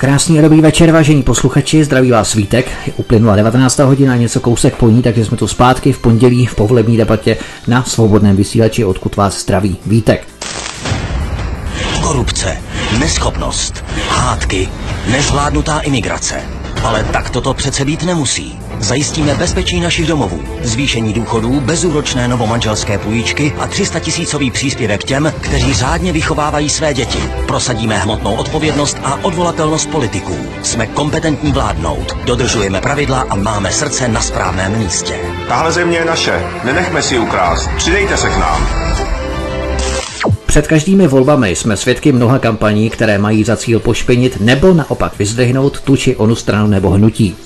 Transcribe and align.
Krásný 0.00 0.38
a 0.38 0.42
dobrý 0.42 0.60
večer, 0.60 0.92
vážení 0.92 1.22
posluchači, 1.22 1.84
zdraví 1.84 2.10
vás 2.10 2.30
svítek. 2.30 2.70
Uplynula 2.96 3.36
19. 3.36 3.78
hodina, 3.78 4.16
něco 4.16 4.40
kousek 4.40 4.76
po 4.76 4.88
ní, 4.88 5.02
takže 5.02 5.24
jsme 5.24 5.36
tu 5.36 5.48
zpátky 5.48 5.92
v 5.92 5.98
pondělí 5.98 6.46
v 6.46 6.54
povolební 6.54 6.96
debatě 6.96 7.36
na 7.66 7.84
svobodném 7.84 8.36
vysílači, 8.36 8.84
odkud 8.84 9.16
vás 9.16 9.42
zdraví 9.42 9.76
Vítek. 9.86 10.28
Korupce, 12.02 12.56
neschopnost, 12.98 13.84
hádky, 14.08 14.68
nezvládnutá 15.10 15.80
imigrace. 15.80 16.40
Ale 16.82 17.04
tak 17.04 17.30
toto 17.30 17.54
přece 17.54 17.84
být 17.84 18.02
nemusí. 18.02 18.59
Zajistíme 18.80 19.34
bezpečí 19.34 19.80
našich 19.80 20.06
domovů, 20.06 20.40
zvýšení 20.62 21.12
důchodů, 21.12 21.60
bezúročné 21.60 22.28
novomanželské 22.28 22.98
půjčky 22.98 23.52
a 23.58 23.66
300 23.66 23.98
tisícový 23.98 24.50
příspěvek 24.50 25.04
těm, 25.04 25.32
kteří 25.40 25.74
řádně 25.74 26.12
vychovávají 26.12 26.68
své 26.68 26.94
děti. 26.94 27.18
Prosadíme 27.46 27.98
hmotnou 27.98 28.34
odpovědnost 28.34 28.96
a 29.04 29.24
odvolatelnost 29.24 29.90
politiků. 29.90 30.36
Jsme 30.62 30.86
kompetentní 30.86 31.52
vládnout, 31.52 32.16
dodržujeme 32.24 32.80
pravidla 32.80 33.26
a 33.30 33.34
máme 33.34 33.72
srdce 33.72 34.08
na 34.08 34.20
správném 34.20 34.78
místě. 34.78 35.14
Tahle 35.48 35.72
země 35.72 35.98
je 35.98 36.04
naše, 36.04 36.42
nenechme 36.64 37.02
si 37.02 37.14
ji 37.14 37.20
ukrást. 37.20 37.70
Přidejte 37.76 38.16
se 38.16 38.28
k 38.30 38.36
nám. 38.36 38.66
Před 40.46 40.66
každými 40.66 41.06
volbami 41.08 41.56
jsme 41.56 41.76
svědky 41.76 42.12
mnoha 42.12 42.38
kampaní, 42.38 42.90
které 42.90 43.18
mají 43.18 43.44
za 43.44 43.56
cíl 43.56 43.80
pošpinit 43.80 44.40
nebo 44.40 44.74
naopak 44.74 45.18
vyzdvihnout 45.18 45.80
tu 45.80 45.96
či 45.96 46.16
onu 46.16 46.34
stranu 46.36 46.66
nebo 46.66 46.90
hnutí. 46.90 47.36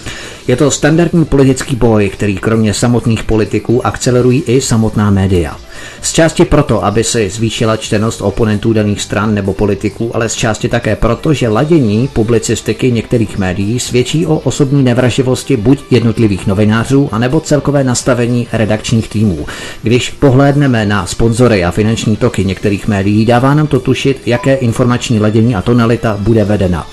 Je 0.49 0.57
to 0.57 0.71
standardní 0.71 1.25
politický 1.25 1.77
boj, 1.77 2.09
který 2.09 2.37
kromě 2.37 2.75
samotných 2.75 3.25
politiků 3.25 3.87
akcelerují 3.87 4.43
i 4.47 4.61
samotná 4.61 5.11
média. 5.11 5.57
Z 6.03 6.13
části 6.13 6.45
proto, 6.45 6.85
aby 6.85 7.05
se 7.05 7.31
zvýšila 7.31 7.77
čtenost 7.77 8.21
oponentů 8.21 8.73
daných 8.73 9.01
stran 9.03 9.35
nebo 9.35 9.53
politiků, 9.53 10.17
ale 10.17 10.29
z 10.29 10.35
části 10.35 10.69
také 10.69 10.97
proto, 10.97 11.33
že 11.33 11.49
ladění 11.49 12.09
publicistiky 12.09 12.93
některých 12.93 13.39
médií 13.39 13.81
svědčí 13.81 14.27
o 14.27 14.39
osobní 14.39 14.83
nevraživosti 14.83 15.57
buď 15.57 15.79
jednotlivých 15.91 16.47
novinářů, 16.47 17.09
anebo 17.13 17.41
celkové 17.41 17.85
nastavení 17.85 18.47
redakčních 18.53 19.09
týmů. 19.09 19.47
Když 19.83 20.11
pohlédneme 20.11 20.87
na 20.87 21.07
sponzory 21.07 21.65
a 21.65 21.71
finanční 21.71 22.17
toky 22.17 22.45
některých 22.45 22.89
médií, 22.89 23.27
dává 23.27 23.55
nám 23.55 23.67
to 23.67 23.81
tušit, 23.81 24.23
jaké 24.27 24.55
informační 24.55 25.21
ladění 25.21 25.55
a 25.55 25.63
tonalita 25.63 26.17
bude 26.21 26.45
vedena. 26.45 26.87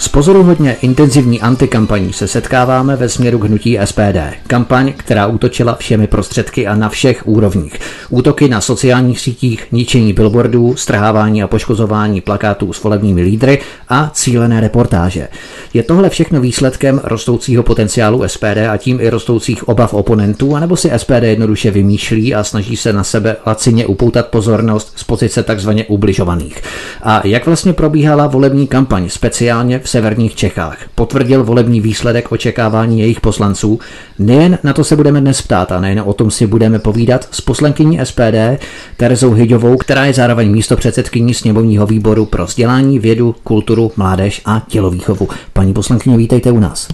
S 0.00 0.08
pozoruhodně 0.08 0.76
intenzivní 0.82 1.40
antikampaní 1.40 2.12
se 2.12 2.28
setkáváme 2.28 2.96
ve 2.96 3.08
směru 3.08 3.38
k 3.38 3.44
hnutí 3.44 3.78
SPD. 3.84 4.18
Kampaň, 4.46 4.92
která 4.96 5.26
útočila 5.26 5.74
všemi 5.74 6.06
prostředky 6.06 6.66
a 6.66 6.74
na 6.74 6.88
všech 6.88 7.28
úrovních. 7.28 7.78
Útoky 8.10 8.48
na 8.48 8.60
sociálních 8.60 9.20
sítích, 9.20 9.66
ničení 9.72 10.12
billboardů, 10.12 10.76
strhávání 10.76 11.42
a 11.42 11.46
poškozování 11.46 12.20
plakátů 12.20 12.72
s 12.72 12.82
volebními 12.82 13.22
lídry 13.22 13.58
a 13.88 14.10
cílené 14.14 14.60
reportáže. 14.60 15.28
Je 15.74 15.82
tohle 15.82 16.10
všechno 16.10 16.40
výsledkem 16.40 17.00
rostoucího 17.04 17.62
potenciálu 17.62 18.28
SPD 18.28 18.58
a 18.70 18.76
tím 18.76 19.00
i 19.00 19.10
rostoucích 19.10 19.68
obav 19.68 19.94
oponentů, 19.94 20.56
anebo 20.56 20.76
si 20.76 20.90
SPD 20.96 21.22
jednoduše 21.22 21.70
vymýšlí 21.70 22.34
a 22.34 22.44
snaží 22.44 22.76
se 22.76 22.92
na 22.92 23.04
sebe 23.04 23.36
lacině 23.46 23.86
upoutat 23.86 24.26
pozornost 24.26 24.92
z 24.96 25.04
pozice 25.04 25.42
takzvaně 25.42 25.84
ubližovaných. 25.84 26.62
A 27.02 27.26
jak 27.26 27.46
vlastně 27.46 27.72
probíhala 27.72 28.26
volební 28.26 28.66
kampaň 28.66 29.08
speciálně 29.08 29.78
v 29.78 29.89
severních 29.90 30.34
Čechách. 30.34 30.78
Potvrdil 30.94 31.44
volební 31.44 31.80
výsledek 31.80 32.32
očekávání 32.32 33.00
jejich 33.00 33.20
poslanců. 33.20 33.80
Nejen 34.18 34.58
na 34.62 34.72
to 34.72 34.84
se 34.84 34.96
budeme 34.96 35.20
dnes 35.20 35.42
ptát 35.42 35.72
a 35.72 35.80
nejen 35.80 36.02
o 36.06 36.12
tom 36.12 36.30
si 36.30 36.46
budeme 36.46 36.78
povídat 36.78 37.28
s 37.30 37.40
poslankyní 37.40 38.00
SPD 38.04 38.60
Terezou 38.96 39.32
Hyďovou, 39.32 39.76
která 39.76 40.04
je 40.04 40.12
zároveň 40.12 40.50
místo 40.50 40.76
předsedkyní 40.76 41.34
sněmovního 41.34 41.86
výboru 41.86 42.26
pro 42.26 42.46
vzdělání, 42.46 42.98
vědu, 42.98 43.34
kulturu, 43.44 43.92
mládež 43.96 44.42
a 44.44 44.62
tělovýchovu. 44.68 45.28
Paní 45.52 45.72
poslankyně, 45.72 46.16
vítejte 46.16 46.50
u 46.50 46.60
nás. 46.60 46.88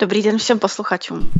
Dobrý 0.00 0.22
den 0.22 0.38
všem 0.38 0.58
posluchačům. 0.58 1.30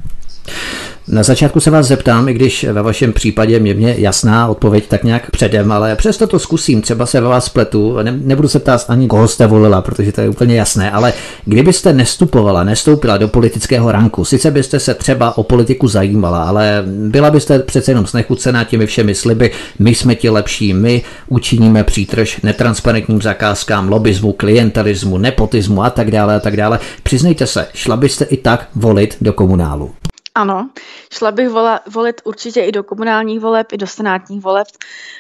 Na 1.09 1.23
začátku 1.23 1.61
se 1.61 1.71
vás 1.71 1.87
zeptám, 1.87 2.29
i 2.29 2.35
když 2.35 2.65
ve 2.65 2.83
vašem 2.83 3.13
případě 3.13 3.61
mě, 3.61 3.75
mě 3.75 3.95
jasná 3.99 4.49
odpověď 4.49 4.87
tak 4.89 5.05
nějak 5.05 5.31
předem, 5.31 5.73
ale 5.73 5.97
přesto 5.97 6.27
to 6.27 6.39
zkusím, 6.39 6.83
třeba 6.83 7.07
se 7.07 7.21
ve 7.21 7.29
vás 7.29 7.49
pletu, 7.49 7.97
ne, 8.03 8.13
nebudu 8.13 8.49
se 8.49 8.59
ptát 8.59 8.85
ani 8.89 9.09
koho 9.09 9.29
jste 9.29 9.47
volila, 9.47 9.83
protože 9.83 10.13
to 10.13 10.21
je 10.21 10.29
úplně 10.29 10.57
jasné, 10.57 10.91
ale 10.91 11.13
kdybyste 11.45 11.93
nestupovala, 11.93 12.65
nestoupila 12.65 13.17
do 13.17 13.29
politického 13.29 13.93
ranku, 13.93 14.25
sice 14.25 14.51
byste 14.51 14.81
se 14.81 14.95
třeba 14.95 15.39
o 15.39 15.43
politiku 15.43 15.89
zajímala, 15.89 16.45
ale 16.45 16.83
byla 16.87 17.31
byste 17.31 17.59
přece 17.59 17.91
jenom 17.91 18.07
znechucená 18.07 18.65
těmi 18.65 18.87
všemi 18.87 19.15
sliby, 19.15 19.51
my 19.79 19.95
jsme 19.95 20.15
ti 20.15 20.31
lepší, 20.31 20.75
my 20.75 21.03
učiníme 21.29 21.85
přítrž 21.85 22.41
netransparentním 22.43 23.23
zakázkám, 23.23 23.89
lobismu, 23.89 24.33
klientelismu, 24.33 25.19
nepotismu 25.19 25.85
a 25.85 25.91
tak 25.91 26.11
dále 26.11 26.37
a 26.37 26.41
tak 26.41 26.57
dále. 26.57 26.79
Přiznejte 27.03 27.47
se, 27.47 27.67
šla 27.75 27.97
byste 27.97 28.25
i 28.25 28.37
tak 28.37 28.69
volit 28.75 29.17
do 29.21 29.33
komunálu. 29.33 29.91
Ano, 30.37 30.69
šla 31.13 31.31
bych 31.31 31.49
vola, 31.49 31.81
volit 31.93 32.21
určitě 32.25 32.61
i 32.61 32.73
do 32.73 32.83
komunálních 32.83 33.41
voleb, 33.41 33.67
i 33.73 33.77
do 33.77 33.87
senátních 33.87 34.43
voleb. 34.43 34.67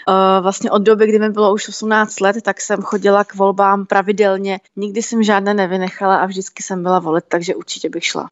Uh, 0.08 0.42
vlastně 0.42 0.70
od 0.70 0.82
doby, 0.82 1.06
kdy 1.06 1.18
mi 1.18 1.30
bylo 1.30 1.54
už 1.54 1.68
18 1.68 2.20
let, 2.20 2.36
tak 2.42 2.60
jsem 2.60 2.82
chodila 2.82 3.24
k 3.24 3.34
volbám 3.34 3.86
pravidelně. 3.86 4.60
Nikdy 4.76 5.02
jsem 5.02 5.22
žádné 5.22 5.54
nevynechala 5.54 6.16
a 6.16 6.26
vždycky 6.26 6.62
jsem 6.62 6.82
byla 6.82 6.98
volit, 6.98 7.24
takže 7.28 7.54
určitě 7.54 7.88
bych 7.88 8.04
šla. 8.04 8.28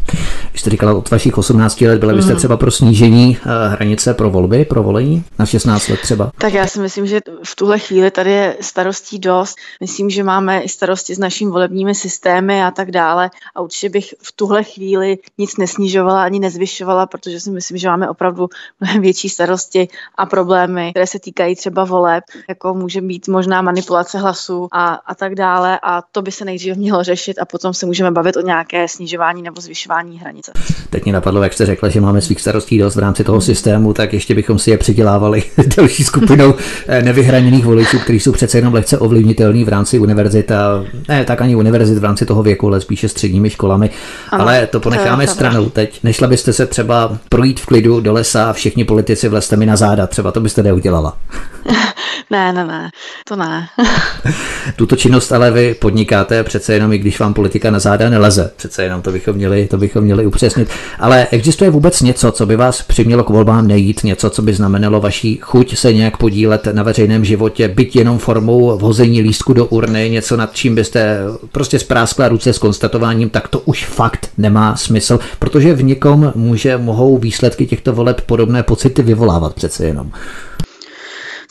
Vy 0.53 0.59
jste 0.59 0.71
říkala 0.71 0.95
od 0.95 1.11
vašich 1.11 1.39
18 1.39 1.81
let, 1.81 1.99
byla 1.99 2.13
byste 2.13 2.33
mm. 2.33 2.39
třeba 2.39 2.57
pro 2.57 2.71
snížení 2.71 3.39
uh, 3.47 3.73
hranice 3.73 4.15
pro 4.15 4.31
volby, 4.31 4.65
pro 4.65 4.83
volení 4.83 5.25
na 5.39 5.47
16 5.47 5.89
let 5.89 6.01
třeba? 6.01 6.31
Tak 6.39 6.53
já 6.53 6.67
si 6.67 6.81
myslím, 6.81 7.07
že 7.07 7.21
v 7.45 7.57
tuhle 7.57 7.79
chvíli 7.79 8.11
tady 8.11 8.31
je 8.31 8.57
starostí 8.61 9.19
dost. 9.19 9.57
Myslím, 9.81 10.11
že 10.11 10.23
máme 10.23 10.61
i 10.61 10.69
starosti 10.69 11.15
s 11.15 11.19
našimi 11.19 11.51
volebními 11.51 11.95
systémy 11.95 12.65
a 12.65 12.71
tak 12.71 12.91
dále. 12.91 13.31
A 13.55 13.61
určitě 13.61 13.89
bych 13.89 14.15
v 14.23 14.33
tuhle 14.33 14.65
chvíli 14.65 15.19
nic 15.39 15.57
nesnižovala 15.57 16.23
ani 16.23 16.39
nezvyšovala 16.39 16.72
zvyšovala, 16.73 17.07
protože 17.07 17.41
si 17.41 17.51
myslím, 17.51 17.79
že 17.79 17.89
máme 17.89 18.09
opravdu 18.09 18.49
mnohem 18.81 19.03
větší 19.03 19.29
starosti 19.29 19.89
a 20.17 20.27
problémy, 20.27 20.91
které 20.91 21.07
se 21.07 21.19
týkají 21.19 21.57
třeba 21.57 21.85
voleb, 21.85 22.25
jako 22.49 22.75
může 22.75 23.01
být 23.01 23.29
možná 23.29 23.63
manipulace 23.63 24.19
hlasů 24.19 24.69
a, 24.73 24.87
a 24.95 25.15
tak 25.15 25.35
dále. 25.35 25.79
A 25.83 26.03
to 26.13 26.23
by 26.23 26.33
se 26.33 26.45
nejdříve 26.45 26.77
mělo 26.77 27.05
řešit 27.05 27.39
a 27.39 27.45
potom 27.45 27.75
se 27.75 27.87
můžeme 27.87 28.11
bavit 28.11 28.37
o 28.37 28.41
nějaké 28.41 28.89
snižování 28.89 29.43
nebo 29.43 29.61
zvyšování 29.61 30.19
hranice. 30.19 30.53
Teď 30.91 31.05
mě 31.05 31.13
napadlo, 31.13 31.43
jak 31.43 31.53
jste 31.53 31.67
řekla, 31.67 31.89
že 31.89 32.01
máme 32.01 32.21
svých 32.21 32.41
starostí 32.41 32.79
dost 32.79 32.97
v 32.97 32.99
rámci 32.99 33.25
toho 33.25 33.41
systému, 33.41 33.93
tak 33.93 34.13
ještě 34.13 34.35
bychom 34.35 34.59
si 34.59 34.71
je 34.71 34.79
přidělávali 34.79 35.43
další 35.77 36.05
skupinou 36.05 36.55
eh, 36.87 37.03
nevyhraněných 37.03 37.65
voličů, 37.65 37.99
kteří 37.99 38.21
jsou 38.21 38.33
přece 38.33 38.59
jenom 38.59 38.75
lehce 38.75 38.99
ovlivnitelní 38.99 39.65
v 39.65 39.69
rámci 39.69 39.99
univerzit 39.99 40.51
a 40.51 40.85
ne 41.09 41.25
tak 41.25 41.41
ani 41.41 41.57
univerzit 41.57 41.99
v 41.99 42.05
rámci 42.05 42.27
toho 42.27 42.43
věku, 42.43 42.67
ale 42.67 42.81
spíše 42.81 43.09
středními 43.09 43.51
školami. 43.51 43.91
Ano, 44.31 44.43
ale 44.43 44.67
to 44.67 44.81
ponecháme 44.81 45.27
to 45.27 45.33
stranou 45.33 45.71
teď. 45.71 46.01
Nešla 46.03 46.29
byste 46.29 46.53
se 46.53 46.62
se 46.63 46.67
třeba 46.67 47.19
projít 47.29 47.61
v 47.61 47.67
klidu 47.67 48.01
do 48.01 48.13
lesa 48.13 48.51
a 48.51 48.53
všichni 48.53 48.85
politici 48.85 49.29
vlezte 49.29 49.57
mi 49.57 49.67
na 49.67 49.77
záda. 49.77 50.07
Třeba 50.07 50.33
to 50.33 50.41
byste 50.41 50.63
neudělala. 50.63 51.17
ne, 52.31 52.53
ne, 52.53 52.67
ne, 52.67 52.91
to 53.29 53.37
ne. 53.37 53.69
Tuto 54.77 54.97
činnost 54.97 55.33
ale 55.33 55.51
vy 55.51 55.75
podnikáte 55.75 56.45
přece 56.45 56.75
jenom, 56.75 56.93
i 56.93 56.99
když 56.99 57.21
vám 57.21 57.35
politika 57.35 57.71
na 57.71 57.79
záda 57.79 58.11
neleze. 58.11 58.51
Přece 58.57 58.83
jenom 58.83 59.03
to 59.03 59.13
bychom 59.13 59.35
měli, 59.35 59.67
to 59.67 59.79
bychom 59.79 60.05
měli 60.05 60.27
upřesnit. 60.27 60.69
Ale 60.99 61.27
existuje 61.31 61.71
vůbec 61.71 62.01
něco, 62.01 62.33
co 62.33 62.47
by 62.47 62.57
vás 62.57 62.83
přimělo 62.83 63.25
k 63.25 63.31
volbám 63.31 63.69
nejít, 63.69 64.05
něco, 64.05 64.31
co 64.31 64.43
by 64.43 64.55
znamenalo 64.55 65.01
vaší 65.01 65.39
chuť 65.43 65.77
se 65.77 65.93
nějak 65.93 66.17
podílet 66.17 66.69
na 66.73 66.83
veřejném 66.83 67.25
životě, 67.25 67.69
byť 67.69 67.97
jenom 67.97 68.19
formou 68.19 68.79
vhození 68.79 69.21
lístku 69.21 69.53
do 69.53 69.67
urny, 69.67 70.11
něco 70.11 70.37
nad 70.37 70.55
čím 70.55 70.75
byste 70.75 71.19
prostě 71.53 71.79
spráskla 71.79 72.29
ruce 72.29 72.53
s 72.53 72.59
konstatováním, 72.59 73.31
tak 73.31 73.49
to 73.49 73.61
už 73.61 73.85
fakt 73.87 74.29
nemá 74.39 74.77
smysl, 74.77 75.19
protože 75.39 75.75
v 75.75 75.83
někom 75.83 76.33
může, 76.35 76.52
mohou 76.79 77.19
výsledky 77.19 77.67
těchto 77.67 77.93
voleb 77.93 78.21
podobné 78.21 78.63
pocity 78.63 79.03
vyvolávat 79.03 79.55
přece 79.55 79.87
jenom. 79.87 80.13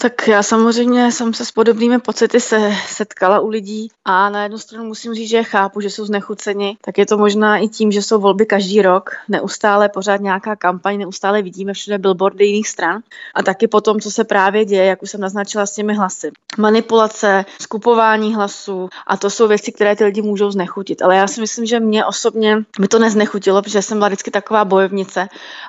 Tak 0.02 0.28
já 0.28 0.44
samozřejmě 0.44 1.12
jsem 1.12 1.34
se 1.34 1.46
s 1.46 1.52
podobnými 1.52 2.00
pocity 2.00 2.40
se 2.40 2.72
setkala 2.88 3.40
u 3.40 3.48
lidí 3.48 3.92
a 4.06 4.30
na 4.30 4.44
jednu 4.44 4.58
stranu 4.58 4.86
musím 4.86 5.14
říct, 5.14 5.30
že 5.30 5.44
chápu, 5.44 5.82
že 5.82 5.90
jsou 5.90 6.06
znechuceni, 6.06 6.78
tak 6.82 6.98
je 6.98 7.06
to 7.06 7.18
možná 7.18 7.58
i 7.58 7.68
tím, 7.68 7.92
že 7.92 8.02
jsou 8.02 8.20
volby 8.20 8.46
každý 8.46 8.82
rok, 8.82 9.10
neustále 9.30 9.90
pořád 9.90 10.22
nějaká 10.22 10.56
kampaň, 10.56 10.98
neustále 10.98 11.42
vidíme 11.42 11.74
všude 11.74 11.98
billboardy 11.98 12.46
jiných 12.46 12.68
stran 12.68 13.02
a 13.36 13.44
taky 13.44 13.68
potom, 13.68 14.00
co 14.00 14.12
se 14.12 14.24
právě 14.24 14.66
děje, 14.66 14.86
jak 14.86 15.04
už 15.04 15.10
jsem 15.10 15.22
naznačila 15.22 15.66
s 15.66 15.72
těmi 15.72 15.94
hlasy. 15.94 16.32
Manipulace, 16.58 17.46
skupování 17.62 18.36
hlasů 18.36 18.90
a 19.08 19.18
to 19.18 19.30
jsou 19.30 19.48
věci, 19.48 19.72
které 19.72 19.96
ty 19.96 20.04
lidi 20.04 20.22
můžou 20.22 20.52
znechutit. 20.52 21.02
Ale 21.02 21.16
já 21.16 21.28
si 21.28 21.42
myslím, 21.42 21.66
že 21.66 21.80
mě 21.80 22.06
osobně 22.06 22.58
by 22.80 22.88
to 22.88 23.00
neznechutilo, 23.00 23.62
protože 23.62 23.82
jsem 23.82 23.98
byla 23.98 24.08
vždycky 24.08 24.32
taková 24.32 24.66
bojovnice 24.66 25.28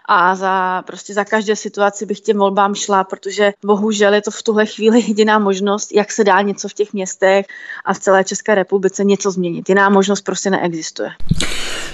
a 0.08 0.34
za, 0.34 0.82
prostě 0.86 1.14
za 1.14 1.24
každé 1.24 1.56
situaci 1.56 2.06
bych 2.06 2.20
těm 2.20 2.38
volbám 2.38 2.74
šla, 2.74 3.04
protože 3.04 3.52
bohužel 3.64 4.21
je 4.22 4.24
to 4.24 4.30
v 4.30 4.42
tuhle 4.42 4.66
chvíli 4.66 5.00
jediná 5.08 5.38
možnost, 5.38 5.92
jak 5.92 6.12
se 6.12 6.24
dá 6.24 6.42
něco 6.42 6.68
v 6.68 6.74
těch 6.74 6.92
městech 6.92 7.46
a 7.84 7.94
v 7.94 7.98
celé 7.98 8.24
České 8.24 8.54
republice 8.54 9.04
něco 9.04 9.30
změnit. 9.30 9.68
Jiná 9.68 9.88
možnost 9.88 10.20
prostě 10.20 10.50
neexistuje. 10.50 11.10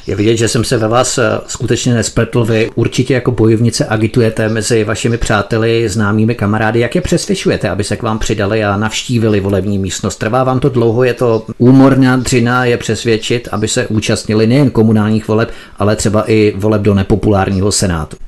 Je 0.06 0.16
vidět, 0.16 0.36
že 0.36 0.48
jsem 0.48 0.64
se 0.64 0.76
ve 0.76 0.88
vás 0.88 1.18
eh, 1.18 1.40
skutečně 1.46 1.94
nespletl. 1.94 2.44
Vy 2.44 2.70
určitě 2.74 3.14
jako 3.14 3.30
bojovnice 3.30 3.86
agitujete 3.86 4.48
mezi 4.48 4.84
vašimi 4.84 5.18
přáteli, 5.18 5.88
známými 5.88 6.34
kamarády. 6.34 6.80
Jak 6.80 6.94
je 6.94 7.00
přesvědčujete, 7.00 7.68
aby 7.68 7.84
se 7.84 7.96
k 7.96 8.02
vám 8.02 8.18
přidali 8.18 8.64
a 8.64 8.76
navštívili 8.76 9.40
volební 9.40 9.78
místnost? 9.78 10.16
Trvá 10.16 10.44
vám 10.44 10.60
to 10.60 10.68
dlouho? 10.68 11.04
Je 11.04 11.14
to 11.14 11.46
úmorná 11.58 12.16
dřina 12.16 12.64
je 12.64 12.76
přesvědčit, 12.76 13.48
aby 13.52 13.68
se 13.68 13.86
účastnili 13.86 14.46
nejen 14.46 14.70
komunálních 14.70 15.28
voleb, 15.28 15.50
ale 15.78 15.96
třeba 15.96 16.30
i 16.30 16.54
voleb 16.56 16.82
do 16.82 16.94
nepopulárního 16.94 17.72
senátu? 17.72 18.27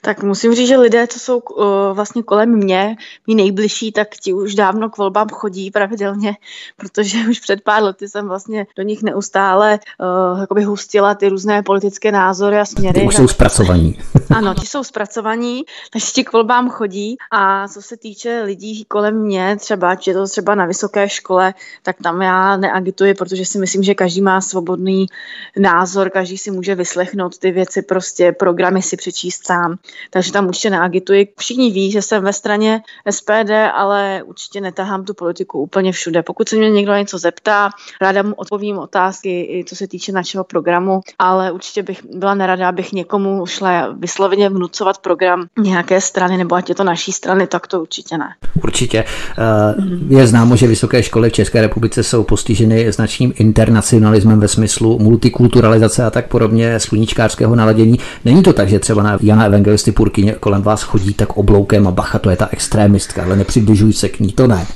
Tak 0.00 0.22
musím 0.22 0.54
říct, 0.54 0.68
že 0.68 0.76
lidé, 0.76 1.06
co 1.06 1.18
jsou 1.18 1.38
uh, 1.38 1.64
vlastně 1.92 2.22
kolem 2.22 2.50
mě, 2.50 2.96
mý 3.26 3.34
nejbližší, 3.34 3.92
tak 3.92 4.08
ti 4.08 4.32
už 4.32 4.54
dávno 4.54 4.90
k 4.90 4.98
volbám 4.98 5.28
chodí 5.28 5.70
pravidelně, 5.70 6.36
protože 6.76 7.18
už 7.30 7.40
před 7.40 7.60
pár 7.62 7.82
lety 7.82 8.08
jsem 8.08 8.28
vlastně 8.28 8.66
do 8.76 8.82
nich 8.82 9.02
neustále 9.02 9.78
uh, 10.32 10.40
jakoby 10.40 10.62
hustila 10.62 11.14
ty 11.14 11.28
různé 11.28 11.62
politické 11.62 12.12
názory 12.12 12.58
a 12.58 12.64
směry. 12.64 13.00
Ty 13.00 13.06
už 13.06 13.14
jsou 13.14 13.28
zpracovaní. 13.28 13.98
ano, 14.36 14.54
ti 14.54 14.66
jsou 14.66 14.84
zpracovaní, 14.84 15.64
takže 15.92 16.06
ti 16.12 16.24
k 16.24 16.32
volbám 16.32 16.70
chodí 16.70 17.16
a 17.32 17.68
co 17.68 17.82
se 17.82 17.96
týče 17.96 18.42
lidí 18.44 18.84
kolem 18.84 19.20
mě, 19.22 19.56
třeba, 19.56 19.96
či 19.96 20.10
je 20.10 20.14
to 20.14 20.26
třeba 20.26 20.54
na 20.54 20.66
vysoké 20.66 21.08
škole, 21.08 21.54
tak 21.82 21.96
tam 22.02 22.22
já 22.22 22.56
neagituji, 22.56 23.14
protože 23.14 23.44
si 23.44 23.58
myslím, 23.58 23.82
že 23.82 23.94
každý 23.94 24.20
má 24.20 24.40
svobodný 24.40 25.06
názor, 25.58 26.10
každý 26.10 26.38
si 26.38 26.50
může 26.50 26.74
vyslechnout 26.74 27.38
ty 27.38 27.50
věci, 27.50 27.82
prostě 27.82 28.32
programy 28.32 28.82
si 28.82 28.96
přečíst 28.96 29.46
sám 29.46 29.78
takže 30.10 30.32
tam 30.32 30.46
určitě 30.46 30.70
neagituji. 30.70 31.28
Všichni 31.38 31.70
ví, 31.70 31.90
že 31.90 32.02
jsem 32.02 32.24
ve 32.24 32.32
straně 32.32 32.80
SPD, 33.10 33.50
ale 33.74 34.22
určitě 34.24 34.60
netahám 34.60 35.04
tu 35.04 35.14
politiku 35.14 35.60
úplně 35.60 35.92
všude. 35.92 36.22
Pokud 36.22 36.48
se 36.48 36.56
mě 36.56 36.70
někdo 36.70 36.94
něco 36.94 37.18
zeptá, 37.18 37.70
ráda 38.00 38.22
mu 38.22 38.34
odpovím 38.34 38.78
otázky, 38.78 39.40
i 39.40 39.64
co 39.66 39.76
se 39.76 39.88
týče 39.88 40.12
našeho 40.12 40.44
programu, 40.44 41.00
ale 41.18 41.52
určitě 41.52 41.82
bych 41.82 42.00
byla 42.14 42.34
nerada, 42.34 42.68
abych 42.68 42.92
někomu 42.92 43.46
šla 43.46 43.94
vysloveně 43.98 44.48
vnucovat 44.48 44.98
program 44.98 45.46
nějaké 45.58 46.00
strany, 46.00 46.36
nebo 46.36 46.54
ať 46.54 46.68
je 46.68 46.74
to 46.74 46.84
naší 46.84 47.12
strany, 47.12 47.46
tak 47.46 47.66
to 47.66 47.80
určitě 47.80 48.18
ne. 48.18 48.28
Určitě. 48.62 49.04
Eh, 49.38 49.74
je 50.08 50.26
známo, 50.26 50.56
že 50.56 50.66
vysoké 50.66 51.02
školy 51.02 51.30
v 51.30 51.32
České 51.32 51.60
republice 51.60 52.02
jsou 52.02 52.24
postiženy 52.24 52.92
značným 52.92 53.32
internacionalismem 53.36 54.40
ve 54.40 54.48
smyslu 54.48 54.98
multikulturalizace 54.98 56.04
a 56.04 56.10
tak 56.10 56.28
podobně, 56.28 56.80
sluníčkářského 56.80 57.56
naladění. 57.56 57.98
Není 58.24 58.42
to 58.42 58.52
tak, 58.52 58.68
že 58.68 58.78
třeba 58.78 59.02
na 59.02 59.18
Jana 59.22 59.44
Evangelista 59.44 59.79
jestli 59.80 59.92
purkyně 59.92 60.32
kolem 60.32 60.62
vás 60.62 60.82
chodí 60.82 61.14
tak 61.14 61.36
obloukem 61.36 61.88
a 61.88 61.90
bacha, 61.90 62.18
to 62.18 62.30
je 62.30 62.36
ta 62.36 62.48
extrémistka, 62.52 63.22
ale 63.22 63.36
nepřibližuj 63.36 63.92
se 63.92 64.08
k 64.08 64.20
ní, 64.20 64.32
to 64.32 64.46
ne. 64.46 64.66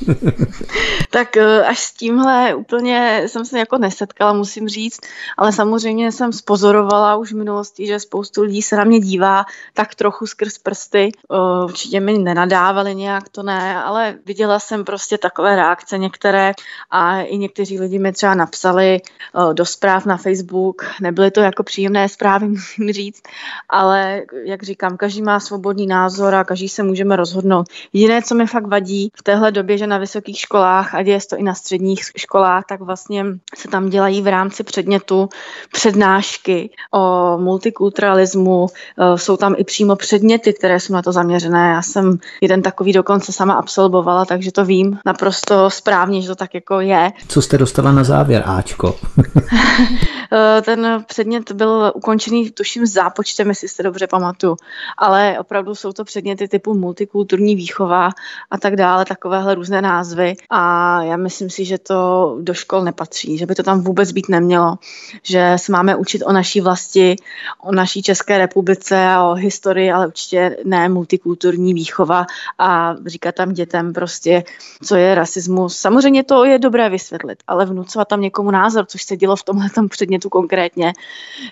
tak 1.11 1.37
eh, 1.37 1.65
až 1.65 1.79
s 1.79 1.93
tímhle 1.93 2.55
úplně 2.55 3.23
jsem 3.27 3.45
se 3.45 3.59
jako 3.59 3.79
nesetkala, 3.79 4.33
musím 4.33 4.69
říct, 4.69 5.01
ale 5.39 5.53
samozřejmě 5.53 6.13
jsem 6.13 6.33
spozorovala 6.33 7.17
už 7.17 7.33
v 7.33 7.37
minulosti, 7.37 7.87
že 7.87 8.01
spoustu 8.01 8.43
lidí 8.43 8.63
se 8.63 8.77
na 8.77 8.85
mě 8.85 9.01
dívá 9.01 9.45
tak 9.75 9.95
trochu 9.95 10.27
skrz 10.27 10.59
prsty. 10.59 11.13
Eh, 11.33 11.65
určitě 11.65 12.01
mi 12.01 12.19
nenadávali 12.19 12.95
nějak, 12.95 13.29
to 13.29 13.43
ne, 13.43 13.83
ale 13.83 14.15
viděla 14.27 14.59
jsem 14.59 14.85
prostě 14.85 15.19
takové 15.19 15.57
reakce 15.57 15.99
některé 15.99 16.53
a 16.91 17.21
i 17.21 17.39
někteří 17.39 17.81
lidi 17.81 17.99
mi 17.99 18.13
třeba 18.13 18.35
napsali 18.35 19.01
eh, 19.01 19.55
do 19.55 19.65
zpráv 19.65 20.07
na 20.07 20.17
Facebook. 20.17 20.85
Nebyly 21.01 21.31
to 21.31 21.41
jako 21.41 21.63
příjemné 21.63 22.09
zprávy, 22.09 22.49
musím 22.49 22.93
říct, 22.93 23.23
ale 23.69 24.23
jak 24.45 24.63
říkám, 24.63 24.94
říkám, 24.95 24.97
každý 24.97 25.23
má 25.23 25.41
svobodný 25.41 25.87
názor 25.87 26.35
a 26.35 26.45
každý 26.45 26.69
se 26.69 26.83
můžeme 26.83 27.17
rozhodnout. 27.17 27.67
Jediné, 27.93 28.23
co 28.23 28.35
mi 28.35 28.47
fakt 28.47 28.67
vadí 28.67 29.11
v 29.15 29.23
téhle 29.23 29.53
době, 29.53 29.79
že 29.79 29.87
na 29.87 29.99
vysokých 29.99 30.39
školách, 30.39 30.95
a 30.95 31.03
děje 31.03 31.19
to 31.31 31.37
i 31.37 31.43
na 31.43 31.55
středních 31.55 32.05
školách, 32.17 32.65
tak 32.69 32.81
vlastně 32.81 33.25
se 33.57 33.69
tam 33.69 33.91
dělají 33.91 34.23
v 34.23 34.27
rámci 34.27 34.65
předmětu 34.65 35.29
přednášky 35.73 36.71
o 36.95 37.39
multikulturalismu. 37.39 38.67
E, 38.67 39.19
jsou 39.19 39.37
tam 39.37 39.55
i 39.59 39.65
přímo 39.65 39.97
předměty, 39.97 40.53
které 40.53 40.81
jsou 40.81 40.93
na 40.93 41.03
to 41.03 41.13
zaměřené. 41.13 41.71
Já 41.71 41.83
jsem 41.83 42.19
jeden 42.41 42.63
takový 42.63 42.93
dokonce 42.93 43.33
sama 43.33 43.55
absolvovala, 43.55 44.25
takže 44.25 44.53
to 44.53 44.65
vím 44.65 44.99
naprosto 45.07 45.71
správně, 45.71 46.23
že 46.23 46.29
to 46.29 46.35
tak 46.35 46.55
jako 46.55 46.81
je. 46.81 47.13
Co 47.29 47.43
jste 47.43 47.59
dostala 47.59 47.93
na 47.93 48.05
závěr, 48.05 48.43
Ačko? 48.47 48.97
E, 50.35 50.63
ten 50.63 51.05
předmět 51.07 51.53
byl 51.53 51.93
ukončený, 51.95 52.51
tuším, 52.51 52.87
zápočtem, 52.87 53.49
jestli 53.49 53.69
se 53.69 53.83
dobře 53.83 54.07
pamatuju. 54.07 54.57
Ale 54.99 55.37
opravdu 55.39 55.75
jsou 55.75 55.93
to 55.93 56.05
předměty 56.05 56.49
typu 56.49 56.75
multikulturní 56.75 57.57
výchova 57.57 58.11
a 58.51 58.59
tak 58.59 58.77
dále, 58.77 59.05
takovéhle 59.05 59.55
různé 59.55 59.83
názvy. 59.83 60.35
A 60.51 61.03
já 61.03 61.17
myslím 61.17 61.51
si, 61.51 61.65
že 61.65 61.79
to 61.79 62.39
do 62.41 62.55
škol 62.55 62.83
nepatří, 62.83 63.39
že 63.39 63.47
by 63.47 63.55
to 63.55 63.63
tam 63.63 63.81
vůbec 63.81 64.13
být 64.13 64.29
nemělo, 64.29 64.79
že 65.23 65.53
se 65.57 65.73
máme 65.73 65.97
učit 65.97 66.23
o 66.23 66.33
naší 66.33 66.61
vlasti, 66.61 67.17
o 67.63 67.73
naší 67.73 68.03
České 68.03 68.39
republice 68.39 69.07
a 69.09 69.25
o 69.25 69.35
historii, 69.35 69.93
ale 69.93 70.07
určitě 70.07 70.57
ne 70.65 70.89
multikulturní 70.89 71.75
výchova 71.75 72.27
a 72.59 72.95
říkat 73.07 73.35
tam 73.35 73.53
dětem 73.53 73.93
prostě, 73.93 74.45
co 74.85 74.97
je 74.97 75.15
rasismus. 75.15 75.77
Samozřejmě 75.77 76.25
to 76.25 76.45
je 76.45 76.59
dobré 76.59 76.89
vysvětlit, 76.91 77.39
ale 77.47 77.67
vnucovat 77.67 78.09
tam 78.09 78.21
někomu 78.21 78.51
názor, 78.51 78.87
což 78.87 79.03
se 79.03 79.17
dělo 79.17 79.37
v 79.37 79.43
tomhle 79.43 79.69
předmětu 79.89 80.24
konkrétně, 80.29 80.93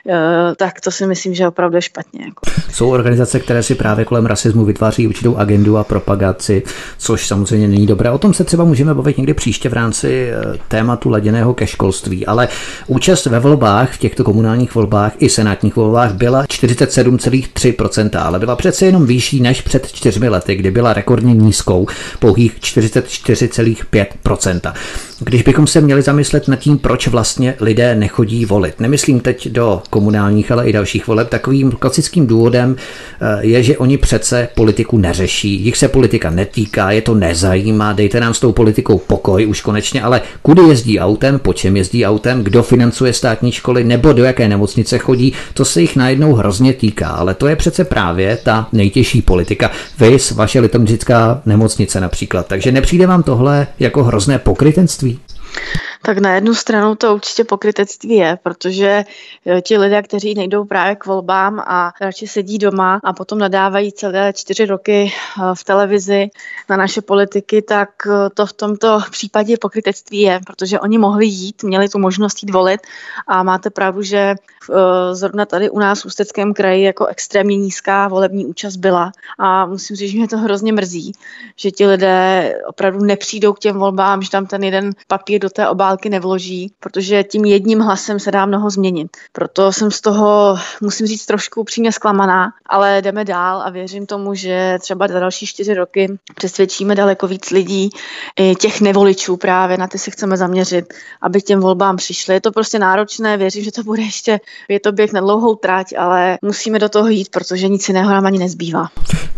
eh, 0.09 0.55
tak 0.57 0.81
to 0.81 0.91
si 0.91 1.07
myslím, 1.07 1.35
že 1.35 1.49
opravdu 1.49 1.77
je 1.77 1.83
špatně. 1.83 2.25
Jako. 2.25 2.41
Jsou 2.73 2.91
organizace, 2.91 3.41
které 3.41 3.63
si 3.63 3.75
právě 3.75 4.05
kolem 4.05 4.27
rasismu 4.27 4.65
vytváří 4.65 5.09
určitou 5.09 5.37
agendu 5.37 5.79
a 5.79 5.85
propagaci, 5.85 6.63
což 6.99 7.27
samozřejmě 7.27 7.69
není 7.69 7.87
dobré. 7.87 8.11
O 8.11 8.19
tom 8.19 8.35
se 8.35 8.45
třeba 8.45 8.65
můžeme 8.65 8.95
bavit 8.95 9.17
někdy 9.17 9.35
příště 9.35 9.69
v 9.69 9.73
rámci 9.73 10.31
eh, 10.31 10.59
tématu 10.69 11.11
laděného 11.11 11.55
ke 11.55 11.67
školství, 11.67 12.27
ale 12.27 12.49
účast 12.87 13.27
ve 13.27 13.41
volbách, 13.41 13.93
v 13.93 13.99
těchto 13.99 14.25
komunálních 14.25 14.75
volbách 14.75 15.13
i 15.19 15.29
senátních 15.29 15.77
volbách 15.77 16.13
byla 16.13 16.45
47,3%, 16.45 18.23
ale 18.23 18.39
byla 18.39 18.57
přece 18.57 18.87
jenom 18.87 19.07
vyšší 19.07 19.41
než 19.41 19.61
před 19.61 19.93
čtyřmi 19.93 20.29
lety, 20.29 20.55
kdy 20.55 20.71
byla 20.71 20.93
rekordně 20.93 21.35
nízkou, 21.35 21.87
pouhých 22.19 22.59
44,5%. 22.59 24.73
Když 25.21 25.43
bychom 25.43 25.67
se 25.67 25.81
měli 25.81 26.03
zamyslet 26.03 26.49
nad 26.49 26.57
tím, 26.57 26.79
proč 26.79 27.09
vlastně 27.09 27.55
lidé 27.61 27.95
nechodí 27.95 28.45
volit, 28.45 28.62
nemyslím 28.81 29.21
teď 29.21 29.49
do 29.49 29.83
komunálních, 29.91 30.53
ale 30.53 30.69
i 30.69 30.73
dalších 30.73 31.07
voleb, 31.07 31.29
takovým 31.29 31.71
klasickým 31.71 32.27
důvodem 32.27 32.77
Eh, 33.21 33.47
je, 33.47 33.63
že 33.63 33.79
oni 33.79 33.99
přece 33.99 34.49
politiku 34.55 34.99
neřeší, 34.99 35.65
jich 35.65 35.77
se 35.77 35.89
politika 35.89 36.31
netýká, 36.31 36.91
je 36.91 37.03
to 37.03 37.15
nezajímá, 37.15 37.93
dejte 37.93 38.21
nám 38.21 38.35
s 38.35 38.41
tou 38.41 38.53
politikou 38.53 38.99
pokoj 38.99 39.47
už 39.47 39.61
konečně, 39.61 40.03
ale 40.03 40.21
kudy 40.43 40.63
jezdí 40.63 41.01
autem, 41.01 41.39
po 41.39 41.53
čem 41.53 41.77
jezdí 41.77 42.07
autem, 42.07 42.45
kdo 42.45 42.63
financuje 42.63 43.13
státní 43.13 43.53
školy 43.53 43.85
nebo 43.85 44.13
do 44.13 44.25
jaké 44.25 44.49
nemocnice 44.49 44.99
chodí, 44.99 45.33
to 45.55 45.65
se 45.65 45.81
jich 45.81 45.97
najednou 45.97 46.35
hrozně 46.35 46.73
týká, 46.73 47.09
ale 47.09 47.35
to 47.35 47.47
je 47.47 47.57
přece 47.57 47.85
právě 47.85 48.39
ta 48.43 48.69
nejtěžší 48.73 49.23
politika. 49.23 49.71
Vy, 49.99 50.17
vaše 50.35 50.61
litomřická 50.61 51.43
nemocnice 51.47 52.01
například, 52.01 52.47
takže 52.47 52.73
nepřijde 52.73 53.07
vám 53.07 53.23
tohle 53.23 53.67
jako 53.79 54.05
hrozné 54.05 54.39
pokrytenství? 54.39 55.19
Tak 56.05 56.19
na 56.19 56.35
jednu 56.35 56.55
stranu 56.55 56.95
to 56.95 57.15
určitě 57.15 57.45
pokrytectví 57.45 58.15
je, 58.15 58.39
protože 58.43 59.05
eh, 59.47 59.61
ti 59.61 59.79
lidé, 59.79 60.03
kteří 60.03 60.35
nejdou 60.35 60.65
právě 60.65 60.97
k 60.97 61.07
volbám 61.07 61.61
a 61.61 61.93
radši 62.01 62.27
sedí 62.27 62.59
doma 62.59 63.01
a 63.05 63.13
potom 63.13 63.39
nadávají 63.39 63.93
celé 63.93 64.33
čtyři 64.33 64.67
roky 64.67 65.13
eh, 65.13 65.43
v 65.55 65.65
televizi 65.65 66.31
na 66.69 66.77
naše 66.77 67.03
politiky, 67.03 67.63
tak 67.63 67.89
eh, 68.07 68.31
to 68.35 68.47
v 68.47 68.53
tomto 68.53 69.01
případě 69.11 69.57
pokrytectví 69.61 70.21
je, 70.21 70.41
protože 70.47 70.81
oni 70.81 70.99
mohli 70.99 71.27
jít, 71.27 71.63
měli 71.63 71.89
tu 71.89 71.99
možnost 71.99 72.43
jít 72.43 72.53
volit 72.53 72.81
a 73.27 73.43
máte 73.43 73.71
pravdu, 73.71 74.03
že 74.03 74.35
zrovna 75.13 75.47
tady 75.47 75.71
u 75.71 75.79
nás 75.79 76.03
v 76.03 76.07
Ústeckém 76.07 76.55
kraji 76.55 76.85
jako 76.85 77.07
extrémně 77.07 77.57
nízká 77.57 78.09
volební 78.09 78.47
účast 78.47 78.77
byla 78.77 79.13
a 79.39 79.67
musím 79.67 79.97
říct, 79.97 80.11
že 80.11 80.19
mě 80.19 80.29
to 80.29 80.39
hrozně 80.39 80.73
mrzí, 80.73 81.13
že 81.57 81.71
ti 81.71 81.87
lidé 81.87 82.55
opravdu 82.67 83.05
nepřijdou 83.05 83.53
k 83.53 83.59
těm 83.59 83.79
volbám, 83.79 84.23
že 84.23 84.31
tam 84.31 84.47
ten 84.47 84.65
jeden 84.65 84.91
papír 85.09 85.41
do 85.41 85.51
té 85.51 85.69
obálky 85.69 85.92
války 85.93 86.11
nevloží, 86.11 86.73
protože 86.81 87.25
tím 87.25 87.45
jedním 87.45 87.81
hlasem 87.81 88.21
se 88.21 88.31
dá 88.31 88.47
mnoho 88.47 88.71
změnit. 88.71 89.09
Proto 89.33 89.73
jsem 89.73 89.91
z 89.91 90.01
toho, 90.01 90.57
musím 90.81 91.07
říct, 91.07 91.27
trošku 91.27 91.61
upřímně 91.61 91.93
zklamaná, 91.93 92.53
ale 92.67 93.03
jdeme 93.03 93.25
dál 93.25 93.63
a 93.65 93.71
věřím 93.71 94.07
tomu, 94.07 94.35
že 94.35 94.79
třeba 94.81 95.09
za 95.09 95.21
další 95.21 95.47
čtyři 95.47 95.75
roky 95.75 96.19
přesvědčíme 96.37 96.95
daleko 96.95 97.27
víc 97.27 97.51
lidí, 97.51 97.91
těch 98.59 98.81
nevoličů 98.81 99.37
právě, 99.37 99.79
na 99.79 99.87
ty 99.87 99.99
se 99.99 100.11
chceme 100.11 100.37
zaměřit, 100.37 100.95
aby 101.23 101.43
těm 101.43 101.61
volbám 101.61 101.97
přišli. 101.97 102.35
Je 102.35 102.41
to 102.41 102.53
prostě 102.53 102.79
náročné, 102.79 103.37
věřím, 103.37 103.65
že 103.65 103.73
to 103.73 103.83
bude 103.83 104.03
ještě, 104.03 104.41
je 104.69 104.81
to 104.81 104.93
běh 104.93 105.13
na 105.13 105.21
dlouhou 105.21 105.55
trať, 105.55 105.87
ale 105.99 106.39
musíme 106.43 106.79
do 106.79 106.89
toho 106.89 107.09
jít, 107.09 107.29
protože 107.31 107.69
nic 107.69 107.89
jiného 107.89 108.11
nám 108.11 108.27
ani 108.27 108.39
nezbývá. 108.39 108.89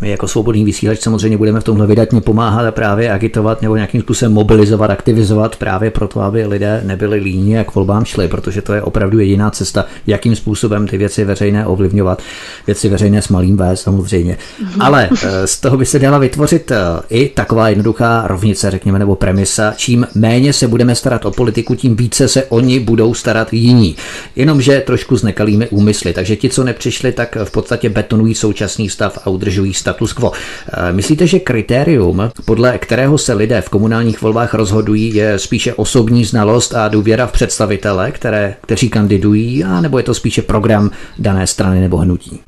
My 0.00 0.10
jako 0.10 0.28
svobodný 0.28 0.64
vysílač 0.64 1.00
samozřejmě 1.00 1.38
budeme 1.38 1.60
v 1.60 1.64
tomhle 1.64 1.86
vydatně 1.86 2.20
pomáhat 2.20 2.66
a 2.66 2.72
právě 2.72 3.12
agitovat 3.12 3.62
nebo 3.62 3.76
nějakým 3.76 4.00
způsobem 4.00 4.32
mobilizovat, 4.32 4.90
aktivizovat 4.90 5.56
právě 5.56 5.90
proto, 5.90 6.20
aby 6.20 6.43
aby 6.44 6.54
lidé 6.54 6.80
nebyli 6.84 7.18
líní, 7.18 7.50
jak 7.50 7.74
volbám 7.74 8.04
šli, 8.04 8.28
protože 8.28 8.62
to 8.62 8.72
je 8.72 8.82
opravdu 8.82 9.18
jediná 9.18 9.50
cesta, 9.50 9.86
jakým 10.06 10.36
způsobem 10.36 10.86
ty 10.86 10.98
věci 10.98 11.24
veřejné 11.24 11.66
ovlivňovat. 11.66 12.22
Věci 12.66 12.88
veřejné 12.88 13.22
s 13.22 13.28
malým 13.28 13.56
V 13.56 13.74
samozřejmě. 13.74 14.36
Ale 14.80 15.08
eh, 15.12 15.46
z 15.46 15.60
toho 15.60 15.76
by 15.76 15.86
se 15.86 15.98
dala 15.98 16.18
vytvořit 16.18 16.70
eh, 16.70 16.76
i 17.10 17.28
taková 17.28 17.68
jednoduchá 17.68 18.24
rovnice, 18.26 18.70
řekněme, 18.70 18.98
nebo 18.98 19.16
premisa. 19.16 19.72
Čím 19.76 20.06
méně 20.14 20.52
se 20.52 20.68
budeme 20.68 20.94
starat 20.94 21.24
o 21.24 21.30
politiku, 21.30 21.74
tím 21.74 21.96
více 21.96 22.28
se 22.28 22.44
oni 22.44 22.80
budou 22.80 23.14
starat 23.14 23.52
jiní. 23.52 23.96
Jenomže 24.36 24.80
trošku 24.86 25.16
s 25.16 25.22
nekalými 25.22 25.68
úmysly. 25.68 26.12
Takže 26.12 26.36
ti, 26.36 26.48
co 26.48 26.64
nepřišli, 26.64 27.12
tak 27.12 27.36
v 27.44 27.50
podstatě 27.50 27.88
betonují 27.88 28.34
současný 28.34 28.88
stav 28.88 29.18
a 29.24 29.30
udržují 29.30 29.74
status 29.74 30.12
quo. 30.12 30.32
Eh, 30.32 30.92
myslíte, 30.92 31.26
že 31.26 31.38
kritérium, 31.38 32.30
podle 32.44 32.78
kterého 32.78 33.18
se 33.18 33.32
lidé 33.32 33.60
v 33.60 33.68
komunálních 33.68 34.22
volbách 34.22 34.54
rozhodují, 34.54 35.14
je 35.14 35.38
spíše 35.38 35.74
osobní 35.74 36.24
znalost 36.34 36.74
a 36.74 36.88
důvěra 36.88 37.26
v 37.26 37.32
představitele, 37.32 38.10
které, 38.10 38.56
kteří 38.60 38.88
kandidují, 38.88 39.64
a 39.64 39.80
nebo 39.80 39.98
je 39.98 40.04
to 40.04 40.14
spíše 40.14 40.42
program 40.42 40.90
dané 41.18 41.46
strany 41.46 41.80
nebo 41.80 41.96
hnutí? 41.96 42.40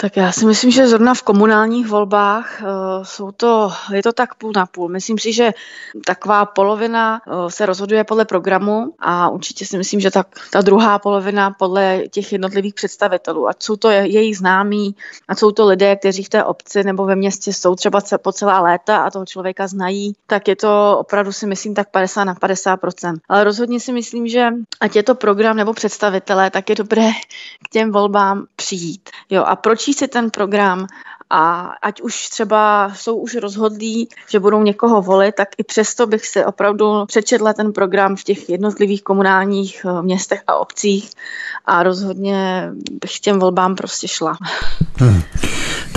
Tak 0.00 0.16
já 0.16 0.32
si 0.32 0.46
myslím, 0.46 0.70
že 0.70 0.88
zrovna 0.88 1.14
v 1.14 1.22
komunálních 1.22 1.86
volbách 1.86 2.62
uh, 2.62 2.68
jsou 3.04 3.32
to, 3.32 3.72
je 3.92 4.02
to 4.02 4.12
tak 4.12 4.34
půl 4.34 4.52
na 4.56 4.66
půl. 4.66 4.88
Myslím 4.88 5.18
si, 5.18 5.32
že 5.32 5.52
taková 6.06 6.46
polovina 6.46 7.20
uh, 7.26 7.48
se 7.48 7.66
rozhoduje 7.66 8.04
podle 8.04 8.24
programu 8.24 8.94
a 8.98 9.28
určitě 9.28 9.66
si 9.66 9.78
myslím, 9.78 10.00
že 10.00 10.10
tak, 10.10 10.26
ta 10.52 10.60
druhá 10.60 10.98
polovina 10.98 11.50
podle 11.50 12.02
těch 12.10 12.32
jednotlivých 12.32 12.74
představitelů. 12.74 13.48
Ať 13.48 13.62
jsou 13.62 13.76
to 13.76 13.90
jejich 13.90 14.38
známí, 14.38 14.94
a 15.28 15.34
jsou 15.34 15.50
to 15.50 15.66
lidé, 15.66 15.96
kteří 15.96 16.24
v 16.24 16.28
té 16.28 16.44
obci 16.44 16.84
nebo 16.84 17.04
ve 17.04 17.16
městě 17.16 17.52
jsou 17.52 17.74
třeba 17.74 18.00
po 18.22 18.32
celá 18.32 18.60
léta 18.60 18.96
a 18.96 19.10
toho 19.10 19.26
člověka 19.26 19.66
znají, 19.66 20.14
tak 20.26 20.48
je 20.48 20.56
to 20.56 20.98
opravdu 20.98 21.32
si 21.32 21.46
myslím 21.46 21.74
tak 21.74 21.90
50 21.90 22.24
na 22.24 22.34
50% 22.34 23.16
Ale 23.28 23.44
rozhodně 23.44 23.80
si 23.80 23.92
myslím, 23.92 24.28
že 24.28 24.48
ať 24.80 24.96
je 24.96 25.02
to 25.02 25.14
program 25.14 25.56
nebo 25.56 25.72
představitelé, 25.72 26.50
tak 26.50 26.70
je 26.70 26.76
dobré 26.76 27.10
k 27.64 27.68
těm 27.72 27.92
volbám 27.92 28.46
přijít. 28.56 29.10
Jo, 29.30 29.44
a 29.44 29.56
proč 29.56 29.87
poučí 29.88 29.98
si 29.98 30.08
ten 30.08 30.30
program 30.30 30.86
a 31.30 31.72
ať 31.82 32.00
už 32.00 32.28
třeba 32.28 32.92
jsou 32.96 33.16
už 33.16 33.34
rozhodlí, 33.34 34.08
že 34.30 34.40
budou 34.40 34.62
někoho 34.62 35.02
volit, 35.02 35.34
tak 35.34 35.48
i 35.58 35.64
přesto 35.64 36.06
bych 36.06 36.26
si 36.26 36.44
opravdu 36.44 37.06
přečetla 37.06 37.52
ten 37.52 37.72
program 37.72 38.16
v 38.16 38.24
těch 38.24 38.48
jednotlivých 38.48 39.02
komunálních 39.02 39.84
eh, 39.84 40.02
městech 40.02 40.42
a 40.46 40.54
obcích 40.54 41.10
a 41.64 41.82
rozhodně 41.82 42.70
bych 43.00 43.20
těm 43.20 43.38
volbám 43.38 43.76
prostě 43.76 44.08
šla. 44.08 44.36
Hmm. 44.96 45.22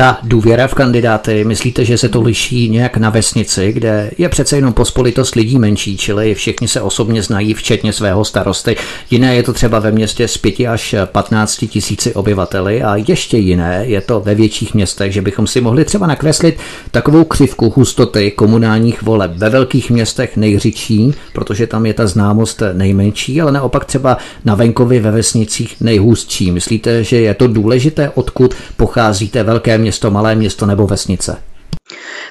Ta 0.02 0.18
důvěra 0.24 0.68
v 0.68 0.74
kandidáty, 0.74 1.44
myslíte, 1.44 1.86
že 1.86 1.98
se 1.98 2.10
to 2.10 2.22
liší 2.22 2.70
nějak 2.70 2.98
na 2.98 3.10
vesnici, 3.10 3.74
kde 3.74 4.12
je 4.18 4.30
přece 4.30 4.56
jenom 4.56 4.74
pospolitost 4.74 5.36
lidí 5.36 5.60
menší, 5.60 5.98
čili 5.98 6.36
všichni 6.36 6.68
se 6.68 6.82
osobně 6.82 7.24
znají, 7.24 7.54
včetně 7.54 7.94
svého 7.94 8.26
starosty. 8.26 8.76
Jiné 9.12 9.36
je 9.36 9.44
to 9.44 9.54
třeba 9.54 9.80
ve 9.80 9.92
městě 9.92 10.28
s 10.28 10.38
5 10.38 10.60
až 10.60 10.96
15 11.06 11.66
tisíci 11.70 12.14
obyvateli 12.14 12.84
a 12.84 12.96
ještě 13.08 13.38
jiné 13.38 13.84
je 13.88 14.02
to 14.02 14.20
ve 14.20 14.36
větších 14.36 14.74
městech, 14.74 15.14
že 15.14 15.22
bychom 15.22 15.48
si 15.48 15.62
mohli 15.62 15.86
třeba 15.86 16.08
nakreslit 16.08 16.58
takovou 16.92 17.24
křivku 17.24 17.74
hustoty 17.76 18.32
komunálních 18.32 19.02
voleb 19.02 19.32
ve 19.36 19.50
velkých 19.50 19.92
městech 19.92 20.38
nejřičí, 20.38 21.14
protože 21.34 21.68
tam 21.68 21.86
je 21.86 21.94
ta 21.94 22.08
známost 22.08 22.62
nejmenší, 22.74 23.42
ale 23.42 23.52
naopak 23.52 23.86
třeba 23.86 24.18
na 24.46 24.56
venkově 24.56 25.02
ve 25.02 25.12
vesnicích 25.12 25.76
nejhůstší. 25.82 26.52
Myslíte, 26.52 27.04
že 27.04 27.18
je 27.18 27.34
to 27.34 27.48
důležité, 27.48 28.10
odkud 28.10 28.54
pocházíte 28.78 29.44
velké 29.44 29.78
město, 29.78 29.91
malé 30.12 30.36
město 30.36 30.66
nebo 30.66 30.88
vesnice? 30.88 31.38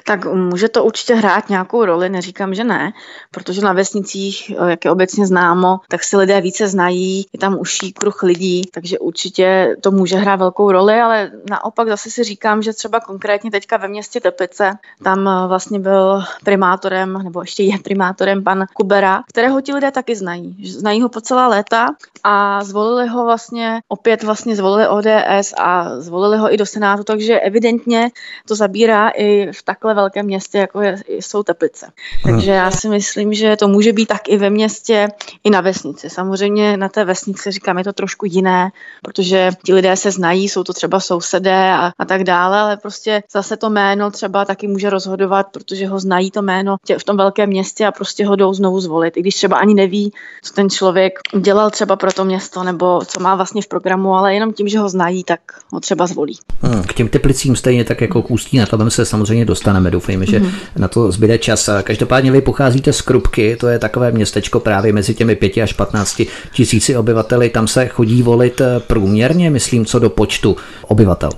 Tak 0.05 0.25
může 0.25 0.69
to 0.69 0.83
určitě 0.83 1.15
hrát 1.15 1.49
nějakou 1.49 1.85
roli, 1.85 2.09
neříkám, 2.09 2.53
že 2.53 2.63
ne, 2.63 2.91
protože 3.31 3.61
na 3.61 3.73
vesnicích, 3.73 4.51
eh, 4.51 4.69
jak 4.69 4.85
je 4.85 4.91
obecně 4.91 5.27
známo, 5.27 5.79
tak 5.87 6.03
si 6.03 6.17
lidé 6.17 6.41
více 6.41 6.67
znají, 6.67 7.25
je 7.33 7.39
tam 7.39 7.59
užší 7.59 7.93
kruh 7.93 8.23
lidí, 8.23 8.61
takže 8.73 8.99
určitě 8.99 9.75
to 9.81 9.91
může 9.91 10.15
hrát 10.15 10.35
velkou 10.35 10.71
roli, 10.71 11.01
ale 11.01 11.31
naopak 11.49 11.87
zase 11.87 12.09
si 12.09 12.23
říkám, 12.23 12.61
že 12.61 12.73
třeba 12.73 12.99
konkrétně 12.99 13.51
teďka 13.51 13.77
ve 13.77 13.87
městě 13.87 14.19
Teplice, 14.19 14.77
tam 15.03 15.27
eh, 15.27 15.47
vlastně 15.47 15.79
byl 15.79 16.23
primátorem, 16.43 17.13
nebo 17.23 17.41
ještě 17.41 17.63
je 17.63 17.79
primátorem 17.79 18.43
pan 18.43 18.65
Kubera, 18.73 19.23
kterého 19.27 19.61
ti 19.61 19.73
lidé 19.73 19.91
taky 19.91 20.15
znají. 20.15 20.67
Znají 20.69 21.01
ho 21.01 21.09
po 21.09 21.21
celá 21.21 21.47
léta 21.47 21.95
a 22.23 22.63
zvolili 22.63 23.07
ho 23.07 23.25
vlastně, 23.25 23.81
opět 23.87 24.23
vlastně 24.23 24.55
zvolili 24.55 24.87
ODS 24.87 25.53
a 25.57 25.99
zvolili 25.99 26.37
ho 26.37 26.53
i 26.53 26.57
do 26.57 26.65
Senátu, 26.65 27.03
takže 27.03 27.39
evidentně 27.39 28.09
to 28.47 28.55
zabírá 28.55 29.09
i 29.09 29.50
v 29.53 29.63
takhle 29.63 29.93
velkém 29.93 30.25
městě, 30.25 30.57
jako 30.57 30.81
je, 30.81 30.95
jsou 31.07 31.43
Teplice. 31.43 31.87
Takže 32.23 32.51
já 32.51 32.71
si 32.71 32.89
myslím, 32.89 33.33
že 33.33 33.55
to 33.55 33.67
může 33.67 33.93
být 33.93 34.05
tak 34.05 34.29
i 34.29 34.37
ve 34.37 34.49
městě, 34.49 35.09
i 35.43 35.49
na 35.49 35.61
vesnici. 35.61 36.09
Samozřejmě 36.09 36.77
na 36.77 36.89
té 36.89 37.05
vesnici, 37.05 37.51
říkám, 37.51 37.77
je 37.77 37.83
to 37.83 37.93
trošku 37.93 38.25
jiné, 38.25 38.69
protože 39.03 39.51
ti 39.65 39.73
lidé 39.73 39.95
se 39.95 40.11
znají, 40.11 40.49
jsou 40.49 40.63
to 40.63 40.73
třeba 40.73 40.99
sousedé 40.99 41.73
a, 41.73 41.91
a 41.99 42.05
tak 42.05 42.23
dále, 42.23 42.59
ale 42.59 42.77
prostě 42.77 43.23
zase 43.31 43.57
to 43.57 43.69
jméno 43.69 44.11
třeba 44.11 44.45
taky 44.45 44.67
může 44.67 44.89
rozhodovat, 44.89 45.47
protože 45.53 45.87
ho 45.87 45.99
znají 45.99 46.31
to 46.31 46.41
jméno 46.41 46.75
tě, 46.85 46.97
v 46.97 47.03
tom 47.03 47.17
velkém 47.17 47.49
městě 47.49 47.85
a 47.85 47.91
prostě 47.91 48.25
ho 48.25 48.35
jdou 48.35 48.53
znovu 48.53 48.79
zvolit. 48.79 49.17
I 49.17 49.21
když 49.21 49.35
třeba 49.35 49.57
ani 49.57 49.73
neví, 49.73 50.13
co 50.43 50.53
ten 50.53 50.69
člověk 50.69 51.19
dělal 51.39 51.69
třeba 51.69 51.95
pro 51.95 52.11
to 52.11 52.25
město 52.25 52.63
nebo 52.63 53.01
co 53.05 53.19
má 53.19 53.35
vlastně 53.35 53.61
v 53.61 53.67
programu, 53.67 54.15
ale 54.15 54.33
jenom 54.33 54.53
tím, 54.53 54.67
že 54.67 54.79
ho 54.79 54.89
znají, 54.89 55.23
tak 55.23 55.39
ho 55.71 55.79
třeba 55.79 56.07
zvolí. 56.07 56.37
Hmm, 56.61 56.83
k 56.83 56.93
těm 56.93 57.07
Teplicím 57.09 57.55
stejně 57.55 57.83
tak 57.83 58.01
jako 58.01 58.21
k 58.21 58.31
Ústí 58.31 58.57
na 58.57 58.65
to 58.65 58.91
se 58.91 59.05
samozřejmě 59.05 59.40
dostaneme. 59.45 59.91
Doufejme, 59.91 60.25
že 60.25 60.39
mm. 60.39 60.51
na 60.77 60.87
to 60.87 61.11
zbyde 61.11 61.37
čas. 61.37 61.69
Každopádně 61.83 62.31
vy 62.31 62.41
pocházíte 62.41 62.93
z 62.93 63.01
Krupky, 63.01 63.55
to 63.59 63.67
je 63.67 63.79
takové 63.79 64.11
městečko 64.11 64.59
právě 64.59 64.93
mezi 64.93 65.13
těmi 65.13 65.35
5 65.35 65.57
až 65.57 65.73
15 65.73 66.21
tisíci 66.53 66.97
obyvateli. 66.97 67.49
Tam 67.49 67.67
se 67.67 67.87
chodí 67.87 68.23
volit 68.23 68.61
průměrně, 68.87 69.49
myslím, 69.49 69.85
co 69.85 69.99
do 69.99 70.09
počtu 70.09 70.57
obyvatel. 70.87 71.31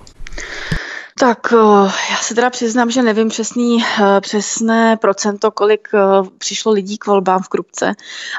Tak 1.20 1.54
eh, 1.54 1.92
já 2.12 2.18
se 2.22 2.36
teda 2.36 2.50
přiznám, 2.50 2.92
že 2.92 3.02
nevím 3.02 3.30
přesný, 3.30 3.78
eh, 3.84 4.22
přesné 4.22 4.98
procento, 4.98 5.52
kolik 5.52 5.88
eh, 5.94 6.00
přišlo 6.38 6.72
lidí 6.72 6.98
k 6.98 7.08
volbám 7.08 7.42
v 7.42 7.48
Krupce, 7.48 7.94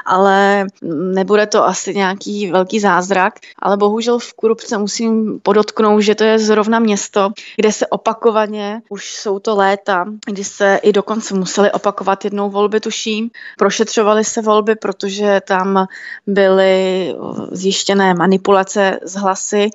ale 0.05 0.65
nebude 1.13 1.47
to 1.47 1.65
asi 1.65 1.95
nějaký 1.95 2.51
velký 2.51 2.79
zázrak, 2.79 3.33
ale 3.59 3.77
bohužel 3.77 4.19
v 4.19 4.33
Krupce 4.33 4.77
musím 4.77 5.39
podotknout, 5.39 6.01
že 6.01 6.15
to 6.15 6.23
je 6.23 6.39
zrovna 6.39 6.79
město, 6.79 7.29
kde 7.55 7.71
se 7.71 7.87
opakovaně, 7.87 8.81
už 8.89 9.15
jsou 9.15 9.39
to 9.39 9.55
léta, 9.55 10.05
kdy 10.25 10.43
se 10.43 10.79
i 10.83 10.93
dokonce 10.93 11.35
museli 11.35 11.71
opakovat 11.71 12.23
jednou 12.25 12.49
volby, 12.49 12.79
tuším. 12.79 13.29
Prošetřovaly 13.57 14.23
se 14.23 14.41
volby, 14.41 14.75
protože 14.75 15.41
tam 15.47 15.87
byly 16.27 17.15
zjištěné 17.51 18.13
manipulace 18.13 18.99
z 19.03 19.15
hlasy. 19.15 19.69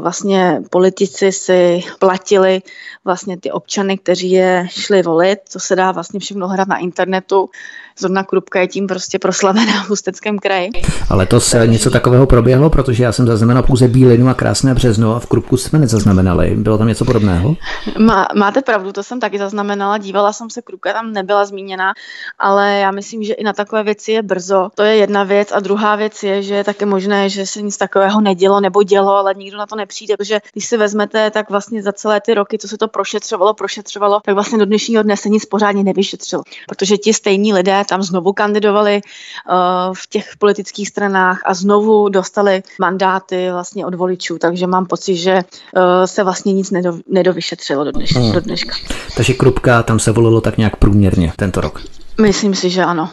Vlastně 0.00 0.62
politici 0.70 1.32
si 1.32 1.84
platili 1.98 2.24
platili 2.34 2.62
vlastně 3.04 3.36
ty 3.40 3.50
občany, 3.50 3.98
kteří 3.98 4.30
je 4.30 4.66
šli 4.70 5.02
volit. 5.02 5.38
To 5.52 5.60
se 5.60 5.76
dá 5.76 5.92
vlastně 5.92 6.20
všechno 6.20 6.48
hrát 6.48 6.68
na 6.68 6.76
internetu. 6.76 7.50
Zrovna 7.98 8.24
Krupka 8.24 8.60
je 8.60 8.68
tím 8.68 8.86
prostě 8.86 9.18
proslavená 9.18 9.84
v 9.84 9.90
Ústeckém 9.90 10.38
kraji. 10.38 10.70
Ale 11.10 11.26
to 11.26 11.40
se 11.40 11.66
něco 11.66 11.90
takového 11.90 12.26
proběhlo, 12.26 12.70
protože 12.70 13.04
já 13.04 13.12
jsem 13.12 13.26
zaznamenal 13.26 13.62
pouze 13.62 13.88
Bílinu 13.88 14.28
a 14.28 14.34
krásné 14.34 14.74
březno 14.74 15.16
a 15.16 15.18
v 15.18 15.26
Krupku 15.26 15.56
jsme 15.56 15.78
nezaznamenali. 15.78 16.56
Bylo 16.56 16.78
tam 16.78 16.88
něco 16.88 17.04
podobného? 17.04 17.56
Má, 17.98 18.26
máte 18.36 18.62
pravdu, 18.62 18.92
to 18.92 19.02
jsem 19.02 19.20
taky 19.20 19.38
zaznamenala. 19.38 19.98
Dívala 19.98 20.32
jsem 20.32 20.50
se, 20.50 20.62
Krupka 20.62 20.92
tam 20.92 21.12
nebyla 21.12 21.44
zmíněna, 21.44 21.92
ale 22.38 22.78
já 22.78 22.90
myslím, 22.90 23.22
že 23.22 23.34
i 23.34 23.44
na 23.44 23.52
takové 23.52 23.82
věci 23.82 24.12
je 24.12 24.22
brzo. 24.22 24.68
To 24.74 24.82
je 24.82 24.96
jedna 24.96 25.24
věc 25.24 25.52
a 25.52 25.60
druhá 25.60 25.96
věc 25.96 26.22
je, 26.22 26.42
že 26.42 26.54
je 26.54 26.64
také 26.64 26.86
možné, 26.86 27.28
že 27.28 27.46
se 27.46 27.62
nic 27.62 27.76
takového 27.76 28.20
nedělo 28.20 28.60
nebo 28.60 28.82
dělo, 28.82 29.16
ale 29.16 29.34
nikdo 29.36 29.58
na 29.58 29.66
to 29.66 29.76
nepřijde, 29.76 30.16
protože 30.16 30.40
když 30.52 30.66
si 30.66 30.76
vezmete, 30.76 31.30
tak 31.30 31.50
vlastně 31.50 31.82
za 31.82 31.92
celé 31.92 32.20
ty 32.20 32.34
roky, 32.34 32.58
co 32.58 32.68
se 32.68 32.78
to 32.78 32.88
prošetřovalo, 32.88 33.54
prošetřovalo, 33.54 34.20
tak 34.24 34.34
vlastně 34.34 34.58
do 34.58 34.64
dnešního 34.64 35.02
dne 35.02 35.16
se 35.16 35.28
nic 35.28 35.44
pořádně 35.44 35.84
nevyšetřilo, 35.84 36.42
protože 36.68 36.96
ti 36.96 37.14
stejní 37.14 37.52
lidé 37.52 37.83
tam 37.84 38.02
znovu 38.02 38.32
kandidovali 38.32 39.00
uh, 39.00 39.94
v 39.94 40.06
těch 40.08 40.30
politických 40.38 40.88
stranách 40.88 41.40
a 41.44 41.54
znovu 41.54 42.08
dostali 42.08 42.62
mandáty 42.80 43.50
vlastně 43.50 43.86
od 43.86 43.94
voličů, 43.94 44.38
takže 44.38 44.66
mám 44.66 44.86
pocit, 44.86 45.16
že 45.16 45.34
uh, 45.34 45.82
se 46.04 46.24
vlastně 46.24 46.52
nic 46.52 46.70
nedo, 46.70 46.98
nedovyšetřilo 47.08 47.84
do, 47.84 47.92
dneš, 47.92 48.16
hmm. 48.16 48.32
do 48.32 48.40
dneška. 48.40 48.72
Takže 49.16 49.34
Krupka 49.34 49.82
tam 49.82 49.98
se 49.98 50.12
volilo 50.12 50.40
tak 50.40 50.58
nějak 50.58 50.76
průměrně 50.76 51.32
tento 51.36 51.60
rok? 51.60 51.82
Myslím 52.20 52.54
si, 52.54 52.70
že 52.70 52.84
ano. 52.84 53.10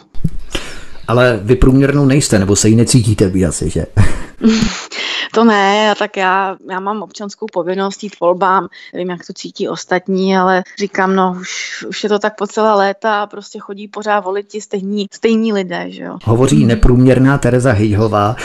Ale 1.08 1.40
vy 1.42 1.56
průměrnou 1.56 2.04
nejste, 2.04 2.38
nebo 2.38 2.56
se 2.56 2.68
ji 2.68 2.76
necítíte 2.76 3.28
být 3.28 3.44
asi, 3.44 3.70
že? 3.70 3.86
To 5.34 5.44
ne, 5.44 5.94
tak 5.98 6.16
já, 6.16 6.56
já 6.70 6.80
mám 6.80 7.02
občanskou 7.02 7.46
povinnost 7.52 8.02
jít 8.02 8.20
volbám, 8.20 8.68
nevím, 8.92 9.10
jak 9.10 9.26
to 9.26 9.32
cítí 9.32 9.68
ostatní, 9.68 10.36
ale 10.36 10.62
říkám, 10.78 11.16
no 11.16 11.36
už, 11.40 11.84
už 11.88 12.02
je 12.02 12.08
to 12.08 12.18
tak 12.18 12.36
po 12.36 12.46
celé 12.46 12.74
léta 12.74 13.22
a 13.22 13.26
prostě 13.26 13.58
chodí 13.58 13.88
pořád 13.88 14.20
volit 14.20 14.46
ti 14.46 14.60
stejní, 14.60 15.06
stejní 15.12 15.52
lidé, 15.52 15.86
že 15.88 16.02
jo. 16.02 16.18
Hovoří 16.24 16.64
neprůměrná 16.64 17.38
Tereza 17.38 17.72
Hejhová, 17.72 18.36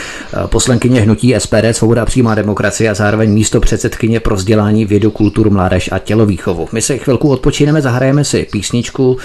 poslankyně 0.46 1.00
hnutí 1.00 1.34
SPD 1.38 1.64
Svoboda 1.72 2.04
přímá 2.04 2.34
demokracie 2.34 2.90
a 2.90 2.94
zároveň 2.94 3.30
místo 3.30 3.60
předsedkyně 3.60 4.20
pro 4.20 4.36
vzdělání 4.36 4.84
vědu, 4.84 5.10
kulturu, 5.10 5.50
mládež 5.50 5.92
a 5.92 5.98
tělovýchovu. 5.98 6.68
My 6.72 6.82
se 6.82 6.98
chvilku 6.98 7.30
odpočineme, 7.30 7.82
zahrajeme 7.82 8.24
si 8.24 8.48
písničku, 8.52 9.18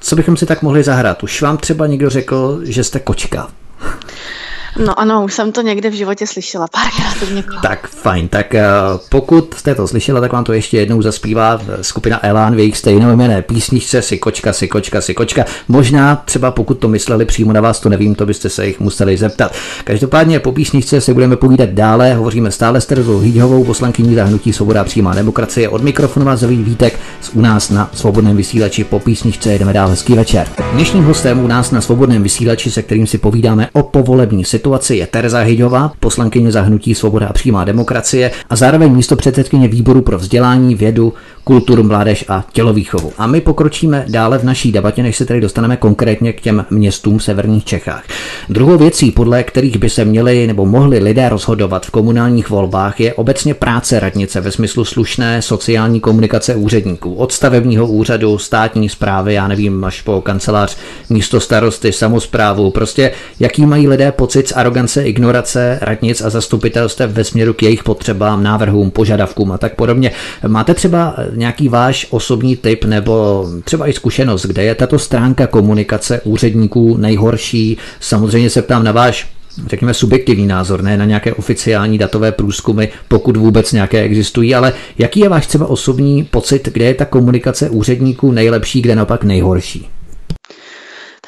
Co 0.00 0.16
bychom 0.16 0.36
si 0.36 0.46
tak 0.46 0.62
mohli 0.62 0.82
zahrát? 0.82 1.22
Už 1.22 1.42
vám 1.42 1.56
třeba 1.56 1.86
někdo 1.86 2.10
řekl, 2.10 2.60
že 2.62 2.84
jste 2.84 3.00
kočka. 3.00 3.48
No 4.76 5.00
ano, 5.00 5.24
už 5.24 5.34
jsem 5.34 5.52
to 5.52 5.62
někde 5.62 5.90
v 5.90 5.92
životě 5.92 6.26
slyšela 6.26 6.66
párkrát 6.72 7.22
od 7.22 7.34
někoho. 7.34 7.60
Tak 7.62 7.88
fajn, 7.88 8.28
tak 8.28 8.54
eh, 8.54 8.64
pokud 9.08 9.54
jste 9.54 9.74
to 9.74 9.88
slyšela, 9.88 10.20
tak 10.20 10.32
vám 10.32 10.44
to 10.44 10.52
ještě 10.52 10.78
jednou 10.78 11.02
zaspívá 11.02 11.60
eh, 11.68 11.84
skupina 11.84 12.26
Elán 12.26 12.54
v 12.54 12.58
jejich 12.58 12.76
stejnojmené 12.76 13.42
písničce 13.42 14.02
Si 14.02 14.18
kočka, 14.18 14.52
si 14.52 14.68
kočka, 14.68 15.00
si 15.00 15.14
kočka. 15.14 15.44
Možná 15.68 16.16
třeba 16.16 16.50
pokud 16.50 16.74
to 16.74 16.88
mysleli 16.88 17.24
přímo 17.24 17.52
na 17.52 17.60
vás, 17.60 17.80
to 17.80 17.88
nevím, 17.88 18.14
to 18.14 18.26
byste 18.26 18.48
se 18.48 18.66
jich 18.66 18.80
museli 18.80 19.16
zeptat. 19.16 19.54
Každopádně 19.84 20.40
po 20.40 20.52
písničce 20.52 21.00
se 21.00 21.14
budeme 21.14 21.36
povídat 21.36 21.68
dále, 21.68 22.14
hovoříme 22.14 22.50
stále 22.50 22.80
s 22.80 22.86
Terezou 22.86 23.18
Hýďhovou, 23.18 23.64
poslankyní 23.64 24.14
zahnutí 24.14 24.52
Svoboda 24.52 24.84
přímá 24.84 25.14
demokracie. 25.14 25.68
Od 25.68 25.82
mikrofonu 25.82 26.26
vás 26.26 26.40
zaví 26.40 26.56
Vítek 26.56 26.98
z 27.20 27.30
u 27.34 27.40
nás 27.40 27.70
na 27.70 27.90
svobodném 27.94 28.36
vysílači. 28.36 28.84
Po 28.84 29.00
písničce 29.00 29.52
jedeme 29.52 29.72
dál 29.72 29.88
hezký 29.88 30.14
večer. 30.14 30.48
Dnešním 30.72 31.04
hostem 31.04 31.44
u 31.44 31.46
nás 31.46 31.70
na 31.70 31.80
svobodném 31.80 32.22
vysílači, 32.22 32.70
se 32.70 32.82
kterým 32.82 33.06
si 33.06 33.18
povídáme 33.18 33.68
o 33.72 33.82
povolební 33.82 34.44
situaci, 34.44 34.67
situaci 34.68 34.96
je 34.96 35.06
Tereza 35.06 35.40
Hyďová, 35.40 35.92
poslankyně 36.00 36.52
zahnutí 36.52 36.94
Svoboda 36.94 37.26
a 37.26 37.32
přímá 37.32 37.64
demokracie 37.64 38.30
a 38.50 38.56
zároveň 38.56 38.92
místo 38.92 39.16
předsedkyně 39.16 39.68
výboru 39.68 40.02
pro 40.02 40.18
vzdělání, 40.18 40.74
vědu, 40.74 41.14
kulturu, 41.44 41.82
mládež 41.82 42.24
a 42.28 42.44
tělovýchovu. 42.52 43.12
A 43.18 43.26
my 43.26 43.40
pokročíme 43.40 44.04
dále 44.08 44.38
v 44.38 44.44
naší 44.44 44.72
debatě, 44.72 45.02
než 45.02 45.16
se 45.16 45.24
tady 45.24 45.40
dostaneme 45.40 45.76
konkrétně 45.76 46.32
k 46.32 46.40
těm 46.40 46.66
městům 46.70 47.18
v 47.18 47.24
severních 47.24 47.64
Čechách. 47.64 48.04
Druhou 48.48 48.78
věcí, 48.78 49.10
podle 49.10 49.42
kterých 49.42 49.78
by 49.78 49.90
se 49.90 50.04
měli 50.04 50.46
nebo 50.46 50.66
mohli 50.66 50.98
lidé 50.98 51.28
rozhodovat 51.28 51.86
v 51.86 51.90
komunálních 51.90 52.50
volbách, 52.50 53.00
je 53.00 53.14
obecně 53.14 53.54
práce 53.54 54.00
radnice 54.00 54.40
ve 54.40 54.50
smyslu 54.50 54.84
slušné 54.84 55.42
sociální 55.42 56.00
komunikace 56.00 56.54
úředníků. 56.54 57.14
Od 57.14 57.32
stavebního 57.32 57.86
úřadu, 57.86 58.38
státní 58.38 58.88
zprávy, 58.88 59.34
já 59.34 59.48
nevím, 59.48 59.84
až 59.84 60.02
po 60.02 60.20
kancelář 60.20 60.76
místo 61.10 61.40
starosty, 61.40 61.92
samozprávu, 61.92 62.70
prostě 62.70 63.10
jaký 63.40 63.66
mají 63.66 63.88
lidé 63.88 64.12
pocit 64.12 64.47
z 64.48 64.52
arogance, 64.52 65.02
ignorace 65.02 65.78
radnic 65.82 66.20
a 66.20 66.30
zastupitelstev 66.30 67.10
ve 67.10 67.24
směru 67.24 67.54
k 67.54 67.62
jejich 67.62 67.84
potřebám, 67.84 68.42
návrhům, 68.42 68.90
požadavkům 68.90 69.52
a 69.52 69.58
tak 69.58 69.74
podobně. 69.74 70.10
Máte 70.46 70.74
třeba 70.74 71.16
nějaký 71.34 71.68
váš 71.68 72.06
osobní 72.10 72.56
typ 72.56 72.84
nebo 72.84 73.46
třeba 73.64 73.88
i 73.88 73.92
zkušenost, 73.92 74.46
kde 74.46 74.64
je 74.64 74.74
tato 74.74 74.98
stránka 74.98 75.46
komunikace 75.46 76.20
úředníků 76.20 76.96
nejhorší? 76.96 77.76
Samozřejmě 78.00 78.50
se 78.50 78.62
ptám 78.62 78.84
na 78.84 78.92
váš 78.92 79.28
řekněme, 79.66 79.94
subjektivní 79.94 80.46
názor, 80.46 80.82
ne 80.82 80.96
na 80.96 81.04
nějaké 81.04 81.34
oficiální 81.34 81.98
datové 81.98 82.32
průzkumy, 82.32 82.84
pokud 83.08 83.36
vůbec 83.36 83.72
nějaké 83.72 84.02
existují, 84.02 84.54
ale 84.54 84.72
jaký 84.98 85.20
je 85.20 85.28
váš 85.28 85.46
třeba 85.46 85.66
osobní 85.66 86.24
pocit, 86.24 86.68
kde 86.72 86.84
je 86.84 86.94
ta 86.94 87.04
komunikace 87.04 87.70
úředníků 87.70 88.32
nejlepší, 88.32 88.82
kde 88.82 88.96
naopak 88.96 89.24
nejhorší? 89.24 89.88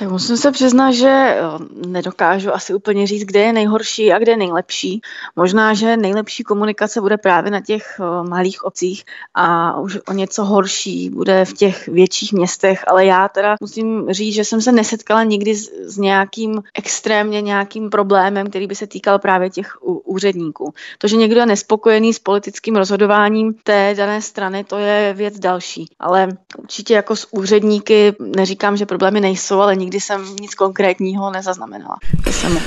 Tak 0.00 0.10
musím 0.10 0.36
se 0.36 0.52
přiznat, 0.52 0.92
že 0.92 1.08
eh, 1.08 1.40
nedokážu 1.86 2.54
asi 2.54 2.74
úplně 2.74 3.06
říct, 3.06 3.24
kde 3.24 3.40
je 3.40 3.52
nejhorší 3.52 4.12
a 4.12 4.18
kde 4.18 4.32
je 4.32 4.36
nejlepší. 4.36 5.00
Možná, 5.36 5.74
že 5.74 5.96
nejlepší 5.96 6.44
komunikace 6.44 7.00
bude 7.00 7.16
právě 7.16 7.50
na 7.50 7.60
těch 7.60 8.00
eh, 8.00 8.28
malých 8.28 8.64
obcích 8.64 9.04
a 9.34 9.78
už 9.80 9.98
o 10.08 10.12
něco 10.12 10.44
horší 10.44 11.10
bude 11.10 11.44
v 11.44 11.52
těch 11.52 11.88
větších 11.88 12.32
městech, 12.32 12.84
ale 12.86 13.04
já 13.06 13.28
teda 13.28 13.54
musím 13.60 14.06
říct, 14.10 14.34
že 14.34 14.44
jsem 14.44 14.60
se 14.60 14.72
nesetkala 14.72 15.22
nikdy 15.22 15.54
s, 15.54 15.70
s 15.84 15.98
nějakým 15.98 16.62
extrémně 16.74 17.40
nějakým 17.40 17.90
problémem, 17.90 18.46
který 18.46 18.66
by 18.66 18.74
se 18.74 18.86
týkal 18.86 19.18
právě 19.18 19.50
těch 19.50 19.76
úředníků. 20.04 20.72
To, 20.98 21.08
že 21.08 21.16
někdo 21.16 21.40
je 21.40 21.46
nespokojený 21.46 22.14
s 22.14 22.18
politickým 22.18 22.76
rozhodováním 22.76 23.54
té 23.62 23.94
dané 23.96 24.22
strany, 24.22 24.64
to 24.64 24.78
je 24.78 25.14
věc 25.16 25.38
další. 25.38 25.86
Ale 25.98 26.28
určitě 26.58 26.94
jako 26.94 27.16
s 27.16 27.26
úředníky 27.30 28.14
neříkám, 28.20 28.76
že 28.76 28.86
problémy 28.86 29.20
nejsou, 29.20 29.60
ale 29.60 29.76
nikdy 29.76 29.89
nikdy 29.90 30.00
jsem 30.00 30.36
nic 30.40 30.54
konkrétního 30.54 31.30
nezaznamenala. 31.30 31.96
To 32.24 32.32
jsem 32.32 32.58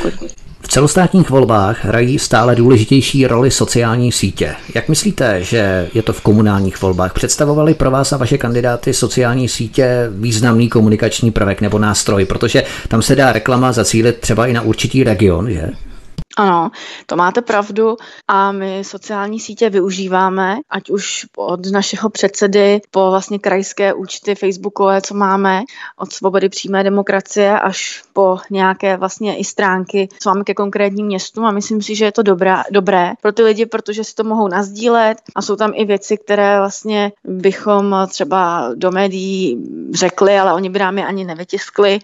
v 0.62 0.68
celostátních 0.68 1.30
volbách 1.30 1.86
hrají 1.86 2.20
stále 2.20 2.56
důležitější 2.56 3.28
roli 3.28 3.52
sociální 3.52 4.12
sítě. 4.12 4.56
Jak 4.76 4.90
myslíte, 4.90 5.44
že 5.44 5.90
je 5.94 6.02
to 6.02 6.14
v 6.14 6.22
komunálních 6.22 6.82
volbách? 6.82 7.14
Představovali 7.14 7.74
pro 7.74 7.92
vás 7.92 8.14
a 8.14 8.18
vaše 8.18 8.38
kandidáty 8.38 8.94
sociální 8.94 9.50
sítě 9.50 10.10
významný 10.12 10.70
komunikační 10.70 11.32
prvek 11.32 11.62
nebo 11.62 11.80
nástroj? 11.80 12.26
Protože 12.26 12.64
tam 12.88 13.02
se 13.02 13.16
dá 13.16 13.32
reklama 13.32 13.72
zacílit 13.72 14.20
třeba 14.20 14.48
i 14.48 14.54
na 14.54 14.62
určitý 14.62 15.04
region, 15.04 15.52
že? 15.52 15.70
Ano, 16.38 16.72
to 17.06 17.16
máte 17.16 17.42
pravdu 17.42 17.98
a 18.28 18.52
my 18.52 18.84
sociální 18.84 19.40
sítě 19.40 19.70
využíváme, 19.70 20.58
ať 20.70 20.90
už 20.90 21.26
od 21.38 21.72
našeho 21.72 22.10
předsedy 22.10 22.82
po 22.92 23.10
vlastně 23.10 23.40
krajské 23.40 23.94
účty 23.94 24.36
facebookové, 24.36 25.02
co 25.02 25.14
máme, 25.14 25.64
od 25.98 26.14
svobody 26.14 26.50
přímé 26.50 26.84
demokracie 26.84 27.60
až 27.60 28.04
po 28.14 28.38
nějaké 28.52 28.98
vlastně 28.98 29.38
i 29.38 29.44
stránky, 29.44 30.10
co 30.20 30.30
máme 30.30 30.44
ke 30.44 30.54
konkrétním 30.54 31.06
městům. 31.06 31.46
A 31.46 31.52
myslím 31.52 31.82
si, 31.82 31.96
že 31.96 32.06
je 32.06 32.12
to 32.12 32.24
dobrá, 32.24 32.64
dobré 32.72 33.14
pro 33.22 33.32
ty 33.32 33.44
lidi, 33.44 33.66
protože 33.66 34.04
si 34.04 34.16
to 34.16 34.24
mohou 34.24 34.48
nazdílet. 34.48 35.18
A 35.36 35.42
jsou 35.42 35.56
tam 35.56 35.72
i 35.76 35.86
věci, 35.86 36.18
které 36.18 36.58
vlastně 36.58 37.12
bychom 37.24 37.96
třeba 38.10 38.70
do 38.76 38.92
médií 38.92 39.58
řekli, 39.94 40.40
ale 40.40 40.54
oni 40.54 40.70
by 40.70 40.80
nám 40.80 40.98
je 40.98 41.06
ani 41.06 41.24
nevytiskli 41.24 42.00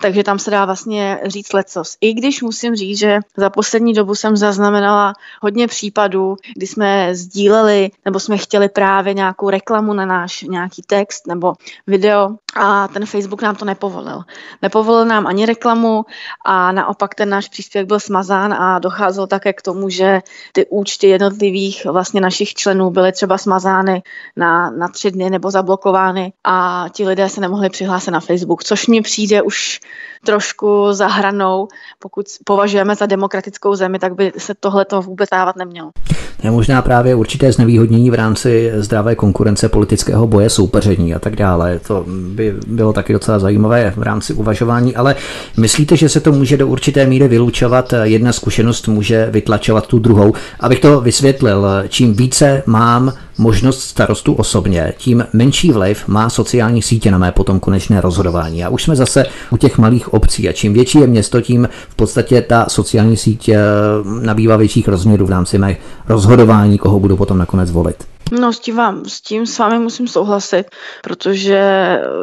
takže 0.00 0.22
tam 0.22 0.38
se 0.38 0.50
dá 0.50 0.64
vlastně 0.64 1.20
říct 1.24 1.52
lecos. 1.52 1.96
I 2.00 2.12
když 2.12 2.42
musím 2.42 2.74
říct, 2.74 2.98
že 2.98 3.18
za 3.36 3.50
poslední 3.50 3.92
dobu 3.92 4.14
jsem 4.14 4.36
zaznamenala 4.36 5.12
hodně 5.42 5.66
případů, 5.66 6.36
kdy 6.56 6.66
jsme 6.66 7.14
sdíleli 7.14 7.90
nebo 8.04 8.20
jsme 8.20 8.38
chtěli 8.38 8.68
právě 8.68 9.14
nějakou 9.14 9.50
reklamu 9.50 9.92
na 9.92 10.06
náš 10.06 10.42
nějaký 10.42 10.82
text 10.82 11.26
nebo 11.26 11.52
video 11.86 12.36
a 12.54 12.88
ten 12.88 13.06
Facebook 13.06 13.42
nám 13.42 13.56
to 13.56 13.64
nepovolil. 13.64 14.22
Nepovolil 14.62 15.04
nám 15.04 15.26
ani 15.26 15.46
reklamu 15.46 16.04
a 16.44 16.72
naopak 16.72 17.14
ten 17.14 17.28
náš 17.28 17.48
příspěvek 17.48 17.88
byl 17.88 18.00
smazán 18.00 18.54
a 18.54 18.78
docházelo 18.78 19.26
také 19.26 19.52
k 19.52 19.62
tomu, 19.62 19.88
že 19.88 20.20
ty 20.52 20.66
účty 20.66 21.08
jednotlivých 21.08 21.84
vlastně 21.84 22.20
našich 22.20 22.54
členů 22.54 22.90
byly 22.90 23.12
třeba 23.12 23.38
smazány 23.38 24.02
na, 24.36 24.70
na 24.70 24.88
tři 24.88 25.10
dny 25.10 25.30
nebo 25.30 25.50
zablokovány 25.50 26.32
a 26.44 26.86
ti 26.92 27.06
lidé 27.08 27.28
se 27.28 27.40
nemohli 27.40 27.70
přihlásit 27.70 28.10
na 28.10 28.20
Facebook, 28.20 28.64
což 28.64 28.86
mi 28.86 29.00
přijde 29.00 29.42
už 29.42 29.80
trošku 30.26 30.92
za 30.92 31.06
hranou. 31.06 31.68
Pokud 31.98 32.26
považujeme 32.44 32.94
za 32.94 33.06
demokratickou 33.06 33.74
zemi, 33.74 33.98
tak 33.98 34.14
by 34.14 34.32
se 34.38 34.54
tohle 34.60 34.84
to 34.84 35.02
vůbec 35.02 35.30
dávat 35.30 35.56
nemělo. 35.56 35.90
Je 36.42 36.50
možná 36.50 36.82
právě 36.82 37.14
určité 37.14 37.52
znevýhodnění 37.52 38.10
v 38.10 38.14
rámci 38.14 38.72
zdravé 38.76 39.14
konkurence 39.14 39.68
politického 39.68 40.26
boje, 40.26 40.50
soupeření 40.50 41.14
a 41.14 41.18
tak 41.18 41.36
dále. 41.36 41.78
To 41.78 42.04
by 42.08 42.54
bylo 42.66 42.92
taky 42.92 43.12
docela 43.12 43.38
zajímavé 43.38 43.92
v 43.96 44.02
rámci 44.02 44.32
uvažování, 44.32 44.96
ale 44.96 45.16
myslíte, 45.56 45.96
že 45.96 46.08
se 46.08 46.20
to 46.20 46.32
může 46.32 46.56
do 46.56 46.68
určité 46.68 47.06
míry 47.06 47.28
vylučovat? 47.28 47.94
Jedna 48.02 48.32
zkušenost 48.32 48.88
může 48.88 49.26
vytlačovat 49.30 49.86
tu 49.86 49.98
druhou. 49.98 50.32
Abych 50.60 50.80
to 50.80 51.00
vysvětlil, 51.00 51.66
čím 51.88 52.14
více 52.14 52.62
mám 52.66 53.12
možnost 53.38 53.80
starostu 53.80 54.32
osobně, 54.32 54.94
tím 54.98 55.26
menší 55.32 55.72
vliv 55.72 56.08
má 56.08 56.30
sociální 56.30 56.82
sítě 56.82 57.10
na 57.10 57.18
mé 57.18 57.32
potom 57.32 57.60
konečné 57.60 58.00
rozhodování. 58.00 58.64
A 58.64 58.68
už 58.68 58.82
jsme 58.82 58.96
zase 58.96 59.26
u 59.50 59.56
těch 59.56 59.78
malých 59.78 60.14
obcí 60.14 60.48
a 60.48 60.52
čím 60.52 60.72
větší 60.72 60.98
je 60.98 61.06
město, 61.06 61.40
tím 61.40 61.68
v 61.88 61.94
podstatě 61.94 62.42
ta 62.42 62.66
sociální 62.68 63.16
sítě 63.16 63.58
nabývá 64.20 64.56
větších 64.56 64.88
rozměrů 64.88 65.26
v 65.26 65.30
rámci 65.30 65.58
mé 65.58 65.76
rozhodování, 66.08 66.78
koho 66.78 67.00
budu 67.00 67.16
potom 67.16 67.38
nakonec 67.38 67.70
volit. 67.70 68.13
No 68.32 68.52
s 68.52 68.60
tím, 68.60 68.76
vám, 68.76 69.04
s 69.04 69.20
tím 69.20 69.46
s 69.46 69.58
vámi 69.58 69.78
musím 69.78 70.08
souhlasit, 70.08 70.66
protože 71.02 71.60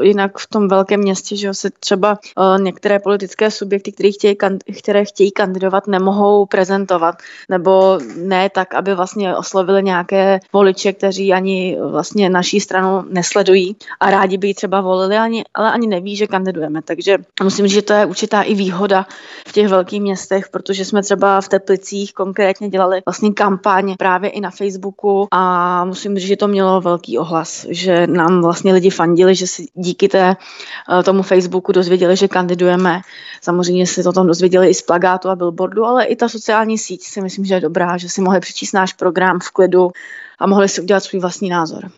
jinak 0.01 0.37
v 0.37 0.47
tom 0.47 0.67
velkém 0.67 0.99
městě, 0.99 1.35
že 1.35 1.53
se 1.53 1.69
třeba 1.79 2.19
uh, 2.37 2.61
některé 2.61 2.99
politické 2.99 3.51
subjekty, 3.51 3.91
které 3.91 4.11
chtějí, 4.11 4.35
které 4.79 5.05
chtějí 5.05 5.31
kandidovat, 5.31 5.87
nemohou 5.87 6.45
prezentovat, 6.45 7.15
nebo 7.49 7.99
ne 8.15 8.49
tak, 8.49 8.73
aby 8.73 8.95
vlastně 8.95 9.35
oslovili 9.35 9.83
nějaké 9.83 10.39
voliče, 10.53 10.93
kteří 10.93 11.33
ani 11.33 11.77
vlastně 11.91 12.29
naší 12.29 12.59
stranu 12.59 13.03
nesledují 13.09 13.75
a 13.99 14.11
rádi 14.11 14.37
by 14.37 14.47
ji 14.47 14.53
třeba 14.53 14.81
volili, 14.81 15.17
ani, 15.17 15.43
ale 15.53 15.71
ani 15.71 15.87
neví, 15.87 16.15
že 16.15 16.27
kandidujeme. 16.27 16.81
Takže 16.81 17.17
musím 17.43 17.67
říct, 17.67 17.75
že 17.75 17.81
to 17.81 17.93
je 17.93 18.05
určitá 18.05 18.41
i 18.41 18.53
výhoda 18.53 19.05
v 19.47 19.51
těch 19.51 19.67
velkých 19.67 20.01
městech, 20.01 20.49
protože 20.49 20.85
jsme 20.85 21.03
třeba 21.03 21.41
v 21.41 21.49
Teplicích 21.49 22.13
konkrétně 22.13 22.69
dělali 22.69 23.01
vlastně 23.05 23.33
kampaň 23.33 23.95
právě 23.97 24.29
i 24.29 24.41
na 24.41 24.49
Facebooku 24.49 25.27
a 25.31 25.85
musím 25.91 26.17
říct, 26.17 26.27
že 26.27 26.37
to 26.37 26.47
mělo 26.47 26.81
velký 26.81 27.17
ohlas, 27.17 27.65
že 27.69 28.07
nám 28.07 28.41
vlastně 28.41 28.73
lidi 28.73 28.89
fandili, 28.89 29.35
že 29.35 29.47
si 29.47 29.65
díky 29.75 30.07
té, 30.07 30.35
eh, 30.35 31.03
tomu 31.03 31.23
Facebooku 31.23 31.71
dozvěděli, 31.71 32.15
že 32.15 32.27
kandidujeme. 32.27 33.01
Samozřejmě 33.41 33.87
si 33.87 34.03
to 34.03 34.13
tam 34.13 34.27
dozvěděli 34.27 34.69
i 34.69 34.73
z 34.73 34.81
plagátu 34.81 35.29
a 35.29 35.35
billboardu, 35.35 35.85
ale 35.85 36.05
i 36.05 36.15
ta 36.15 36.29
sociální 36.29 36.77
síť 36.77 37.03
si 37.03 37.21
myslím, 37.21 37.45
že 37.45 37.53
je 37.53 37.67
dobrá, 37.67 37.97
že 37.97 38.09
si 38.09 38.21
mohli 38.21 38.39
přečíst 38.39 38.73
náš 38.73 38.93
program 38.93 39.39
v 39.39 39.51
klidu 39.51 39.91
a 40.39 40.47
mohli 40.47 40.69
si 40.69 40.81
udělat 40.81 41.03
svůj 41.03 41.19
vlastní 41.19 41.49
názor. 41.49 41.91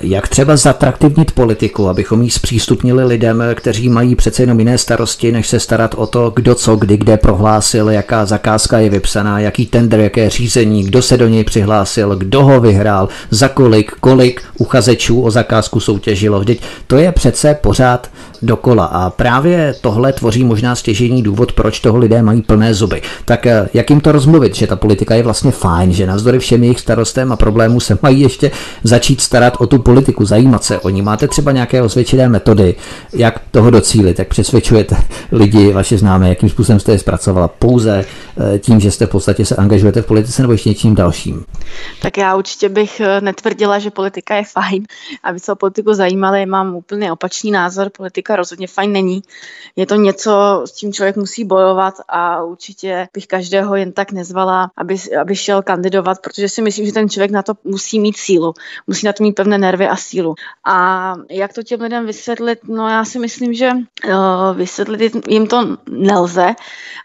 Jak 0.00 0.28
třeba 0.28 0.56
zatraktivnit 0.56 1.32
politiku, 1.32 1.88
abychom 1.88 2.22
ji 2.22 2.30
zpřístupnili 2.30 3.04
lidem, 3.04 3.42
kteří 3.54 3.88
mají 3.88 4.16
přece 4.16 4.42
jenom 4.42 4.58
jiné 4.58 4.78
starosti, 4.78 5.32
než 5.32 5.48
se 5.48 5.60
starat 5.60 5.94
o 5.94 6.06
to, 6.06 6.32
kdo 6.36 6.54
co, 6.54 6.76
kdy, 6.76 6.96
kde 6.96 7.16
prohlásil, 7.16 7.90
jaká 7.90 8.26
zakázka 8.26 8.78
je 8.78 8.90
vypsaná, 8.90 9.38
jaký 9.38 9.66
tender, 9.66 10.00
jaké 10.00 10.30
řízení, 10.30 10.84
kdo 10.84 11.02
se 11.02 11.16
do 11.16 11.28
něj 11.28 11.44
přihlásil, 11.44 12.16
kdo 12.16 12.44
ho 12.44 12.60
vyhrál, 12.60 13.08
za 13.30 13.48
kolik, 13.48 13.92
kolik 14.00 14.42
uchazečů 14.58 15.22
o 15.22 15.30
zakázku 15.30 15.80
soutěžilo. 15.80 16.40
Vždyť 16.40 16.62
to 16.86 16.96
je 16.96 17.12
přece 17.12 17.54
pořád 17.54 18.10
dokola 18.42 18.84
a 18.84 19.10
právě 19.10 19.74
tohle 19.80 20.12
tvoří 20.12 20.44
možná 20.44 20.74
stěžení 20.74 21.22
důvod, 21.22 21.52
proč 21.52 21.80
toho 21.80 21.98
lidé 21.98 22.22
mají 22.22 22.42
plné 22.42 22.74
zuby. 22.74 23.02
Tak 23.24 23.46
eh, 23.46 23.68
jak 23.74 23.90
jim 23.90 24.00
to 24.00 24.12
rozmluvit, 24.12 24.54
že 24.54 24.66
ta 24.66 24.76
politika 24.76 25.14
je 25.14 25.22
vlastně 25.22 25.50
fajn, 25.50 25.92
že 25.92 26.06
navzdory 26.06 26.38
všem 26.38 26.62
jejich 26.62 26.80
starostem 26.80 27.32
a 27.32 27.36
problémů 27.36 27.80
se 27.80 27.98
mají 28.02 28.20
ještě 28.20 28.50
začít 28.84 29.20
starat 29.20 29.56
o 29.58 29.66
tu 29.66 29.78
politiku, 29.82 30.24
zajímat 30.24 30.64
se 30.64 30.78
o 30.78 30.88
ní. 30.88 31.02
Máte 31.02 31.28
třeba 31.28 31.52
nějaké 31.52 31.82
osvědčené 31.82 32.28
metody, 32.28 32.74
jak 33.12 33.42
toho 33.50 33.70
docílit, 33.70 34.18
jak 34.18 34.28
přesvědčujete 34.28 34.96
lidi, 35.32 35.72
vaše 35.72 35.98
známé, 35.98 36.28
jakým 36.28 36.48
způsobem 36.48 36.80
jste 36.80 36.92
je 36.92 36.98
zpracovala 36.98 37.48
pouze 37.48 38.04
eh, 38.54 38.58
tím, 38.58 38.80
že 38.80 38.90
jste 38.90 39.06
v 39.06 39.10
podstatě 39.10 39.44
se 39.44 39.56
angažujete 39.56 40.02
v 40.02 40.06
politice 40.06 40.42
nebo 40.42 40.52
ještě 40.52 40.68
něčím 40.68 40.94
dalším? 40.94 41.44
Tak 42.02 42.16
já 42.16 42.36
určitě 42.36 42.68
bych 42.68 43.00
eh, 43.00 43.20
netvrdila, 43.20 43.78
že 43.78 43.90
politika 43.90 44.36
je 44.36 44.44
fajn. 44.44 44.84
Aby 45.22 45.40
se 45.40 45.52
o 45.52 45.56
politiku 45.56 45.94
zajímali, 45.94 46.46
mám 46.46 46.74
úplně 46.74 47.12
opačný 47.12 47.50
názor. 47.50 47.90
Politika 47.96 48.36
rozhodně 48.36 48.66
fajn 48.66 48.92
není. 48.92 49.22
Je 49.76 49.86
to 49.86 49.94
něco, 49.94 50.62
s 50.64 50.72
čím 50.72 50.92
člověk 50.92 51.16
musí 51.16 51.44
bojovat 51.44 51.94
a 52.08 52.42
určitě 52.42 53.08
bych 53.14 53.26
každého 53.26 53.76
jen 53.76 53.92
tak 53.92 54.12
nezvala, 54.12 54.70
aby, 54.76 54.96
aby 55.20 55.36
šel 55.36 55.62
kandidovat, 55.62 56.18
protože 56.22 56.48
si 56.48 56.62
myslím, 56.62 56.86
že 56.86 56.92
ten 56.92 57.08
člověk 57.08 57.30
na 57.30 57.42
to 57.42 57.54
musí 57.64 58.00
mít 58.00 58.16
sílu. 58.16 58.54
Musí 58.86 59.06
na 59.06 59.12
to 59.12 59.22
mít 59.22 59.32
pevné 59.32 59.58
nervy 59.72 59.88
a 59.88 59.96
sílu. 59.96 60.34
A 60.66 61.14
jak 61.30 61.52
to 61.52 61.62
těm 61.62 61.80
lidem 61.80 62.06
vysvětlit? 62.06 62.58
No 62.68 62.88
já 62.88 63.04
si 63.04 63.18
myslím, 63.18 63.54
že 63.54 63.70
uh, 63.70 64.56
vysvětlit 64.56 65.28
jim 65.28 65.46
to 65.46 65.76
nelze, 65.90 66.46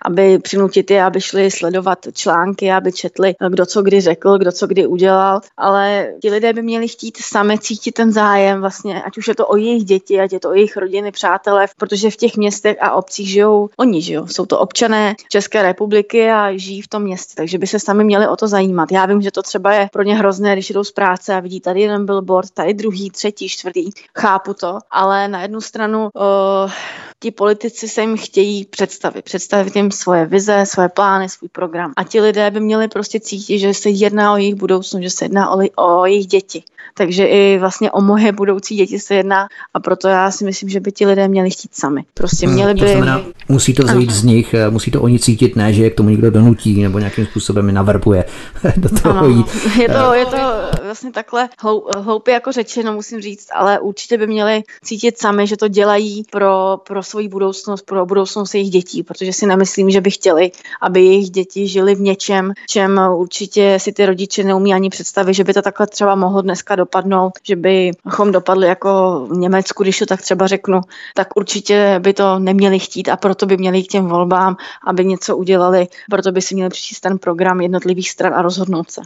aby 0.05 0.39
přinutit 0.39 0.91
je, 0.91 1.03
aby 1.03 1.21
šli 1.21 1.51
sledovat 1.51 1.99
články, 2.13 2.71
aby 2.71 2.91
četli, 2.91 3.35
kdo 3.49 3.65
co 3.65 3.81
kdy 3.81 4.01
řekl, 4.01 4.37
kdo 4.37 4.51
co 4.51 4.67
kdy 4.67 4.87
udělal, 4.87 5.41
ale 5.57 6.13
ti 6.21 6.29
lidé 6.29 6.53
by 6.53 6.61
měli 6.61 6.87
chtít 6.87 7.17
sami 7.17 7.59
cítit 7.59 7.91
ten 7.91 8.11
zájem, 8.11 8.61
vlastně, 8.61 9.03
ať 9.03 9.17
už 9.17 9.27
je 9.27 9.35
to 9.35 9.47
o 9.47 9.57
jejich 9.57 9.83
děti, 9.83 10.19
ať 10.19 10.33
je 10.33 10.39
to 10.39 10.49
o 10.49 10.53
jejich 10.53 10.77
rodiny, 10.77 11.11
přátelé, 11.11 11.67
protože 11.77 12.11
v 12.11 12.15
těch 12.15 12.37
městech 12.37 12.77
a 12.81 12.91
obcích 12.91 13.29
žijou 13.29 13.69
oni, 13.77 14.01
žijou. 14.01 14.27
Jsou 14.27 14.45
to 14.45 14.59
občané 14.59 15.15
České 15.29 15.61
republiky 15.63 16.29
a 16.31 16.57
žijí 16.57 16.81
v 16.81 16.87
tom 16.87 17.03
městě, 17.03 17.33
takže 17.37 17.57
by 17.57 17.67
se 17.67 17.79
sami 17.79 18.03
měli 18.03 18.27
o 18.27 18.35
to 18.35 18.47
zajímat. 18.47 18.91
Já 18.91 19.05
vím, 19.05 19.21
že 19.21 19.31
to 19.31 19.41
třeba 19.41 19.73
je 19.73 19.89
pro 19.91 20.03
ně 20.03 20.15
hrozné, 20.15 20.53
když 20.53 20.69
jdou 20.69 20.83
z 20.83 20.91
práce 20.91 21.35
a 21.35 21.39
vidí 21.39 21.59
tady 21.59 21.81
jeden 21.81 22.05
billboard, 22.05 22.49
tady 22.57 22.73
druhý, 22.73 23.09
třetí, 23.09 23.49
čtvrtý. 23.49 23.89
Chápu 24.17 24.53
to, 24.53 24.79
ale 24.91 25.27
na 25.27 25.41
jednu 25.41 25.61
stranu 25.61 26.09
uh, 26.13 26.71
ti 27.19 27.31
politici 27.31 27.87
se 27.87 28.01
jim 28.01 28.17
chtějí 28.17 28.65
představit, 28.65 29.25
představit 29.25 29.75
jim 29.75 29.91
svoje 29.91 30.25
vize, 30.25 30.65
svoje 30.65 30.89
plány, 30.89 31.29
svůj 31.29 31.49
program. 31.49 31.93
A 31.97 32.03
ti 32.03 32.21
lidé 32.21 32.51
by 32.51 32.59
měli 32.59 32.87
prostě 32.87 33.19
cítit, 33.19 33.59
že 33.59 33.73
se 33.73 33.89
jedná 33.89 34.33
o 34.33 34.37
jejich 34.37 34.55
budoucnost, 34.55 35.03
že 35.03 35.09
se 35.09 35.25
jedná 35.25 35.49
o, 35.49 35.61
o 35.75 36.05
jejich 36.05 36.27
děti. 36.27 36.63
Takže 36.93 37.25
i 37.25 37.57
vlastně 37.59 37.91
o 37.91 38.01
moje 38.01 38.31
budoucí 38.31 38.75
děti 38.75 38.99
se 38.99 39.15
jedná 39.15 39.47
a 39.73 39.79
proto 39.79 40.07
já 40.07 40.31
si 40.31 40.45
myslím, 40.45 40.69
že 40.69 40.79
by 40.79 40.91
ti 40.91 41.05
lidé 41.05 41.27
měli 41.27 41.49
chtít 41.49 41.75
sami. 41.75 42.03
Prostě 42.13 42.45
hmm, 42.45 42.55
měli 42.55 42.73
by... 42.73 42.79
To 42.79 42.87
znamená, 42.87 43.21
musí 43.49 43.73
to 43.73 43.87
zajít 43.87 44.11
z 44.11 44.23
nich, 44.23 44.53
eh, 44.53 44.69
musí 44.69 44.91
to 44.91 45.01
oni 45.01 45.19
cítit, 45.19 45.55
ne, 45.55 45.73
že 45.73 45.83
je 45.83 45.89
k 45.89 45.95
tomu 45.95 46.09
někdo 46.09 46.31
donutí 46.31 46.81
nebo 46.81 46.99
nějakým 46.99 47.25
způsobem 47.25 47.67
je 47.67 47.73
naverbuje 47.73 48.25
do 48.77 48.89
toho 48.89 49.17
ano, 49.17 49.27
jít. 49.27 49.45
Je 49.79 49.87
to, 49.87 50.13
je 50.13 50.25
to 50.25 50.37
vlastně 50.83 51.11
takhle 51.11 51.49
hloupě 51.97 52.33
jako 52.33 52.51
řečeno, 52.51 52.93
musím 52.93 53.21
říct, 53.21 53.47
ale 53.53 53.79
určitě 53.79 54.17
by 54.17 54.27
měli 54.27 54.63
cítit 54.83 55.17
sami, 55.17 55.47
že 55.47 55.57
to 55.57 55.67
dělají 55.67 56.23
pro, 56.31 56.77
pro 56.87 57.03
svoji 57.03 57.27
budoucnost, 57.27 57.81
pro 57.81 58.05
budoucnost 58.05 58.55
jejich 58.55 58.69
dětí, 58.69 59.03
protože 59.03 59.33
si 59.33 59.45
nemyslím, 59.45 59.89
že 59.89 60.01
by 60.01 60.11
chtěli, 60.11 60.51
aby 60.81 61.05
jejich 61.05 61.29
děti 61.29 61.67
žili 61.67 61.95
v 61.95 62.01
něčem, 62.01 62.53
čem 62.69 63.01
určitě 63.15 63.77
si 63.77 63.93
ty 63.93 64.05
rodiče 64.05 64.43
neumí 64.43 64.73
ani 64.73 64.89
představit, 64.89 65.33
že 65.33 65.43
by 65.43 65.53
to 65.53 65.61
takhle 65.61 65.87
třeba 65.87 66.15
mohlo 66.15 66.41
dneska 66.41 66.75
dopadnout, 66.77 67.31
že 67.43 67.55
bychom 67.55 68.31
dopadli 68.31 68.67
jako 68.67 68.89
v 69.31 69.37
Německu, 69.37 69.83
když 69.83 69.99
to 69.99 70.05
tak 70.05 70.21
třeba 70.21 70.47
řeknu, 70.47 70.81
tak 71.15 71.27
určitě 71.35 71.99
by 72.03 72.13
to 72.13 72.39
neměli 72.39 72.79
chtít 72.79 73.09
a 73.09 73.17
proto 73.17 73.45
by 73.45 73.57
měli 73.57 73.83
k 73.83 73.87
těm 73.87 74.05
volbám, 74.05 74.57
aby 74.87 75.05
něco 75.05 75.37
udělali, 75.37 75.87
proto 76.09 76.31
by 76.31 76.41
si 76.41 76.55
měli 76.55 76.69
přečíst 76.69 76.99
ten 76.99 77.17
program 77.17 77.61
jednotlivých 77.61 78.09
stran 78.09 78.33
a 78.33 78.41
rozhodnout 78.41 78.91
se. 78.91 79.01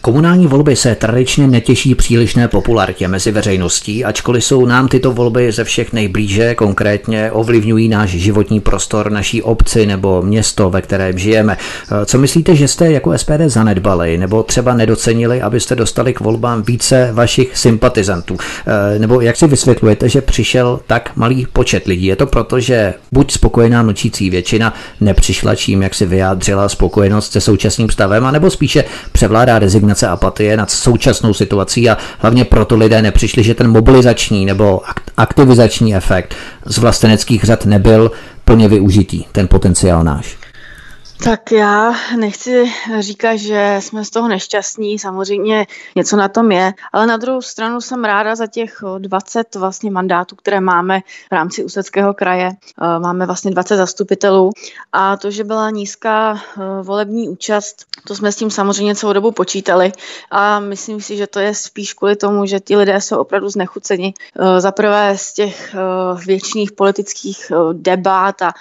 Komunální 0.00 0.46
volby 0.46 0.76
se 0.76 0.94
tradičně 0.94 1.46
netěší 1.46 1.94
přílišné 1.94 2.48
popularitě 2.48 3.08
mezi 3.08 3.32
veřejností, 3.32 4.04
ačkoliv 4.04 4.44
jsou 4.44 4.66
nám 4.66 4.88
tyto 4.88 5.12
volby 5.12 5.52
ze 5.52 5.64
všech 5.64 5.92
nejblíže, 5.92 6.54
konkrétně 6.54 7.32
ovlivňují 7.32 7.88
náš 7.88 8.10
životní 8.10 8.60
prostor, 8.60 9.12
naší 9.12 9.42
obci 9.42 9.86
nebo 9.86 10.22
město, 10.22 10.70
ve 10.70 10.82
kterém 10.82 11.18
žijeme. 11.18 11.56
Co 12.04 12.18
myslíte, 12.18 12.56
že 12.56 12.68
jste 12.68 12.92
jako 12.92 13.18
SPD 13.18 13.40
zanedbali 13.46 14.18
nebo 14.18 14.42
třeba 14.42 14.74
nedocenili, 14.74 15.42
abyste 15.42 15.76
dostali 15.76 16.14
k 16.14 16.20
volbám 16.20 16.53
více 16.62 17.10
vašich 17.12 17.58
sympatizantů? 17.58 18.36
Nebo 18.98 19.20
jak 19.20 19.36
si 19.36 19.46
vysvětlujete, 19.46 20.08
že 20.08 20.20
přišel 20.20 20.80
tak 20.86 21.10
malý 21.16 21.46
počet 21.52 21.86
lidí? 21.86 22.06
Je 22.06 22.16
to 22.16 22.26
proto, 22.26 22.60
že 22.60 22.94
buď 23.12 23.32
spokojená 23.32 23.82
nočící 23.82 24.30
většina 24.30 24.74
nepřišla 25.00 25.54
čím, 25.54 25.82
jak 25.82 25.94
si 25.94 26.06
vyjádřila 26.06 26.68
spokojenost 26.68 27.32
se 27.32 27.40
současným 27.40 27.90
stavem, 27.90 28.26
anebo 28.26 28.50
spíše 28.50 28.84
převládá 29.12 29.58
rezignace, 29.58 30.08
apatie 30.08 30.56
nad 30.56 30.70
současnou 30.70 31.34
situací 31.34 31.90
a 31.90 31.98
hlavně 32.18 32.44
proto 32.44 32.76
lidé 32.76 33.02
nepřišli, 33.02 33.42
že 33.42 33.54
ten 33.54 33.70
mobilizační 33.70 34.46
nebo 34.46 34.80
aktivizační 35.16 35.96
efekt 35.96 36.34
z 36.66 36.78
vlasteneckých 36.78 37.44
řad 37.44 37.66
nebyl 37.66 38.10
plně 38.44 38.68
využitý, 38.68 39.24
ten 39.32 39.48
potenciál 39.48 40.04
náš. 40.04 40.43
Tak 41.24 41.52
já 41.52 41.94
nechci 42.16 42.72
říkat, 42.98 43.36
že 43.36 43.76
jsme 43.80 44.04
z 44.04 44.10
toho 44.10 44.28
nešťastní, 44.28 44.98
samozřejmě 44.98 45.66
něco 45.96 46.16
na 46.16 46.28
tom 46.28 46.52
je, 46.52 46.72
ale 46.92 47.06
na 47.06 47.16
druhou 47.16 47.42
stranu 47.42 47.80
jsem 47.80 48.04
ráda 48.04 48.34
za 48.34 48.46
těch 48.46 48.82
20 48.98 49.54
vlastně 49.54 49.90
mandátů, 49.90 50.36
které 50.36 50.60
máme 50.60 51.00
v 51.30 51.32
rámci 51.32 51.64
Ústeckého 51.64 52.14
kraje. 52.14 52.48
Eh, 52.50 52.98
máme 52.98 53.26
vlastně 53.26 53.50
20 53.50 53.76
zastupitelů 53.76 54.50
a 54.92 55.16
to, 55.16 55.30
že 55.30 55.44
byla 55.44 55.70
nízká 55.70 56.34
eh, 56.36 56.62
volební 56.82 57.28
účast, 57.28 57.86
to 58.06 58.14
jsme 58.14 58.32
s 58.32 58.36
tím 58.36 58.50
samozřejmě 58.50 58.94
celou 58.94 59.12
dobu 59.12 59.32
počítali 59.32 59.92
a 60.30 60.60
myslím 60.60 61.00
si, 61.00 61.16
že 61.16 61.26
to 61.26 61.40
je 61.40 61.54
spíš 61.54 61.94
kvůli 61.94 62.16
tomu, 62.16 62.46
že 62.46 62.60
ti 62.60 62.76
lidé 62.76 63.00
jsou 63.00 63.16
opravdu 63.16 63.48
znechuceni. 63.48 64.14
Eh, 64.38 64.60
za 64.60 64.72
prvé 64.72 65.18
z 65.18 65.32
těch 65.32 65.74
věčných 66.26 66.72
politických 66.72 67.52
debat 67.72 68.42
a 68.42 68.52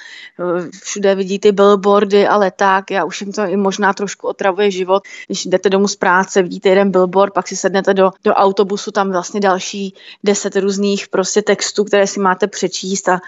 všude 0.84 1.16
vidí 1.16 1.40
ty 1.40 1.52
billboardy, 1.52 2.28
ale 2.28 2.52
tak, 2.52 2.92
já 2.92 3.06
už 3.06 3.22
jim 3.22 3.32
to 3.32 3.42
i 3.42 3.58
možná 3.58 3.94
trošku 3.94 4.28
otravuje 4.28 4.72
život. 4.72 5.04
Když 5.28 5.46
jdete 5.46 5.70
domů 5.70 5.88
z 5.88 5.96
práce, 5.96 6.42
vidíte 6.42 6.70
jeden 6.70 6.92
billboard, 6.92 7.34
pak 7.34 7.48
si 7.48 7.56
sednete 7.56 7.94
do, 7.94 8.12
do 8.24 8.34
autobusu, 8.34 8.92
tam 8.92 9.12
vlastně 9.12 9.40
další 9.40 9.96
deset 10.24 10.56
různých 10.56 11.08
prostě 11.08 11.42
textů, 11.42 11.84
které 11.84 12.08
si 12.08 12.20
máte 12.20 12.48
přečíst 12.48 13.10
a 13.10 13.20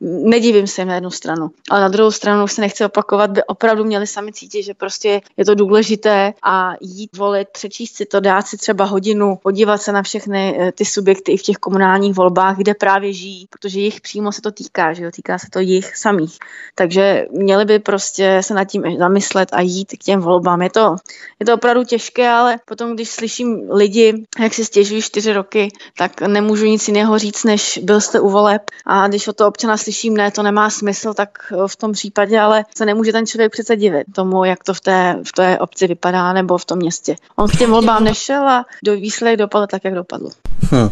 nedivím 0.00 0.66
se 0.66 0.80
jim 0.80 0.88
na 0.88 0.94
jednu 0.94 1.10
stranu. 1.10 1.50
Ale 1.70 1.80
na 1.80 1.88
druhou 1.88 2.10
stranu 2.10 2.48
se 2.48 2.60
nechci 2.60 2.84
opakovat, 2.84 3.30
by 3.30 3.44
opravdu 3.44 3.84
měli 3.84 4.06
sami 4.06 4.32
cítit, 4.32 4.62
že 4.62 4.74
prostě 4.74 5.20
je 5.36 5.44
to 5.44 5.54
důležité 5.54 6.32
a 6.42 6.72
jít 6.80 7.16
volit, 7.16 7.48
přečíst 7.48 7.96
si 7.96 8.06
to, 8.06 8.20
dát 8.20 8.46
si 8.46 8.56
třeba 8.56 8.84
hodinu, 8.84 9.36
podívat 9.42 9.82
se 9.82 9.92
na 9.92 10.02
všechny 10.02 10.56
eh, 10.60 10.72
ty 10.72 10.84
subjekty 10.84 11.32
i 11.32 11.36
v 11.36 11.42
těch 11.42 11.56
komunálních 11.56 12.14
volbách, 12.14 12.56
kde 12.56 12.74
právě 12.74 13.12
žijí, 13.12 13.46
protože 13.50 13.80
jich 13.80 14.00
přímo 14.00 14.32
se 14.32 14.42
to 14.42 14.52
týká, 14.52 14.92
že 14.92 15.04
jo, 15.04 15.10
týká 15.10 15.38
se 15.38 15.46
to 15.52 15.58
jich 15.58 15.96
samých. 15.96 16.38
Takže 16.74 17.26
měli 17.30 17.64
by 17.64 17.78
prostě 17.78 18.38
se 18.40 18.54
nad 18.54 18.64
tím 18.64 18.82
zamyslet 18.98 19.48
a 19.52 19.60
jít 19.60 19.92
k 19.92 20.04
těm 20.04 20.20
volbám. 20.20 20.62
Je 20.62 20.70
to, 20.70 20.96
je 21.40 21.46
to 21.46 21.54
opravdu 21.54 21.84
těžké, 21.84 22.28
ale 22.28 22.58
potom, 22.64 22.94
když 22.94 23.08
slyším 23.08 23.68
lidi, 23.70 24.24
jak 24.40 24.54
si 24.54 24.64
stěžují 24.64 25.02
čtyři 25.02 25.32
roky, 25.32 25.68
tak 25.98 26.20
nemůžu 26.20 26.64
nic 26.64 26.88
jiného 26.88 27.18
říct, 27.18 27.44
než 27.44 27.80
byl 27.82 28.00
jste 28.00 28.20
u 28.20 28.28
voleb 28.28 28.62
a 28.86 29.08
když 29.08 29.28
o 29.28 29.32
to 29.32 29.48
občana 29.48 29.76
slyším, 29.76 29.89
ne, 30.10 30.30
to 30.30 30.42
nemá 30.42 30.70
smysl, 30.70 31.14
tak 31.14 31.30
eh, 31.52 31.56
v 31.66 31.76
tom 31.76 31.92
případě 31.92 32.40
ale 32.40 32.64
se 32.76 32.86
nemůže 32.86 33.12
ten 33.12 33.26
člověk 33.26 33.52
přece 33.52 33.76
divit 33.76 34.06
tomu, 34.14 34.44
jak 34.44 34.64
to 34.64 34.74
v 34.74 34.80
té, 34.80 35.16
v 35.28 35.32
té 35.32 35.58
obci 35.58 35.86
vypadá 35.86 36.32
nebo 36.32 36.58
v 36.58 36.64
tom 36.64 36.78
městě. 36.78 37.16
On 37.36 37.48
k 37.48 37.58
těm 37.58 37.70
volbám 37.70 38.04
nešel 38.04 38.48
a 38.48 38.64
do 38.84 38.92
výsledek 38.92 39.38
dopadl 39.38 39.66
tak, 39.66 39.84
jak 39.84 39.94
dopadl. 39.94 40.30
Hmm. 40.70 40.90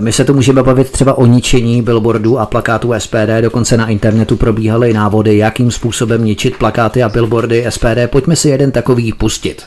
My 0.00 0.12
se 0.12 0.24
tu 0.24 0.34
můžeme 0.34 0.62
bavit 0.62 0.90
třeba 0.90 1.18
o 1.18 1.26
ničení 1.26 1.82
billboardů 1.82 2.38
a 2.38 2.46
plakátů 2.46 2.94
SPD, 2.98 3.40
dokonce 3.40 3.76
na 3.76 3.88
internetu 3.88 4.36
probíhaly 4.36 4.92
návody, 4.92 5.36
jakým 5.36 5.70
způsobem 5.70 6.24
ničit 6.24 6.58
plakáty 6.58 7.02
a 7.02 7.08
billboardy 7.08 7.66
SPD. 7.68 8.06
Pojďme 8.10 8.36
si 8.36 8.48
jeden 8.48 8.72
takový 8.72 9.12
pustit. 9.12 9.66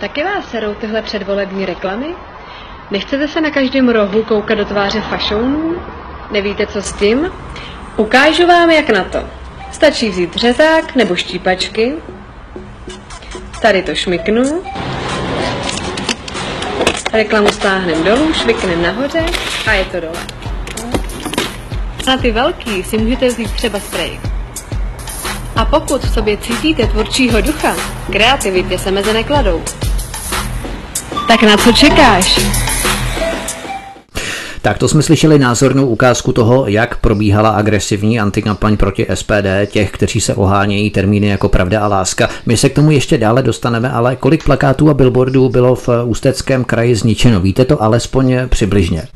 Taky 0.00 0.24
vás 0.24 0.50
serou 0.50 0.74
tyhle 0.74 1.02
předvolební 1.02 1.66
reklamy? 1.66 2.06
Nechcete 2.90 3.28
se 3.28 3.40
na 3.40 3.50
každém 3.50 3.88
rohu 3.88 4.22
koukat 4.22 4.58
do 4.58 4.64
tváře 4.64 5.00
fašounů? 5.00 5.76
Nevíte, 6.30 6.66
co 6.66 6.82
s 6.82 6.92
tím? 6.92 7.32
Ukážu 7.96 8.46
vám, 8.46 8.70
jak 8.70 8.90
na 8.90 9.04
to. 9.04 9.18
Stačí 9.72 10.08
vzít 10.08 10.36
řezák 10.36 10.94
nebo 10.94 11.16
štípačky. 11.16 11.92
Tady 13.62 13.82
to 13.82 13.94
šmiknu. 13.94 14.62
Reklamu 17.12 17.48
stáhneme 17.48 18.04
dolů, 18.04 18.34
švikneme 18.34 18.82
nahoře 18.82 19.24
a 19.66 19.72
je 19.72 19.84
to 19.84 20.00
dole. 20.00 20.18
Na 22.06 22.16
ty 22.16 22.30
velký 22.30 22.82
si 22.82 22.98
můžete 22.98 23.28
vzít 23.28 23.52
třeba 23.52 23.80
spray. 23.80 24.20
A 25.56 25.64
pokud 25.64 26.04
v 26.04 26.14
sobě 26.14 26.36
cítíte 26.36 26.86
tvůrčího 26.86 27.40
ducha, 27.40 27.76
kreativitě 28.12 28.78
se 28.78 28.90
meze 28.90 29.12
nekladou. 29.12 29.62
Tak 31.28 31.42
na 31.42 31.56
co 31.56 31.72
čekáš? 31.72 32.65
Tak 34.66 34.78
to 34.78 34.88
jsme 34.88 35.02
slyšeli 35.02 35.38
názornou 35.38 35.86
ukázku 35.86 36.32
toho, 36.32 36.66
jak 36.66 36.96
probíhala 36.96 37.50
agresivní 37.50 38.20
antikampaň 38.20 38.76
proti 38.76 39.06
SPD, 39.14 39.66
těch, 39.66 39.90
kteří 39.90 40.20
se 40.20 40.34
ohánějí 40.34 40.90
termíny 40.90 41.26
jako 41.26 41.48
pravda 41.48 41.80
a 41.80 41.88
láska. 41.88 42.28
My 42.46 42.56
se 42.56 42.68
k 42.68 42.74
tomu 42.74 42.90
ještě 42.90 43.18
dále 43.18 43.42
dostaneme, 43.42 43.90
ale 43.90 44.16
kolik 44.16 44.44
plakátů 44.44 44.90
a 44.90 44.94
billboardů 44.94 45.48
bylo 45.48 45.74
v 45.74 45.88
Ústeckém 46.04 46.64
kraji 46.64 46.96
zničeno? 46.96 47.40
Víte 47.40 47.64
to 47.64 47.82
alespoň 47.82 48.48
přibližně? 48.48 49.08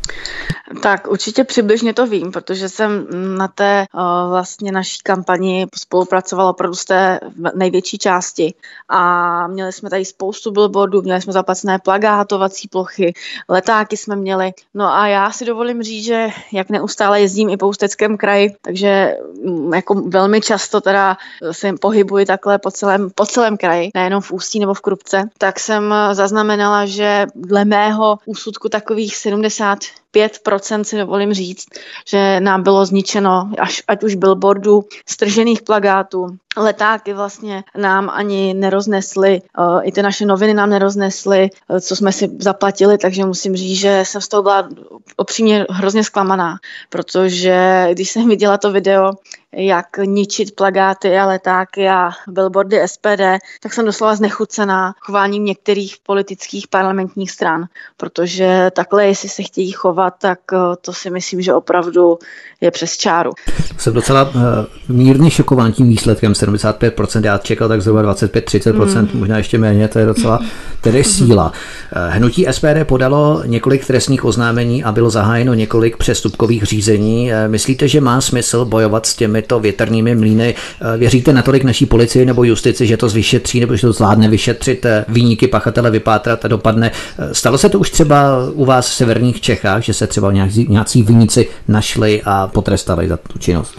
Tak 0.82 1.10
určitě 1.10 1.44
přibližně 1.44 1.94
to 1.94 2.06
vím, 2.06 2.32
protože 2.32 2.68
jsem 2.68 3.06
na 3.38 3.48
té 3.48 3.86
uh, 3.94 4.30
vlastně 4.30 4.72
naší 4.72 4.98
kampani 5.04 5.66
spolupracovala 5.76 6.50
opravdu 6.50 6.76
z 6.76 6.84
té 6.84 7.20
největší 7.54 7.98
části 7.98 8.54
a 8.88 9.46
měli 9.46 9.72
jsme 9.72 9.90
tady 9.90 10.04
spoustu 10.04 10.50
billboardů, 10.50 11.02
měli 11.02 11.22
jsme 11.22 11.32
zaplacené 11.32 11.78
plagátovací 11.78 12.68
plochy, 12.68 13.12
letáky 13.48 13.96
jsme 13.96 14.16
měli. 14.16 14.52
No 14.74 14.92
a 14.94 15.06
já 15.06 15.30
si 15.40 15.44
dovolím 15.46 15.82
říct, 15.82 16.04
že 16.04 16.28
jak 16.52 16.70
neustále 16.70 17.20
jezdím 17.20 17.50
i 17.50 17.56
po 17.56 17.68
Ústeckém 17.68 18.16
kraji, 18.16 18.54
takže 18.62 19.16
mm, 19.44 19.74
jako 19.74 19.94
velmi 19.94 20.40
často 20.40 20.80
teda 20.80 21.16
se 21.50 21.72
pohybuji 21.80 22.26
takhle 22.26 22.58
po 22.58 22.70
celém, 22.70 23.10
po 23.14 23.26
celém 23.26 23.56
kraji, 23.56 23.90
nejenom 23.94 24.20
v 24.22 24.32
Ústí 24.32 24.60
nebo 24.60 24.74
v 24.74 24.80
Krupce, 24.80 25.28
tak 25.38 25.60
jsem 25.60 25.94
zaznamenala, 26.12 26.86
že 26.86 27.26
dle 27.34 27.64
mého 27.64 28.18
úsudku 28.26 28.68
takových 28.68 29.16
70 29.16 29.78
5% 30.14 30.82
si 30.82 30.98
dovolím 30.98 31.34
říct, 31.34 31.66
že 32.06 32.40
nám 32.40 32.62
bylo 32.62 32.86
zničeno, 32.86 33.50
až, 33.58 33.82
ať 33.88 34.04
už 34.04 34.14
billboardů, 34.14 34.84
stržených 35.06 35.62
plagátů, 35.62 36.26
letáky 36.56 37.12
vlastně 37.12 37.64
nám 37.76 38.10
ani 38.10 38.54
neroznesly, 38.54 39.42
uh, 39.58 39.80
i 39.82 39.92
ty 39.92 40.02
naše 40.02 40.26
noviny 40.26 40.54
nám 40.54 40.70
neroznesly, 40.70 41.50
uh, 41.68 41.78
co 41.78 41.96
jsme 41.96 42.12
si 42.12 42.30
zaplatili, 42.38 42.98
takže 42.98 43.24
musím 43.24 43.56
říct, 43.56 43.78
že 43.78 44.02
jsem 44.06 44.20
z 44.20 44.28
toho 44.28 44.42
byla 44.42 44.68
opřímně 45.16 45.66
hrozně 45.70 46.04
zklamaná, 46.04 46.56
protože 46.88 47.88
když 47.92 48.10
jsem 48.10 48.28
viděla 48.28 48.58
to 48.58 48.72
video, 48.72 49.12
jak 49.56 49.86
ničit 50.04 50.54
plagáty 50.54 51.18
a 51.18 51.26
letáky 51.26 51.88
a 51.88 52.10
billboardy 52.28 52.80
SPD, 52.86 53.22
tak 53.62 53.72
jsem 53.72 53.86
doslova 53.86 54.14
znechucená 54.16 54.94
chováním 55.00 55.44
některých 55.44 55.96
politických 56.02 56.68
parlamentních 56.68 57.30
stran, 57.30 57.64
protože 57.96 58.70
takhle, 58.76 59.06
jestli 59.06 59.28
se 59.28 59.42
chtějí 59.42 59.72
chovat, 59.72 60.14
tak 60.18 60.38
eh, 60.52 60.56
to 60.80 60.92
si 60.92 61.10
myslím, 61.10 61.42
že 61.42 61.54
opravdu 61.54 62.18
je 62.60 62.70
přes 62.70 62.96
čáru. 62.96 63.30
Jsem 63.78 63.94
docela 63.94 64.22
uh, 64.22 64.40
mírně 64.88 65.30
šokován 65.30 65.72
tím 65.72 65.88
výsledkem 65.88 66.32
75%, 66.32 67.24
já 67.24 67.38
čekal 67.38 67.68
tak 67.68 67.82
zhruba 67.82 68.02
25-30%, 68.02 69.00
mm. 69.00 69.20
možná 69.20 69.38
ještě 69.38 69.58
méně, 69.58 69.88
to 69.88 69.98
je 69.98 70.06
docela 70.06 70.40
tedy 70.80 71.04
síla. 71.04 71.52
Eh, 71.92 72.10
hnutí 72.10 72.46
SPD 72.50 72.84
podalo 72.84 73.42
několik 73.46 73.86
trestních 73.86 74.24
oznámení 74.24 74.84
a 74.84 74.92
bylo 74.92 75.10
zahájeno 75.10 75.54
několik 75.54 75.96
přestupkových 75.96 76.62
řízení. 76.64 77.30
Myslíte, 77.46 77.88
že 77.88 78.00
má 78.00 78.20
smysl 78.20 78.64
bojovat 78.64 79.06
s 79.06 79.16
těmi 79.16 79.39
těmito 79.40 79.60
větrnými 79.60 80.14
mlíny. 80.14 80.54
Eh, 80.94 80.98
věříte 80.98 81.32
natolik 81.32 81.64
naší 81.64 81.86
policii 81.86 82.24
nebo 82.24 82.44
justici, 82.44 82.86
že 82.86 82.96
to 82.96 83.08
vyšetří 83.08 83.60
nebo 83.60 83.76
že 83.76 83.86
to 83.86 83.92
zvládne 83.92 84.28
vyšetřit, 84.28 84.84
eh, 84.84 85.04
výniky 85.08 85.48
pachatele 85.48 85.90
vypátrat 85.90 86.44
a 86.44 86.48
dopadne? 86.48 86.90
Eh, 87.18 87.34
stalo 87.34 87.58
se 87.58 87.68
to 87.68 87.78
už 87.78 87.90
třeba 87.90 88.50
u 88.52 88.64
vás 88.64 88.88
v 88.88 88.94
severních 88.94 89.40
Čechách, 89.40 89.82
že 89.82 89.94
se 89.94 90.06
třeba 90.06 90.32
nějací 90.68 91.02
výnici 91.02 91.48
našli 91.68 92.22
a 92.24 92.46
potrestali 92.46 93.08
za 93.08 93.16
tu 93.16 93.38
činnost? 93.38 93.74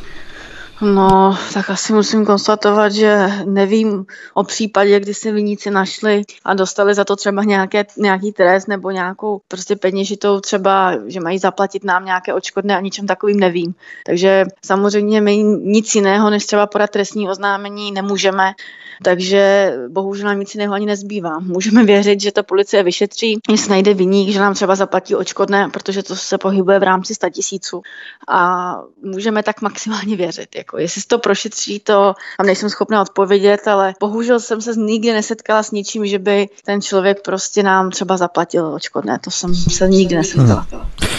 No, 0.82 1.38
tak 1.54 1.70
asi 1.70 1.94
musím 1.94 2.26
konstatovat, 2.26 2.91
že 2.91 3.28
nevím 3.46 4.06
o 4.34 4.44
případě, 4.44 5.00
kdy 5.00 5.13
se 5.13 5.32
viníci 5.32 5.72
našli 5.72 6.22
a 6.46 6.54
dostali 6.54 6.94
za 6.94 7.06
to 7.06 7.15
třeba 7.15 7.44
nějaké, 7.44 7.86
nějaký 7.98 8.32
trest 8.32 8.67
nebo 8.67 8.91
nějakou 8.91 9.41
prostě 9.48 9.76
peněžitou 9.76 10.39
třeba, 10.39 10.94
že 11.08 11.20
mají 11.20 11.39
zaplatit 11.39 11.84
nám 11.84 12.06
nějaké 12.06 12.34
očkodné 12.34 12.78
a 12.78 12.82
ničem 12.82 13.08
takovým 13.08 13.39
nevím. 13.39 13.76
Takže 14.06 14.46
samozřejmě 14.65 15.22
my 15.22 15.38
nic 15.44 15.96
jiného, 15.96 16.30
než 16.30 16.46
třeba 16.46 16.67
podat 16.67 16.89
trestní 16.89 17.30
oznámení 17.30 17.91
nemůžeme, 17.91 18.54
takže 19.04 19.74
bohužel 19.88 20.28
nám 20.28 20.40
nic 20.40 20.56
jiného 20.56 20.74
ani 20.74 20.86
nezbývá. 20.86 21.40
Můžeme 21.40 21.84
věřit, 21.84 22.22
že 22.22 22.32
ta 22.32 22.44
policie 22.44 22.84
vyšetří, 22.84 23.40
jestli 23.50 23.70
najde 23.70 23.94
viník, 23.94 24.30
že 24.30 24.40
nám 24.40 24.54
třeba 24.54 24.76
zaplatí 24.76 25.16
očkodné, 25.16 25.70
protože 25.70 26.04
to 26.04 26.16
se 26.16 26.38
pohybuje 26.38 26.80
v 26.80 26.84
rámci 26.84 27.16
100 27.16 27.30
tisíců 27.30 27.82
a 28.28 28.76
můžeme 29.04 29.44
tak 29.44 29.62
maximálně 29.62 30.16
věřit. 30.16 30.56
Jako 30.56 30.78
jestli 30.78 31.02
to 31.08 31.20
prošetří, 31.20 31.80
to 31.80 32.14
tam 32.38 32.46
nejsem 32.46 32.70
schopná 32.70 33.02
odpovědět, 33.02 33.68
ale 33.68 33.94
bohužel 34.00 34.40
jsem 34.40 34.62
se 34.62 34.72
nikdy 34.76 35.14
nesetkala 35.14 35.64
s 35.64 35.72
ničím, 35.72 36.08
že 36.08 36.20
by 36.20 36.50
ten 36.66 36.82
člověk 36.82 37.22
prostě 37.22 37.64
nám 37.64 37.90
třeba 37.90 38.18
zaplatil 38.18 38.68
očkodné. 38.68 39.20
To 39.20 39.32
jsem 39.32 39.56
se 39.56 39.88
nikdy 39.88 40.16
nesetkala. 40.16 40.68
Hmm. 40.72 41.11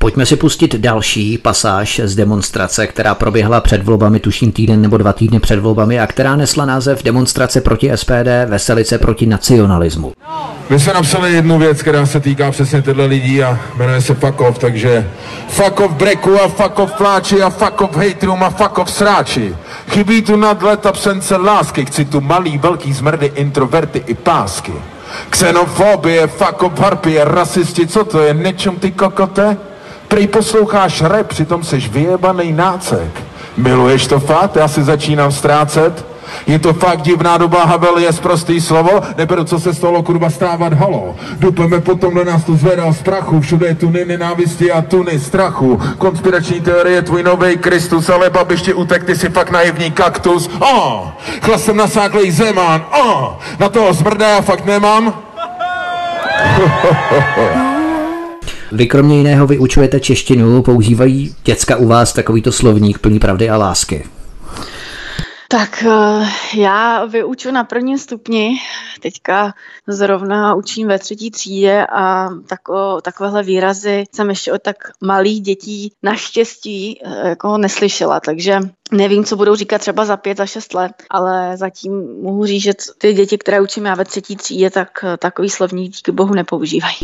Pojďme 0.00 0.26
si 0.26 0.36
pustit 0.36 0.74
další 0.74 1.38
pasáž 1.38 2.00
z 2.04 2.16
demonstrace, 2.16 2.86
která 2.86 3.14
proběhla 3.14 3.60
před 3.60 3.84
volbami, 3.84 4.20
tuším 4.20 4.52
týden 4.52 4.82
nebo 4.82 4.96
dva 4.96 5.12
týdny 5.12 5.40
před 5.40 5.58
volbami 5.58 6.00
a 6.00 6.06
která 6.06 6.36
nesla 6.36 6.64
název 6.64 7.02
Demonstrace 7.02 7.60
proti 7.60 7.90
SPD, 7.94 8.28
Veselice 8.46 8.98
proti 8.98 9.26
nacionalismu. 9.26 10.12
My 10.70 10.80
jsme 10.80 10.92
napsali 10.92 11.32
jednu 11.32 11.58
věc, 11.58 11.82
která 11.82 12.06
se 12.06 12.20
týká 12.20 12.50
přesně 12.50 12.82
těchto 12.82 13.06
lidí 13.06 13.42
a 13.42 13.60
jmenuje 13.76 14.00
se 14.00 14.16
off, 14.38 14.58
takže 14.58 15.10
off 15.58 15.92
breku 15.92 16.40
a 16.40 16.68
off 16.76 16.92
pláči 16.92 17.42
a 17.42 17.50
fuck 17.50 17.80
off 17.80 17.96
haterům 17.96 18.42
a 18.42 18.78
off 18.78 18.90
sráči. 18.90 19.54
Chybí 19.88 20.22
tu 20.22 20.36
nadlet 20.36 20.86
absence 20.86 21.36
lásky, 21.36 21.84
chci 21.84 22.04
tu 22.04 22.20
malý, 22.20 22.58
velký 22.58 22.92
zmrdy, 22.92 23.32
introverty 23.34 24.02
i 24.06 24.14
pásky. 24.14 24.72
Xenofobie, 25.30 26.28
off 26.60 26.78
harpie, 26.78 27.24
rasisti, 27.24 27.86
co 27.86 28.04
to 28.04 28.20
je, 28.20 28.34
nečem 28.34 28.76
ty 28.76 28.90
kokote? 28.90 29.56
Prej 30.08 30.26
posloucháš 30.26 31.02
rap, 31.02 31.26
přitom 31.26 31.64
seš 31.64 31.88
vyjebaný 31.88 32.52
nácek. 32.52 33.22
Miluješ 33.56 34.06
to 34.06 34.20
fakt? 34.20 34.56
Já 34.56 34.68
si 34.68 34.82
začínám 34.82 35.32
ztrácet. 35.32 36.06
Je 36.46 36.58
to 36.58 36.72
fakt 36.72 37.02
divná 37.02 37.38
doba, 37.38 37.64
Havel 37.64 37.98
je 37.98 38.12
prostý 38.12 38.60
slovo, 38.60 39.00
neberu, 39.16 39.44
co 39.44 39.60
se 39.60 39.74
stalo, 39.74 40.02
kurva, 40.02 40.30
stávat 40.30 40.72
halo. 40.72 41.16
Dupeme 41.38 41.80
potom 41.80 42.14
na 42.14 42.24
nás 42.24 42.44
to 42.44 42.56
zvedá 42.56 42.92
z 42.92 43.02
prachu, 43.02 43.40
všude 43.40 43.66
je 43.66 43.74
tuny 43.74 44.04
nenávisti 44.04 44.72
a 44.72 44.82
tuny 44.82 45.20
strachu. 45.20 45.80
Konspirační 45.98 46.60
teorie, 46.60 47.02
tvůj 47.02 47.22
nový 47.22 47.56
Kristus, 47.56 48.08
ale 48.08 48.30
babiště 48.30 48.74
utek, 48.74 49.04
ty 49.04 49.16
si 49.16 49.28
fakt 49.28 49.50
naivní 49.50 49.90
kaktus. 49.90 50.50
Oh, 50.58 51.08
chlasem 51.42 51.76
nasáklej 51.76 52.30
zemán, 52.30 52.84
oh, 53.04 53.32
na 53.58 53.68
toho 53.68 53.92
zmrdá 53.92 54.28
já 54.28 54.40
fakt 54.40 54.66
nemám. 54.66 55.14
Vy 58.72 58.86
kromě 58.86 59.16
jiného 59.16 59.46
vyučujete 59.46 60.00
češtinu, 60.00 60.62
používají 60.62 61.34
děcka 61.44 61.76
u 61.76 61.86
vás 61.86 62.12
takovýto 62.12 62.52
slovník 62.52 62.98
plný 62.98 63.18
pravdy 63.18 63.50
a 63.50 63.56
lásky. 63.56 64.04
Tak 65.50 65.84
eh, 65.86 66.28
já 66.54 67.04
vyuču 67.04 67.50
na 67.50 67.64
prvním 67.64 67.98
stupni, 67.98 68.56
teďka 69.00 69.54
zrovna 69.86 70.54
učím 70.54 70.88
ve 70.88 70.98
třetí 70.98 71.30
třídě 71.30 71.86
a 71.92 72.28
tako, 72.46 73.00
takovéhle 73.00 73.42
výrazy 73.42 74.04
jsem 74.14 74.28
ještě 74.28 74.52
od 74.52 74.62
tak 74.62 74.76
malých 75.00 75.40
dětí 75.40 75.92
naštěstí 76.02 77.00
eh, 77.04 77.28
jako 77.28 77.58
neslyšela, 77.58 78.20
takže 78.20 78.60
nevím, 78.92 79.24
co 79.24 79.36
budou 79.36 79.54
říkat 79.54 79.78
třeba 79.78 80.04
za 80.04 80.16
pět, 80.16 80.38
za 80.38 80.46
šest 80.46 80.74
let, 80.74 80.92
ale 81.10 81.56
zatím 81.56 81.92
mohu 82.22 82.46
říct, 82.46 82.62
že 82.62 82.72
ty 82.98 83.12
děti, 83.12 83.38
které 83.38 83.60
učím 83.60 83.86
já 83.86 83.94
ve 83.94 84.04
třetí 84.04 84.36
třídě, 84.36 84.70
tak 84.70 84.88
eh, 85.04 85.16
takový 85.16 85.50
slovník 85.50 85.92
díky 85.92 86.12
bohu 86.12 86.34
nepoužívají. 86.34 86.98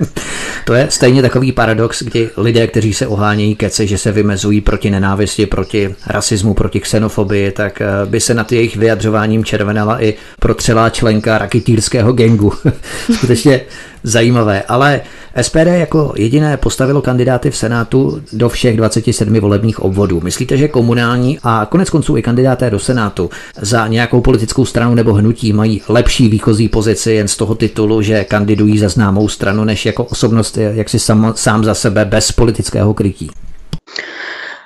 to 0.64 0.74
je 0.74 0.90
stejně 0.90 1.22
takový 1.22 1.52
paradox, 1.52 2.02
kdy 2.02 2.30
lidé, 2.36 2.66
kteří 2.66 2.94
se 2.94 3.06
ohánějí 3.06 3.56
kece, 3.56 3.86
že 3.86 3.98
se 3.98 4.12
vymezují 4.12 4.60
proti 4.60 4.90
nenávisti, 4.90 5.46
proti 5.46 5.94
rasismu, 6.06 6.54
proti 6.54 6.80
xenofobii, 6.80 7.52
tak 7.52 7.81
by 8.04 8.20
se 8.20 8.34
nad 8.34 8.52
jejich 8.52 8.76
vyjadřováním 8.76 9.44
červenala 9.44 10.02
i 10.02 10.14
protřelá 10.40 10.90
členka 10.90 11.38
raketýrského 11.38 12.12
gengu. 12.12 12.52
Skutečně 13.14 13.60
zajímavé, 14.02 14.62
ale 14.62 15.00
SPD 15.42 15.66
jako 15.66 16.12
jediné 16.16 16.56
postavilo 16.56 17.02
kandidáty 17.02 17.50
v 17.50 17.56
Senátu 17.56 18.22
do 18.32 18.48
všech 18.48 18.76
27 18.76 19.40
volebních 19.40 19.80
obvodů. 19.80 20.20
Myslíte, 20.20 20.56
že 20.56 20.68
komunální 20.68 21.38
a 21.42 21.66
konec 21.70 21.90
konců 21.90 22.16
i 22.16 22.22
kandidáté 22.22 22.70
do 22.70 22.78
Senátu 22.78 23.30
za 23.60 23.86
nějakou 23.86 24.20
politickou 24.20 24.64
stranu 24.64 24.94
nebo 24.94 25.12
hnutí 25.12 25.52
mají 25.52 25.82
lepší 25.88 26.28
výchozí 26.28 26.68
pozici 26.68 27.12
jen 27.12 27.28
z 27.28 27.36
toho 27.36 27.54
titulu, 27.54 28.02
že 28.02 28.24
kandidují 28.24 28.78
za 28.78 28.88
známou 28.88 29.28
stranu, 29.28 29.64
než 29.64 29.86
jako 29.86 30.04
osobnost 30.04 30.58
jak 30.58 30.88
si 30.88 30.98
sám, 30.98 31.32
sám 31.36 31.64
za 31.64 31.74
sebe 31.74 32.04
bez 32.04 32.32
politického 32.32 32.94
krytí? 32.94 33.30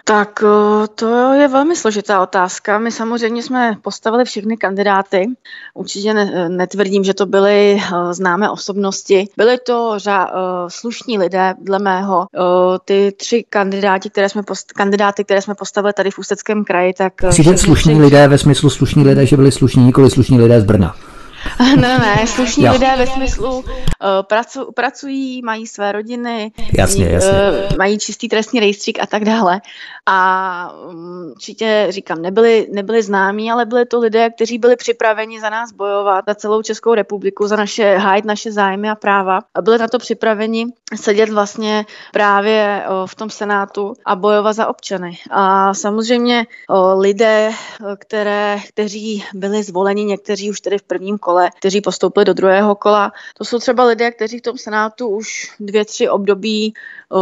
Tak 0.08 0.42
eh, 0.42 0.88
to 0.94 1.32
je 1.32 1.48
velmi 1.48 1.76
složitá 1.76 2.22
otázka. 2.22 2.78
My 2.78 2.92
samozřejmě 2.92 3.42
jsme 3.42 3.76
postavili 3.82 4.24
všechny 4.24 4.56
kandidáty. 4.56 5.26
Určitě 5.74 6.14
ne, 6.14 6.48
netvrdím, 6.48 7.04
že 7.04 7.14
to 7.14 7.26
byly 7.26 7.80
eh, 7.80 8.14
známé 8.14 8.50
osobnosti. 8.50 9.28
Byly 9.36 9.58
to 9.58 9.94
řa, 9.96 10.30
slušní 10.68 11.18
lidé, 11.18 11.54
dle 11.60 11.78
mého. 11.78 12.26
Ty 12.84 13.12
tři 13.16 13.44
kandidáti, 13.50 14.10
které 14.10 14.28
jsme 14.28 14.42
post, 14.42 14.72
kandidáty, 14.72 15.24
které 15.24 15.42
jsme 15.42 15.54
postavili 15.54 15.92
tady 15.92 16.10
v 16.10 16.18
Ústeckém 16.18 16.64
kraji, 16.64 16.92
tak... 16.92 17.22
Myslíte 17.22 17.56
slušní 17.56 17.94
tři... 17.94 18.02
lidé 18.02 18.28
ve 18.28 18.38
smyslu 18.38 18.70
slušní 18.70 19.04
lidé, 19.04 19.26
že 19.26 19.36
byli 19.36 19.52
slušní, 19.52 19.84
nikoli 19.84 20.10
slušní 20.10 20.40
lidé 20.40 20.60
z 20.60 20.64
Brna? 20.64 20.94
ne, 21.76 21.98
ne, 21.98 22.26
slušní 22.26 22.64
jo. 22.64 22.72
lidé 22.72 22.92
ve 22.98 23.06
smyslu 23.06 23.58
uh, 23.58 23.64
pracu, 24.22 24.72
pracují, 24.74 25.42
mají 25.42 25.66
své 25.66 25.92
rodiny, 25.92 26.52
jasně, 26.78 27.04
jasně. 27.04 27.30
Uh, 27.30 27.76
mají 27.78 27.98
čistý 27.98 28.28
trestní 28.28 28.60
rejstřík 28.60 28.98
a 29.00 29.06
tak 29.06 29.24
dále. 29.24 29.60
A 30.08 30.74
um, 30.88 31.30
určitě 31.30 31.86
říkám, 31.90 32.22
nebyli, 32.22 32.68
nebyli 32.72 33.02
známí, 33.02 33.52
ale 33.52 33.66
byli 33.66 33.86
to 33.86 33.98
lidé, 33.98 34.30
kteří 34.30 34.58
byli 34.58 34.76
připraveni 34.76 35.40
za 35.40 35.50
nás 35.50 35.72
bojovat, 35.72 36.24
za 36.28 36.34
celou 36.34 36.62
Českou 36.62 36.94
republiku, 36.94 37.46
za 37.46 37.56
naše 37.56 37.96
hájit 37.96 38.24
naše 38.24 38.52
zájmy 38.52 38.90
a 38.90 38.94
práva. 38.94 39.40
A 39.54 39.62
byli 39.62 39.78
na 39.78 39.88
to 39.88 39.98
připraveni 39.98 40.66
sedět 40.94 41.30
vlastně 41.30 41.86
právě 42.12 42.84
v 43.06 43.14
tom 43.14 43.30
Senátu 43.30 43.94
a 44.04 44.16
bojovat 44.16 44.52
za 44.52 44.66
občany. 44.66 45.18
A 45.30 45.74
samozřejmě 45.74 46.46
lidé, 46.94 47.50
které, 47.98 48.58
kteří 48.68 49.24
byli 49.34 49.62
zvoleni, 49.62 50.04
někteří 50.04 50.50
už 50.50 50.60
tedy 50.60 50.78
v 50.78 50.82
prvním 50.82 51.18
kole, 51.18 51.50
kteří 51.58 51.80
postoupili 51.80 52.24
do 52.24 52.34
druhého 52.34 52.74
kola. 52.74 53.12
To 53.38 53.44
jsou 53.44 53.58
třeba 53.58 53.84
lidé, 53.84 54.10
kteří 54.10 54.38
v 54.38 54.42
tom 54.42 54.58
Senátu 54.58 55.08
už 55.08 55.54
dvě, 55.60 55.84
tři 55.84 56.08
období 56.08 56.74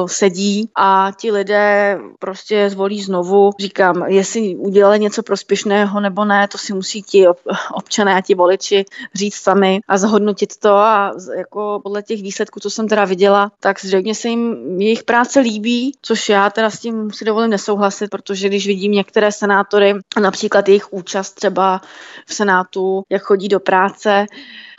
sedí 0.06 0.70
a 0.74 1.12
ti 1.16 1.32
lidé 1.32 1.98
prostě 2.18 2.70
zvolí 2.70 3.02
znovu. 3.02 3.50
Říkám, 3.60 4.06
jestli 4.06 4.56
udělali 4.56 5.00
něco 5.00 5.22
prospěšného 5.22 6.00
nebo 6.00 6.24
ne, 6.24 6.48
to 6.48 6.58
si 6.58 6.72
musí 6.72 7.02
ti 7.02 7.26
občané 7.72 8.14
a 8.14 8.20
ti 8.20 8.34
voliči 8.34 8.84
říct 9.14 9.34
sami 9.34 9.80
a 9.88 9.98
zhodnotit 9.98 10.56
to 10.56 10.70
a 10.70 11.12
jako 11.36 11.80
podle 11.82 12.02
těch 12.02 12.22
výsledků, 12.22 12.60
co 12.60 12.70
jsem 12.70 12.88
teda 12.88 13.04
viděla, 13.04 13.52
tak 13.60 13.80
zřejmě 13.80 14.14
se 14.14 14.28
jim 14.28 14.56
jejich 14.80 15.02
práce 15.02 15.40
líbí, 15.40 15.92
což 16.02 16.28
já 16.28 16.50
teda 16.50 16.70
s 16.70 16.78
tím 16.78 17.10
si 17.10 17.24
dovolím 17.24 17.50
nesouhlasit, 17.50 18.10
protože 18.10 18.48
když 18.48 18.66
vidím 18.66 18.92
některé 18.92 19.32
senátory, 19.32 19.94
například 20.20 20.68
jejich 20.68 20.92
účast 20.92 21.32
třeba 21.32 21.80
v 22.26 22.34
Senátu, 22.34 23.02
jak 23.10 23.22
chodí 23.22 23.48
do 23.48 23.60
práce, 23.60 24.26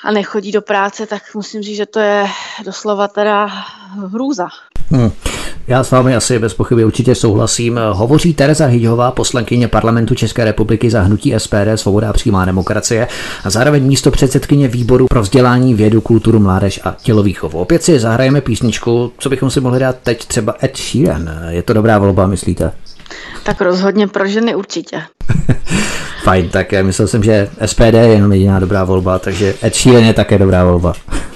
a 0.04 0.12
nechodí 0.12 0.52
do 0.52 0.62
práce, 0.62 1.08
tak 1.08 1.36
musím 1.36 1.62
říct, 1.62 1.78
že 1.78 1.86
to 1.86 2.00
je 2.00 2.28
doslova 2.64 3.08
teda 3.08 3.46
hrůza. 4.12 4.48
Hmm. 4.92 5.12
Já 5.68 5.84
s 5.84 5.92
vámi 5.92 6.16
asi 6.16 6.40
bez 6.40 6.54
pochyby 6.54 6.86
určitě 6.86 7.16
souhlasím. 7.16 7.80
Hovoří 7.92 8.34
Tereza 8.34 8.66
Hyďová, 8.66 9.12
poslankyně 9.12 9.68
parlamentu 9.68 10.16
České 10.16 10.46
republiky 10.46 10.90
za 10.90 11.02
hnutí 11.02 11.34
SPD 11.38 11.68
Svoboda 11.76 12.10
a 12.10 12.14
přímá 12.14 12.46
demokracie 12.46 13.08
a 13.44 13.50
zároveň 13.50 13.84
místo 13.84 14.12
předsedkyně 14.12 14.68
výboru 14.68 15.08
pro 15.08 15.22
vzdělání, 15.22 15.74
vědu, 15.74 16.02
kulturu, 16.02 16.40
mládež 16.40 16.80
a 16.84 16.96
tělovýchovu. 17.02 17.60
Opět 17.60 17.84
si 17.84 18.00
zahrajeme 18.00 18.42
písničku, 18.42 19.12
co 19.18 19.30
bychom 19.30 19.50
si 19.50 19.62
mohli 19.62 19.80
dát 19.80 19.96
teď 20.04 20.26
třeba 20.26 20.56
Ed 20.64 20.78
Sheeran. 20.78 21.30
Je 21.50 21.64
to 21.64 21.74
dobrá 21.74 21.98
volba, 21.98 22.28
myslíte? 22.28 22.72
Tak 23.44 23.62
rozhodně 23.62 24.08
pro 24.08 24.28
ženy 24.28 24.56
určitě. 24.56 25.02
Fajn, 26.24 26.50
tak 26.50 26.74
myslel 26.82 27.08
jsem, 27.08 27.24
že 27.24 27.50
SPD 27.66 27.82
je 27.94 28.08
jenom 28.08 28.32
jediná 28.32 28.60
dobrá 28.60 28.84
volba, 28.84 29.20
takže 29.20 29.56
Ed 29.64 29.76
Sheeran 29.76 30.04
je 30.04 30.14
také 30.14 30.38
dobrá 30.38 30.66
volba. 30.66 30.94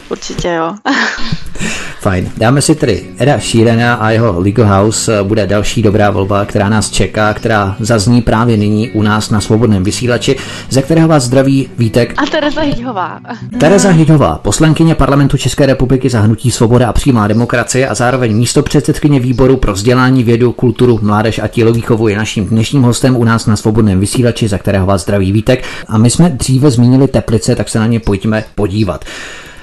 Určitě 0.09 0.47
jo. 0.47 0.73
Fajn. 1.99 2.31
Dáme 2.37 2.61
si 2.61 2.75
tedy 2.75 3.03
Eda 3.17 3.39
Sheerana 3.39 3.93
a 3.93 4.09
jeho 4.09 4.39
Legal 4.39 4.67
House 4.67 5.23
bude 5.23 5.47
další 5.47 5.81
dobrá 5.81 6.11
volba, 6.11 6.45
která 6.45 6.69
nás 6.69 6.89
čeká, 6.89 7.33
která 7.33 7.75
zazní 7.79 8.21
právě 8.21 8.57
nyní 8.57 8.89
u 8.89 9.01
nás 9.01 9.29
na 9.29 9.41
svobodném 9.41 9.83
vysílači, 9.83 10.35
ze 10.69 10.81
kterého 10.81 11.07
vás 11.07 11.23
zdraví 11.23 11.69
Vítek. 11.77 12.13
A 12.17 12.25
Tereza 12.25 12.61
Hyďhová. 12.61 13.19
Tereza 13.59 13.89
Hyďhová, 13.89 14.35
poslankyně 14.35 14.95
parlamentu 14.95 15.37
České 15.37 15.65
republiky 15.65 16.09
za 16.09 16.19
hnutí 16.19 16.51
Svoboda 16.51 16.89
a 16.89 16.93
přímá 16.93 17.27
demokracie 17.27 17.89
a 17.89 17.95
zároveň 17.95 18.35
místo 18.35 18.63
předsedkyně 18.63 19.19
výboru 19.19 19.57
pro 19.57 19.73
vzdělání, 19.73 20.23
vědu, 20.23 20.51
kulturu, 20.51 20.99
mládež 21.01 21.39
a 21.39 21.47
tělovýchovu 21.47 22.07
je 22.07 22.17
naším 22.17 22.45
dnešním 22.45 22.81
hostem 22.81 23.15
u 23.15 23.23
nás 23.23 23.45
na 23.45 23.55
svobodném 23.55 23.99
vysílači, 23.99 24.47
za 24.47 24.57
kterého 24.57 24.85
vás 24.85 25.01
zdraví 25.01 25.31
Vítek. 25.31 25.63
A 25.87 25.97
my 25.97 26.09
jsme 26.09 26.29
dříve 26.29 26.71
zmínili 26.71 27.07
Teplice, 27.07 27.55
tak 27.55 27.69
se 27.69 27.79
na 27.79 27.87
ně 27.87 27.99
pojďme 27.99 28.43
podívat. 28.55 29.05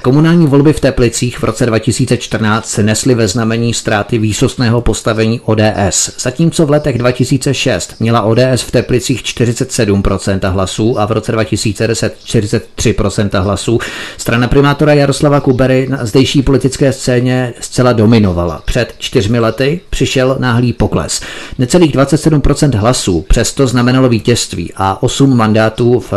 Komunální 0.06 0.46
volby 0.46 0.72
v 0.72 0.80
Teplicích 0.80 1.38
v 1.38 1.44
roce 1.44 1.66
2014 1.66 2.68
se 2.68 2.82
nesly 2.82 3.14
ve 3.14 3.28
znamení 3.28 3.74
ztráty 3.74 4.18
výsostného 4.18 4.80
postavení 4.80 5.40
ODS, 5.40 6.10
zatímco 6.20 6.66
v 6.66 6.70
letech 6.70 6.98
2006 6.98 7.94
měla 8.00 8.22
ODS 8.22 8.62
v 8.66 8.70
Teplicích 8.70 9.22
47% 9.22 10.50
hlasů 10.50 11.00
a 11.00 11.06
v 11.06 11.12
roce 11.12 11.32
2010 11.32 12.16
43% 12.26 13.42
hlasů. 13.42 13.78
Strana 14.18 14.48
primátora 14.48 14.94
Jaroslava 14.94 15.40
Kubery 15.40 15.86
na 15.90 16.04
zdejší 16.06 16.42
politické 16.42 16.92
scéně 16.92 17.54
zcela 17.60 17.92
dominovala. 17.92 18.62
Před 18.64 18.94
čtyřmi 18.98 19.38
lety 19.38 19.80
přišel 19.90 20.36
náhlý 20.38 20.72
pokles. 20.72 21.20
Necelých 21.58 21.96
27% 21.96 22.78
hlasů 22.78 23.24
přesto 23.28 23.66
znamenalo 23.66 24.08
vítězství 24.08 24.72
a 24.76 25.02
8 25.02 25.36
mandátů 25.36 26.00
v 26.00 26.12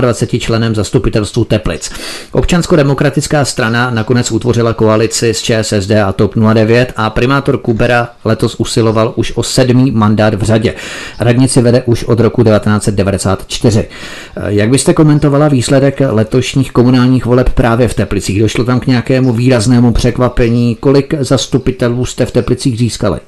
27 0.00 0.40
členem 0.40 0.74
zastupitelstvu 0.74 1.44
Teplic. 1.44 1.90
Občansko-demokratická 2.32 3.31
Komunistická 3.32 3.52
strana 3.52 3.90
nakonec 3.90 4.32
utvořila 4.32 4.72
koalici 4.72 5.34
s 5.34 5.42
ČSSD 5.42 5.90
a 5.90 6.12
TOP 6.12 6.34
09 6.54 6.92
a 6.96 7.10
primátor 7.10 7.58
Kubera 7.58 8.08
letos 8.24 8.54
usiloval 8.58 9.12
už 9.16 9.32
o 9.36 9.42
sedmý 9.42 9.90
mandát 9.90 10.34
v 10.34 10.42
řadě. 10.42 10.74
Radnici 11.20 11.62
vede 11.62 11.82
už 11.82 12.04
od 12.04 12.20
roku 12.20 12.44
1994. 12.44 13.88
Jak 14.46 14.70
byste 14.70 14.94
komentovala 14.94 15.48
výsledek 15.48 16.00
letošních 16.10 16.72
komunálních 16.72 17.26
voleb 17.26 17.50
právě 17.50 17.88
v 17.88 17.94
Teplicích? 17.94 18.40
Došlo 18.40 18.64
tam 18.64 18.80
k 18.80 18.86
nějakému 18.86 19.32
výraznému 19.32 19.92
překvapení? 19.92 20.76
Kolik 20.80 21.14
zastupitelů 21.20 22.06
jste 22.06 22.26
v 22.26 22.30
Teplicích 22.30 22.78
získali? 22.78 23.20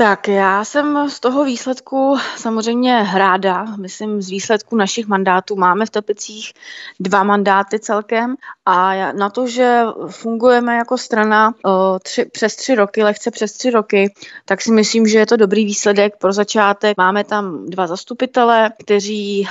Tak 0.00 0.28
já 0.28 0.64
jsem 0.64 1.08
z 1.08 1.20
toho 1.20 1.44
výsledku 1.44 2.16
samozřejmě 2.36 3.06
ráda. 3.14 3.64
Myslím, 3.76 4.22
z 4.22 4.30
výsledku 4.30 4.76
našich 4.76 5.06
mandátů 5.06 5.56
máme 5.56 5.86
v 5.86 5.90
Tepicích 5.90 6.52
dva 7.00 7.22
mandáty 7.22 7.78
celkem 7.78 8.34
a 8.66 9.12
na 9.12 9.30
to, 9.30 9.46
že 9.46 9.82
fungujeme 10.08 10.76
jako 10.76 10.98
strana 10.98 11.54
tři, 12.02 12.24
přes 12.24 12.56
tři 12.56 12.74
roky, 12.74 13.02
lehce 13.02 13.30
přes 13.30 13.52
tři 13.52 13.70
roky, 13.70 14.14
tak 14.44 14.62
si 14.62 14.72
myslím, 14.72 15.06
že 15.06 15.18
je 15.18 15.26
to 15.26 15.36
dobrý 15.36 15.64
výsledek 15.64 16.16
pro 16.18 16.32
začátek. 16.32 16.96
Máme 16.96 17.24
tam 17.24 17.66
dva 17.66 17.86
zastupitele, 17.86 18.70
kteří 18.82 19.48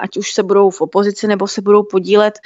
ať 0.00 0.16
už 0.16 0.32
se 0.32 0.42
budou 0.42 0.70
v 0.70 0.80
opozici 0.80 1.26
nebo 1.26 1.48
se 1.48 1.60
budou 1.60 1.82
podílet 1.82 2.38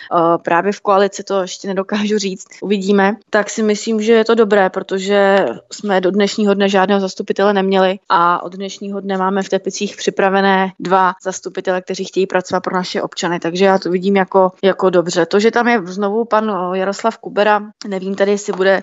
právě 0.43 0.73
v 0.73 0.81
koalici, 0.81 1.23
to 1.23 1.41
ještě 1.41 1.69
nedokážu 1.69 2.19
říct, 2.19 2.47
uvidíme. 2.62 3.17
Tak 3.31 3.51
si 3.51 3.62
myslím, 3.62 4.03
že 4.03 4.12
je 4.12 4.25
to 4.25 4.35
dobré, 4.35 4.71
protože 4.71 5.47
jsme 5.73 6.01
do 6.01 6.11
dnešního 6.11 6.55
dne 6.55 6.69
žádného 6.69 7.01
zastupitele 7.01 7.16
neměli 7.53 7.99
a 8.09 8.43
od 8.43 8.53
dnešního 8.53 9.01
dne 9.01 9.17
máme 9.17 9.43
v 9.43 9.49
Tepicích 9.49 9.97
připravené 9.97 10.73
dva 10.81 11.15
zastupitele, 11.23 11.83
kteří 11.83 12.05
chtějí 12.05 12.27
pracovat 12.27 12.61
pro 12.61 12.75
naše 12.75 13.03
občany, 13.03 13.41
takže 13.41 13.65
já 13.65 13.79
to 13.79 13.91
vidím 13.91 14.17
jako, 14.17 14.53
jako 14.63 14.91
dobře. 14.91 15.27
To, 15.27 15.41
že 15.41 15.51
tam 15.51 15.69
je 15.69 15.81
znovu 15.85 16.25
pan 16.25 16.73
Jaroslav 16.73 17.19
Kubera, 17.19 17.63
nevím 17.87 18.15
tady, 18.15 18.31
jestli 18.31 18.53
bude 18.53 18.83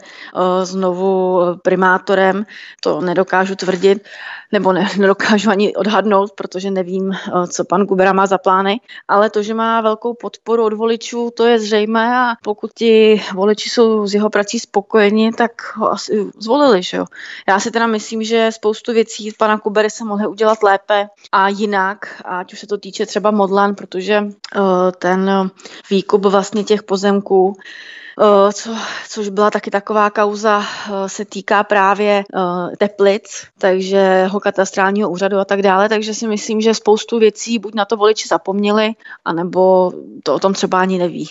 znovu 0.63 1.39
primátorem, 1.63 2.45
to 2.81 3.01
nedokážu 3.01 3.55
tvrdit, 3.55 4.03
nebo 4.51 4.73
ne, 4.73 4.89
nedokážu 4.97 5.49
ani 5.49 5.75
odhadnout, 5.75 6.31
protože 6.31 6.71
nevím, 6.71 7.11
co 7.47 7.65
pan 7.65 7.85
Kubera 7.85 8.13
má 8.13 8.25
za 8.25 8.37
plány, 8.37 8.79
ale 9.07 9.29
to, 9.29 9.43
že 9.43 9.53
má 9.53 9.81
velkou 9.81 10.13
podporu 10.13 10.63
od 10.63 10.73
voličů, 10.73 11.29
to 11.37 11.45
je 11.45 11.59
zřejmé 11.59 12.17
a 12.17 12.33
pokud 12.43 12.71
ti 12.73 13.21
voliči 13.33 13.69
jsou 13.69 14.07
z 14.07 14.13
jeho 14.13 14.29
prací 14.29 14.59
spokojeni, 14.59 15.31
tak 15.31 15.51
ho 15.75 15.91
asi 15.91 16.31
zvolili. 16.39 16.83
Že 16.83 16.97
jo? 16.97 17.05
Já 17.47 17.59
si 17.59 17.71
teda 17.71 17.87
myslím, 17.87 18.22
že 18.25 18.51
spoustu 18.51 18.93
věcí 18.93 19.31
pana 19.37 19.57
Kubery 19.57 19.89
se 19.89 20.03
mohly 20.05 20.27
udělat 20.27 20.63
lépe 20.63 21.07
a 21.31 21.49
jinak, 21.49 22.21
ať 22.25 22.53
už 22.53 22.59
se 22.59 22.67
to 22.67 22.77
týče 22.77 23.05
třeba 23.05 23.31
Modlan, 23.31 23.75
protože 23.75 24.21
uh, 24.21 24.61
ten 24.97 25.51
výkup 25.89 26.21
vlastně 26.25 26.63
těch 26.63 26.83
pozemků 26.83 27.43
Eh, 27.43 28.02
co, 28.53 28.75
což 29.09 29.29
byla 29.29 29.51
taky 29.51 29.71
taková 29.71 30.09
kauza, 30.09 30.61
eh, 30.61 31.09
se 31.09 31.25
týká 31.25 31.63
právě 31.63 32.23
eh, 32.35 32.77
Teplic, 32.77 33.23
takže 33.59 34.25
ho 34.31 34.39
katastrálního 34.39 35.09
úřadu 35.09 35.37
a 35.37 35.45
tak 35.45 35.61
dále, 35.61 35.89
takže 35.89 36.13
si 36.13 36.27
myslím, 36.27 36.61
že 36.61 36.73
spoustu 36.73 37.19
věcí 37.19 37.59
buď 37.59 37.75
na 37.75 37.85
to 37.85 37.97
voliči 37.97 38.27
zapomněli, 38.27 38.91
anebo 39.25 39.91
to 40.23 40.35
o 40.35 40.39
tom 40.39 40.53
třeba 40.53 40.79
ani 40.79 40.97
neví. 40.97 41.29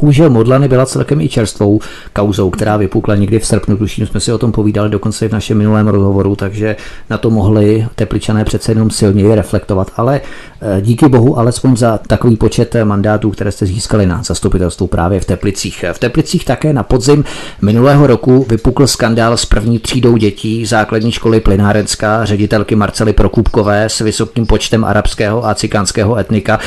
Bohužel 0.00 0.30
Modlany 0.30 0.68
byla 0.68 0.86
celkem 0.86 1.20
i 1.20 1.28
čerstvou 1.28 1.80
kauzou, 2.12 2.50
která 2.50 2.76
vypukla 2.76 3.16
někdy 3.16 3.38
v 3.38 3.46
srpnu, 3.46 3.76
tuším, 3.76 4.06
jsme 4.06 4.20
si 4.20 4.32
o 4.32 4.38
tom 4.38 4.52
povídali 4.52 4.90
dokonce 4.90 5.24
i 5.24 5.28
v 5.28 5.32
našem 5.32 5.58
minulém 5.58 5.88
rozhovoru, 5.88 6.36
takže 6.36 6.76
na 7.10 7.18
to 7.18 7.30
mohli 7.30 7.86
tepličané 7.94 8.44
přece 8.44 8.70
jenom 8.72 8.90
silněji 8.90 9.34
reflektovat, 9.34 9.90
ale 9.96 10.20
díky 10.80 11.08
bohu 11.08 11.38
alespoň 11.38 11.76
za 11.76 11.98
takový 11.98 12.36
počet 12.36 12.76
mandátů, 12.84 13.30
které 13.30 13.52
jste 13.52 13.66
získali 13.66 14.06
na 14.06 14.22
zastupitelstvu 14.22 14.86
právě 14.86 15.20
v 15.20 15.24
Teplicích. 15.24 15.84
V 15.92 15.98
Teplicích 15.98 16.17
Teplicích 16.18 16.44
také 16.44 16.72
na 16.72 16.82
podzim 16.82 17.24
minulého 17.62 18.06
roku 18.06 18.46
vypukl 18.48 18.86
skandál 18.86 19.36
s 19.36 19.44
první 19.44 19.78
třídou 19.78 20.16
dětí 20.16 20.66
základní 20.66 21.12
školy 21.12 21.40
Plynárenská 21.40 22.24
ředitelky 22.24 22.74
Marcely 22.74 23.12
Prokupkové 23.12 23.84
s 23.84 23.98
vysokým 23.98 24.46
počtem 24.46 24.84
arabského 24.84 25.46
a 25.46 25.54
cikánského 25.54 26.16
etnika. 26.18 26.58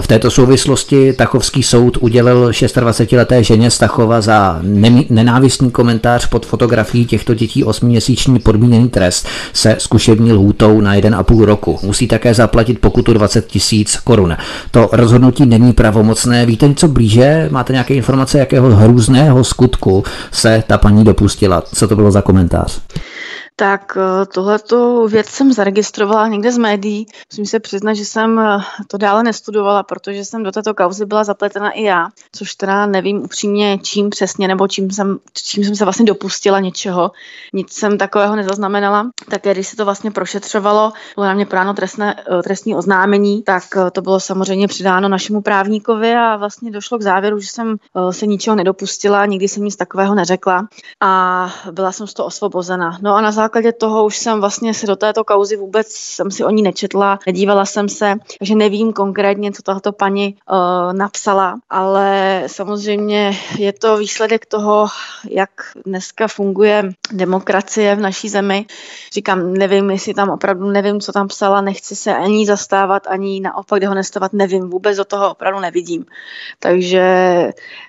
V 0.00 0.06
této 0.06 0.30
souvislosti 0.30 1.12
Tachovský 1.12 1.62
soud 1.62 1.98
udělil 2.00 2.50
26-leté 2.50 3.42
ženě 3.42 3.70
Stachova 3.70 4.20
za 4.20 4.60
nenávistný 5.10 5.70
komentář 5.70 6.26
pod 6.26 6.46
fotografií 6.46 7.06
těchto 7.06 7.34
dětí 7.34 7.64
8-měsíční 7.64 8.38
podmíněný 8.38 8.88
trest 8.88 9.26
se 9.52 9.76
zkušební 9.78 10.32
lhůtou 10.32 10.80
na 10.80 10.94
1,5 10.94 11.44
roku. 11.44 11.78
Musí 11.82 12.08
také 12.08 12.34
zaplatit 12.34 12.78
pokutu 12.78 13.12
20 13.12 13.46
tisíc 13.46 13.96
korun. 13.96 14.36
To 14.70 14.88
rozhodnutí 14.92 15.46
není 15.46 15.72
pravomocné. 15.72 16.46
Víte 16.46 16.68
něco 16.68 16.88
blíže? 16.88 17.48
Máte 17.50 17.72
nějaké 17.72 17.94
informace, 17.94 18.38
jakého 18.38 18.70
hrůzného 18.96 19.44
skutku 19.44 20.04
se 20.32 20.62
ta 20.66 20.78
paní 20.78 21.04
dopustila? 21.04 21.62
Co 21.74 21.88
to 21.88 21.96
bylo 21.96 22.10
za 22.10 22.22
komentář? 22.22 22.80
Tak 23.58 23.96
eh, 23.96 24.26
tohleto 24.26 25.08
věc 25.08 25.26
jsem 25.26 25.52
zaregistrovala 25.52 26.28
někde 26.28 26.52
z 26.52 26.58
médií. 26.58 27.06
Musím 27.32 27.46
se 27.46 27.60
přiznat, 27.60 27.94
že 27.94 28.04
jsem 28.04 28.38
eh, 28.38 28.58
to 28.86 28.98
dále 28.98 29.22
nestudovala, 29.22 29.82
protože 29.82 30.24
jsem 30.24 30.42
do 30.42 30.52
této 30.52 30.74
kauzy 30.74 31.06
byla 31.06 31.24
zapletena 31.24 31.70
i 31.70 31.82
já, 31.82 32.08
což 32.32 32.54
teda 32.54 32.86
nevím 32.86 33.22
upřímně 33.22 33.78
čím 33.78 34.10
přesně, 34.10 34.48
nebo 34.48 34.68
čím 34.68 34.90
jsem, 34.90 35.18
čím 35.32 35.64
jsem 35.64 35.76
se 35.76 35.84
vlastně 35.84 36.04
dopustila 36.04 36.60
něčeho. 36.60 37.10
Nic 37.52 37.72
jsem 37.72 37.98
takového 37.98 38.36
nezaznamenala. 38.36 39.10
Také 39.30 39.54
když 39.54 39.68
se 39.68 39.76
to 39.76 39.84
vlastně 39.84 40.10
prošetřovalo, 40.10 40.92
bylo 41.14 41.26
na 41.26 41.34
mě 41.34 41.46
práno 41.46 41.74
trestné, 41.74 42.16
eh, 42.38 42.42
trestní 42.42 42.74
oznámení, 42.74 43.42
tak 43.42 43.62
to 43.92 44.02
bylo 44.02 44.20
samozřejmě 44.20 44.68
přidáno 44.68 45.08
našemu 45.08 45.42
právníkovi 45.42 46.14
a 46.14 46.36
vlastně 46.36 46.70
došlo 46.70 46.98
k 46.98 47.02
závěru, 47.02 47.40
že 47.40 47.48
jsem 47.48 47.76
se 48.10 48.26
ničeho 48.26 48.56
nedopustila, 48.56 49.26
nikdy 49.26 49.48
jsem 49.48 49.64
nic 49.64 49.76
takového 49.76 50.14
neřekla 50.14 50.68
a 51.00 51.48
byla 51.70 51.92
jsem 51.92 52.06
z 52.06 52.14
toho 52.14 52.26
osvobozena. 52.26 52.98
No 53.02 53.14
a 53.14 53.20
na 53.20 53.32
základě 53.46 53.72
toho 53.72 54.04
už 54.04 54.16
jsem 54.16 54.40
vlastně 54.40 54.74
se 54.74 54.86
do 54.86 54.96
této 54.96 55.24
kauzy 55.24 55.56
vůbec 55.56 55.86
jsem 55.88 56.30
si 56.30 56.44
o 56.44 56.50
ní 56.50 56.62
nečetla, 56.62 57.18
nedívala 57.26 57.64
jsem 57.64 57.88
se, 57.88 58.14
takže 58.38 58.54
nevím 58.54 58.92
konkrétně, 58.92 59.52
co 59.52 59.62
tato 59.62 59.92
paní 59.92 60.36
uh, 60.50 60.92
napsala, 60.92 61.58
ale 61.70 62.42
samozřejmě 62.46 63.36
je 63.58 63.72
to 63.72 63.96
výsledek 63.96 64.46
toho, 64.46 64.86
jak 65.30 65.50
dneska 65.86 66.28
funguje 66.28 66.90
demokracie 67.12 67.94
v 67.94 68.00
naší 68.00 68.28
zemi. 68.28 68.66
Říkám, 69.12 69.54
nevím, 69.54 69.90
jestli 69.90 70.14
tam 70.14 70.30
opravdu 70.30 70.66
nevím, 70.66 71.00
co 71.00 71.12
tam 71.12 71.28
psala, 71.28 71.60
nechci 71.60 71.96
se 71.96 72.16
ani 72.16 72.46
zastávat, 72.46 73.06
ani 73.06 73.40
naopak 73.40 73.80
dehonestovat, 73.80 74.32
nevím, 74.32 74.70
vůbec 74.70 74.96
do 74.96 75.04
toho 75.04 75.30
opravdu 75.30 75.60
nevidím. 75.60 76.04
Takže 76.58 77.04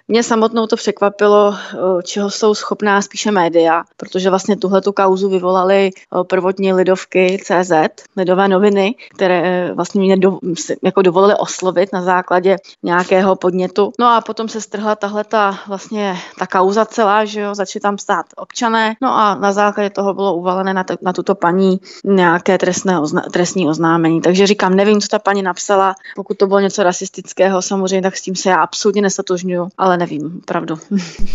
mě 0.08 0.24
samotnou 0.24 0.68
to 0.68 0.76
překvapilo, 0.76 1.56
eh, 1.56 2.04
čeho 2.04 2.30
jsou 2.30 2.54
schopná 2.54 3.02
spíše 3.02 3.32
média, 3.32 3.84
protože 3.98 4.30
vlastně 4.30 4.58
tuhle 4.58 4.82
tu 4.82 4.92
kauzu 4.92 5.30
vyvolali 5.30 5.90
eh, 5.94 6.24
prvotní 6.24 6.74
lidovky 6.74 7.40
CZ, 7.44 7.72
lidové 8.18 8.48
noviny, 8.48 8.96
které 9.16 9.42
eh, 9.46 9.74
vlastně 9.74 10.02
mě 10.02 10.18
do, 10.18 10.40
jako 10.84 11.02
dovolili 11.02 11.36
oslovit 11.36 11.94
na 11.94 12.02
základě 12.02 12.58
nějakého 12.84 13.36
podnětu. 13.36 13.92
No 14.00 14.08
a 14.08 14.22
potom 14.22 14.50
se 14.50 14.62
strhla 14.62 14.96
tahle 14.96 15.24
ta 15.24 15.60
vlastně 15.68 16.18
ta 16.40 16.48
kauza 16.48 16.86
celá, 16.86 17.26
že 17.26 17.42
jo, 17.42 17.56
začali 17.56 17.82
tam 17.82 17.98
stát 17.98 18.26
občané, 18.36 18.96
no 19.02 19.14
a 19.14 19.36
na 19.36 19.52
základě 19.52 19.90
toho 19.90 20.14
bylo 20.14 20.36
uvalené 20.36 20.74
na, 20.74 20.84
t- 20.84 20.98
na 21.02 21.14
tuto 21.14 21.36
paní 21.36 21.80
nějaké 22.04 22.58
trestné 22.58 23.00
ozna- 23.00 23.30
trestní 23.32 23.68
oznámení. 23.68 24.22
Takže 24.22 24.48
říkám, 24.48 24.74
nevím, 24.74 25.02
co 25.02 25.08
ta 25.08 25.20
paní 25.20 25.42
napsala, 25.42 25.96
pokud 26.16 26.38
to 26.38 26.48
bylo 26.48 26.60
něco 26.60 26.84
rasistického, 26.84 27.62
samozřejmě, 27.62 28.02
tak 28.02 28.18
s 28.18 28.22
tím 28.22 28.36
se 28.36 28.50
já 28.50 28.58
absolutně 28.58 29.02
nesatožňuju, 29.02 29.70
ale 29.78 29.97
nevím, 29.98 30.42
pravdu. 30.46 30.76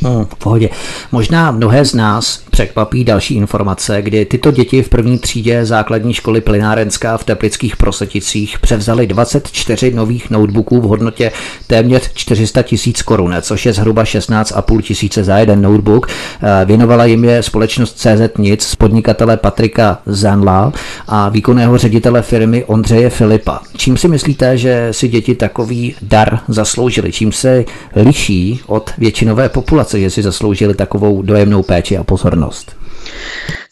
Hmm, 0.02 0.24
v 0.24 0.34
pohodě. 0.34 0.68
Možná 1.12 1.50
mnohé 1.50 1.84
z 1.84 1.94
nás 1.94 2.42
překvapí 2.50 3.04
další 3.04 3.34
informace, 3.34 4.02
kdy 4.02 4.24
tyto 4.24 4.50
děti 4.50 4.82
v 4.82 4.88
první 4.88 5.18
třídě 5.18 5.64
základní 5.64 6.14
školy 6.14 6.40
Plynárenská 6.40 7.16
v 7.16 7.24
Teplických 7.24 7.76
Proseticích 7.76 8.58
převzali 8.58 9.06
24 9.06 9.90
nových 9.90 10.30
notebooků 10.30 10.80
v 10.80 10.84
hodnotě 10.84 11.32
téměř 11.66 12.10
400 12.14 12.62
tisíc 12.62 13.02
korun, 13.02 13.34
což 13.40 13.66
je 13.66 13.72
zhruba 13.72 14.04
16,5 14.04 14.82
tisíce 14.82 15.24
za 15.24 15.38
jeden 15.38 15.62
notebook. 15.62 16.06
Eh, 16.06 16.64
věnovala 16.64 17.04
jim 17.04 17.24
je 17.24 17.42
společnost 17.42 17.98
CZ 17.98 18.38
Nic 18.38 18.62
z 18.62 18.76
podnikatele 18.76 19.36
Patrika 19.36 19.98
Zanla 20.06 20.72
a 21.08 21.28
výkonného 21.28 21.78
ředitele 21.78 22.22
firmy 22.22 22.64
Ondřeje 22.64 23.10
Filipa. 23.10 23.60
Čím 23.76 23.96
si 23.96 24.08
myslíte, 24.08 24.58
že 24.58 24.88
si 24.90 25.08
děti 25.08 25.34
takový 25.34 25.94
dar 26.02 26.40
zasloužili? 26.48 27.12
Čím 27.12 27.32
se 27.32 27.64
liší 27.96 28.51
od 28.66 28.90
většinové 28.98 29.48
populace, 29.48 30.00
že 30.00 30.10
si 30.10 30.22
zasloužili 30.22 30.74
takovou 30.74 31.22
dojemnou 31.22 31.62
péči 31.62 31.96
a 31.96 32.04
pozornost. 32.04 32.76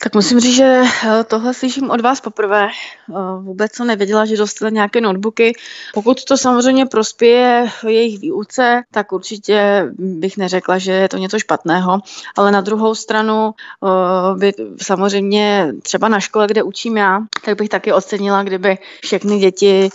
Tak 0.03 0.15
musím 0.15 0.41
říct, 0.41 0.57
že 0.57 0.83
eh, 1.05 1.25
tohle 1.25 1.55
slyším 1.55 1.91
od 1.91 2.01
vás 2.01 2.21
poprvé. 2.21 2.69
Eh, 2.69 3.13
vůbec 3.41 3.75
jsem 3.75 3.87
nevěděla, 3.87 4.25
že 4.25 4.37
dostali 4.37 4.73
nějaké 4.73 5.01
notebooky. 5.01 5.53
Pokud 5.95 6.25
to 6.25 6.37
samozřejmě 6.37 6.87
prospěje 6.87 7.67
jejich 7.87 8.21
výuce, 8.21 8.83
tak 8.91 9.13
určitě 9.13 9.89
bych 9.99 10.37
neřekla, 10.37 10.79
že 10.79 10.93
je 10.93 11.09
to 11.09 11.17
něco 11.17 11.39
špatného. 11.39 11.99
Ale 12.37 12.53
na 12.53 12.61
druhou 12.61 12.95
stranu 12.95 13.51
eh, 13.55 14.39
by 14.39 14.53
samozřejmě 14.83 15.73
třeba 15.83 16.09
na 16.09 16.21
škole, 16.21 16.47
kde 16.47 16.63
učím 16.63 16.97
já, 16.97 17.21
tak 17.45 17.59
bych 17.59 17.69
taky 17.69 17.93
ocenila, 17.93 18.43
kdyby 18.43 18.79
všechny 19.03 19.39
děti 19.39 19.91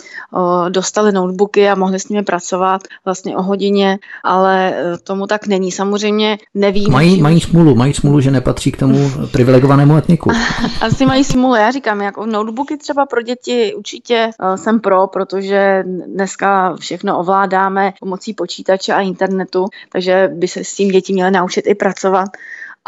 dostaly 0.68 1.12
notebooky 1.12 1.68
a 1.68 1.74
mohly 1.74 2.00
s 2.00 2.08
nimi 2.08 2.22
pracovat 2.22 2.82
vlastně 3.04 3.36
o 3.36 3.42
hodině, 3.42 3.98
ale 4.24 4.74
tomu 5.04 5.26
tak 5.26 5.46
není. 5.46 5.72
Samozřejmě 5.72 6.38
nevím. 6.54 6.92
Mají, 6.92 7.22
mají 7.22 7.40
smůlu, 7.40 7.74
mají 7.74 7.94
smůlu, 7.94 8.20
že 8.20 8.30
nepatří 8.30 8.72
k 8.72 8.76
tomu 8.76 9.10
privilegovanému 9.32 9.95
etniku. 9.96 10.30
Asi 10.80 11.06
mají 11.06 11.24
smůlu, 11.24 11.54
já 11.54 11.70
říkám, 11.70 12.00
jako 12.00 12.26
notebooky 12.26 12.76
třeba 12.76 13.06
pro 13.06 13.22
děti 13.22 13.74
určitě 13.74 14.30
uh, 14.42 14.56
jsem 14.56 14.80
pro, 14.80 15.06
protože 15.06 15.84
dneska 16.06 16.76
všechno 16.76 17.18
ovládáme 17.18 17.92
pomocí 18.00 18.34
počítače 18.34 18.92
a 18.92 19.00
internetu, 19.00 19.66
takže 19.92 20.30
by 20.34 20.48
se 20.48 20.64
s 20.64 20.74
tím 20.74 20.88
děti 20.88 21.12
měly 21.12 21.30
naučit 21.30 21.66
i 21.66 21.74
pracovat 21.74 22.28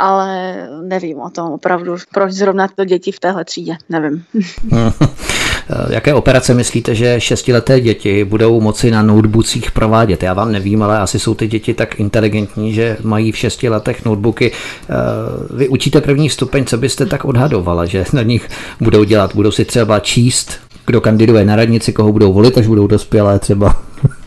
ale 0.00 0.54
nevím 0.82 1.20
o 1.20 1.30
tom 1.30 1.52
opravdu, 1.52 1.96
proč 2.12 2.32
zrovna 2.32 2.68
to 2.68 2.84
děti 2.84 3.12
v 3.12 3.20
téhle 3.20 3.44
třídě, 3.44 3.76
nevím. 3.88 4.24
Jaké 5.90 6.14
operace 6.14 6.54
myslíte, 6.54 6.94
že 6.94 7.20
šestileté 7.20 7.80
děti 7.80 8.24
budou 8.24 8.60
moci 8.60 8.90
na 8.90 9.02
notebookích 9.02 9.70
provádět? 9.70 10.22
Já 10.22 10.34
vám 10.34 10.52
nevím, 10.52 10.82
ale 10.82 10.98
asi 10.98 11.18
jsou 11.18 11.34
ty 11.34 11.46
děti 11.46 11.74
tak 11.74 12.00
inteligentní, 12.00 12.72
že 12.72 12.96
mají 13.02 13.32
v 13.32 13.36
šesti 13.36 13.68
letech 13.68 14.04
notebooky. 14.04 14.52
Eh, 14.52 14.94
vy 15.56 15.68
učíte 15.68 16.00
první 16.00 16.30
stupeň, 16.30 16.64
co 16.64 16.78
byste 16.78 17.06
tak 17.06 17.24
odhadovala, 17.24 17.86
že 17.86 18.04
na 18.12 18.22
nich 18.22 18.48
budou 18.80 19.04
dělat? 19.04 19.34
Budou 19.34 19.50
si 19.50 19.64
třeba 19.64 20.00
číst, 20.00 20.52
kdo 20.86 21.00
kandiduje 21.00 21.44
na 21.44 21.56
radnici, 21.56 21.92
koho 21.92 22.12
budou 22.12 22.32
volit, 22.32 22.58
až 22.58 22.66
budou 22.66 22.86
dospělé 22.86 23.38
třeba? 23.38 23.82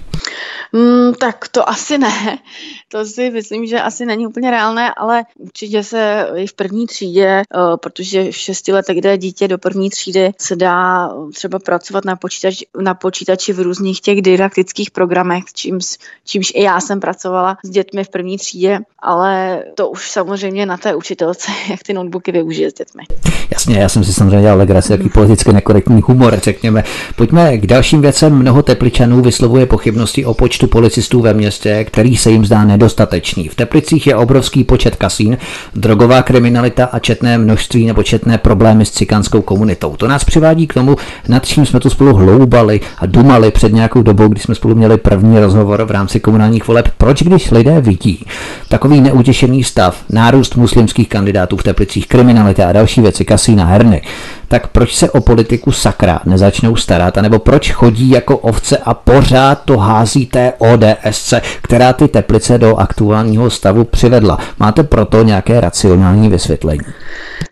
Mm, 0.73 1.13
tak 1.13 1.47
to 1.47 1.69
asi 1.69 1.97
ne. 1.97 2.37
To 2.91 3.05
si 3.05 3.31
myslím, 3.31 3.65
že 3.65 3.81
asi 3.81 4.05
není 4.05 4.27
úplně 4.27 4.51
reálné, 4.51 4.93
ale 4.97 5.23
určitě 5.39 5.83
se 5.83 6.27
i 6.35 6.47
v 6.47 6.53
první 6.53 6.87
třídě, 6.87 7.27
eh, 7.27 7.43
protože 7.77 8.31
v 8.31 8.35
šesti 8.35 8.73
letech, 8.73 8.97
kde 8.97 9.17
dítě 9.17 9.47
do 9.47 9.57
první 9.57 9.89
třídy 9.89 10.31
se 10.37 10.55
dá 10.55 11.09
třeba 11.33 11.59
pracovat 11.59 12.05
na, 12.05 12.15
počítač, 12.15 12.55
na 12.81 12.93
počítači 12.93 13.53
v 13.53 13.59
různých 13.59 14.01
těch 14.01 14.21
didaktických 14.21 14.91
programech, 14.91 15.43
čímž, 15.53 15.97
čímž 16.25 16.51
i 16.55 16.63
já 16.63 16.79
jsem 16.79 16.99
pracovala 16.99 17.57
s 17.63 17.69
dětmi 17.69 18.03
v 18.03 18.09
první 18.09 18.37
třídě, 18.37 18.79
ale 18.99 19.63
to 19.75 19.89
už 19.89 20.11
samozřejmě 20.11 20.65
na 20.65 20.77
té 20.77 20.95
učitelce, 20.95 21.51
jak 21.69 21.83
ty 21.83 21.93
notebooky 21.93 22.31
využije 22.31 22.71
s 22.71 22.73
dětmi. 22.73 23.03
Jasně, 23.51 23.79
já 23.79 23.89
jsem 23.89 24.03
si 24.03 24.13
samozřejmě 24.13 24.41
dělal 24.41 24.57
legraci, 24.57 24.91
jaký 24.91 25.09
politicky 25.09 25.53
nekorektní 25.53 26.01
humor, 26.01 26.39
řekněme. 26.43 26.83
Pojďme 27.15 27.57
k 27.57 27.67
dalším 27.67 28.01
věcem. 28.01 28.35
Mnoho 28.35 28.63
tepličanů 28.63 29.21
vyslovuje 29.21 29.65
pochybnosti 29.65 30.25
o 30.25 30.33
počtu 30.33 30.60
policistů 30.67 31.21
ve 31.21 31.33
městě, 31.33 31.83
který 31.83 32.17
se 32.17 32.31
jim 32.31 32.45
zdá 32.45 32.65
nedostatečný. 32.65 33.47
V 33.47 33.55
Teplicích 33.55 34.07
je 34.07 34.15
obrovský 34.15 34.63
počet 34.63 34.95
kasín, 34.95 35.37
drogová 35.75 36.21
kriminalita 36.21 36.85
a 36.85 36.99
četné 36.99 37.37
množství 37.37 37.85
nebo 37.85 38.03
četné 38.03 38.37
problémy 38.37 38.85
s 38.85 38.91
cikánskou 38.91 39.41
komunitou. 39.41 39.95
To 39.95 40.07
nás 40.07 40.23
přivádí 40.23 40.67
k 40.67 40.73
tomu, 40.73 40.95
nad 41.27 41.45
čím 41.45 41.65
jsme 41.65 41.79
tu 41.79 41.89
spolu 41.89 42.13
hloubali 42.13 42.79
a 42.97 43.05
dumali 43.05 43.51
před 43.51 43.73
nějakou 43.73 44.01
dobou, 44.01 44.27
kdy 44.27 44.39
jsme 44.39 44.55
spolu 44.55 44.75
měli 44.75 44.97
první 44.97 45.39
rozhovor 45.39 45.83
v 45.83 45.91
rámci 45.91 46.19
komunálních 46.19 46.67
voleb. 46.67 46.89
Proč, 46.97 47.23
když 47.23 47.51
lidé 47.51 47.81
vidí 47.81 48.25
takový 48.69 49.01
neutěšený 49.01 49.63
stav, 49.63 50.03
nárůst 50.09 50.55
muslimských 50.55 51.09
kandidátů 51.09 51.57
v 51.57 51.63
Teplicích, 51.63 52.07
kriminalita 52.07 52.69
a 52.69 52.71
další 52.71 53.01
věci, 53.01 53.25
kasína, 53.25 53.65
herny, 53.65 54.01
tak 54.47 54.67
proč 54.67 54.95
se 54.95 55.11
o 55.11 55.21
politiku 55.21 55.71
sakra 55.71 56.19
nezačnou 56.25 56.75
starat, 56.75 57.17
anebo 57.17 57.39
proč 57.39 57.71
chodí 57.71 58.09
jako 58.09 58.37
ovce 58.37 58.77
a 58.77 58.93
pořád 58.93 59.61
to 59.65 59.77
hází 59.77 60.25
té 60.25 60.50
ODSC, 60.51 61.33
která 61.63 61.93
ty 61.93 62.07
teplice 62.07 62.57
do 62.57 62.75
aktuálního 62.75 63.49
stavu 63.49 63.83
přivedla. 63.83 64.37
Máte 64.59 64.83
proto 64.83 65.23
nějaké 65.23 65.61
racionální 65.61 66.29
vysvětlení? 66.29 66.81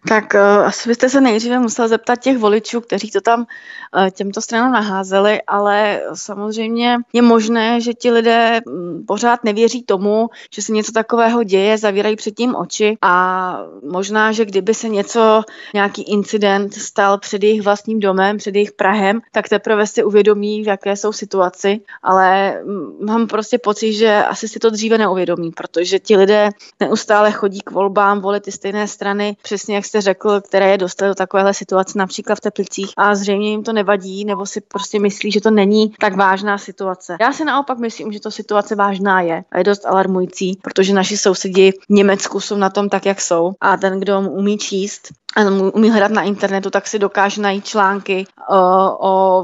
Tak 0.07 0.33
uh, 0.33 0.65
asi 0.65 0.89
byste 0.89 1.09
se 1.09 1.21
nejdříve 1.21 1.59
musel 1.59 1.87
zeptat 1.87 2.15
těch 2.15 2.37
voličů, 2.37 2.81
kteří 2.81 3.11
to 3.11 3.21
tam 3.21 3.39
uh, 3.39 4.09
těmto 4.09 4.41
stranám 4.41 4.71
naházeli, 4.71 5.41
ale 5.47 6.01
samozřejmě 6.13 6.97
je 7.13 7.21
možné, 7.21 7.81
že 7.81 7.93
ti 7.93 8.11
lidé 8.11 8.59
um, 8.65 9.05
pořád 9.07 9.43
nevěří 9.43 9.83
tomu, 9.83 10.29
že 10.53 10.61
se 10.61 10.71
něco 10.71 10.91
takového 10.91 11.43
děje, 11.43 11.77
zavírají 11.77 12.15
předtím 12.15 12.55
oči 12.55 12.97
a 13.01 13.57
možná, 13.91 14.31
že 14.31 14.45
kdyby 14.45 14.73
se 14.73 14.89
něco, 14.89 15.43
nějaký 15.73 16.01
incident 16.01 16.73
stal 16.73 17.17
před 17.17 17.43
jejich 17.43 17.61
vlastním 17.61 17.99
domem, 17.99 18.37
před 18.37 18.55
jejich 18.55 18.71
Prahem, 18.71 19.21
tak 19.31 19.49
teprve 19.49 19.87
si 19.87 20.03
uvědomí, 20.03 20.63
v 20.63 20.67
jaké 20.67 20.95
jsou 20.95 21.11
situaci, 21.11 21.79
ale 22.03 22.61
mám 23.05 23.27
prostě 23.27 23.57
pocit, 23.57 23.93
že 23.93 24.23
asi 24.23 24.47
si 24.47 24.59
to 24.59 24.69
dříve 24.69 24.97
neuvědomí, 24.97 25.51
protože 25.51 25.99
ti 25.99 26.17
lidé 26.17 26.49
neustále 26.79 27.31
chodí 27.31 27.61
k 27.61 27.71
volbám, 27.71 28.21
volit 28.21 28.43
ty 28.43 28.51
stejné 28.51 28.87
strany, 28.87 29.37
přesně 29.41 29.75
jak 29.75 29.85
jste 29.85 30.01
řekl, 30.01 30.41
které 30.41 30.71
je 30.71 30.77
dostali 30.77 31.11
do 31.11 31.15
takovéhle 31.15 31.53
situace 31.53 31.99
například 31.99 32.35
v 32.35 32.41
Teplicích 32.41 32.91
a 32.97 33.15
zřejmě 33.15 33.49
jim 33.49 33.63
to 33.63 33.73
nevadí, 33.73 34.25
nebo 34.25 34.45
si 34.45 34.61
prostě 34.61 34.99
myslí, 34.99 35.31
že 35.31 35.41
to 35.41 35.51
není 35.51 35.93
tak 35.99 36.15
vážná 36.15 36.57
situace. 36.57 37.17
Já 37.21 37.33
si 37.33 37.45
naopak 37.45 37.77
myslím, 37.77 38.11
že 38.11 38.19
to 38.19 38.31
situace 38.31 38.75
vážná 38.75 39.21
je 39.21 39.43
a 39.51 39.57
je 39.57 39.63
dost 39.63 39.85
alarmující, 39.85 40.59
protože 40.61 40.93
naši 40.93 41.17
sousedi 41.17 41.71
v 41.71 41.89
Německu 41.89 42.39
jsou 42.39 42.55
na 42.55 42.69
tom 42.69 42.89
tak, 42.89 43.05
jak 43.05 43.21
jsou 43.21 43.51
a 43.61 43.77
ten, 43.77 43.99
kdo 43.99 44.19
umí 44.19 44.57
číst, 44.57 45.09
a 45.35 45.41
umí 45.73 45.91
hledat 45.91 46.11
na 46.11 46.21
internetu, 46.21 46.69
tak 46.69 46.87
si 46.87 46.99
dokáže 46.99 47.41
najít 47.41 47.65
články 47.65 48.25
o, 48.49 48.57
o 48.99 49.43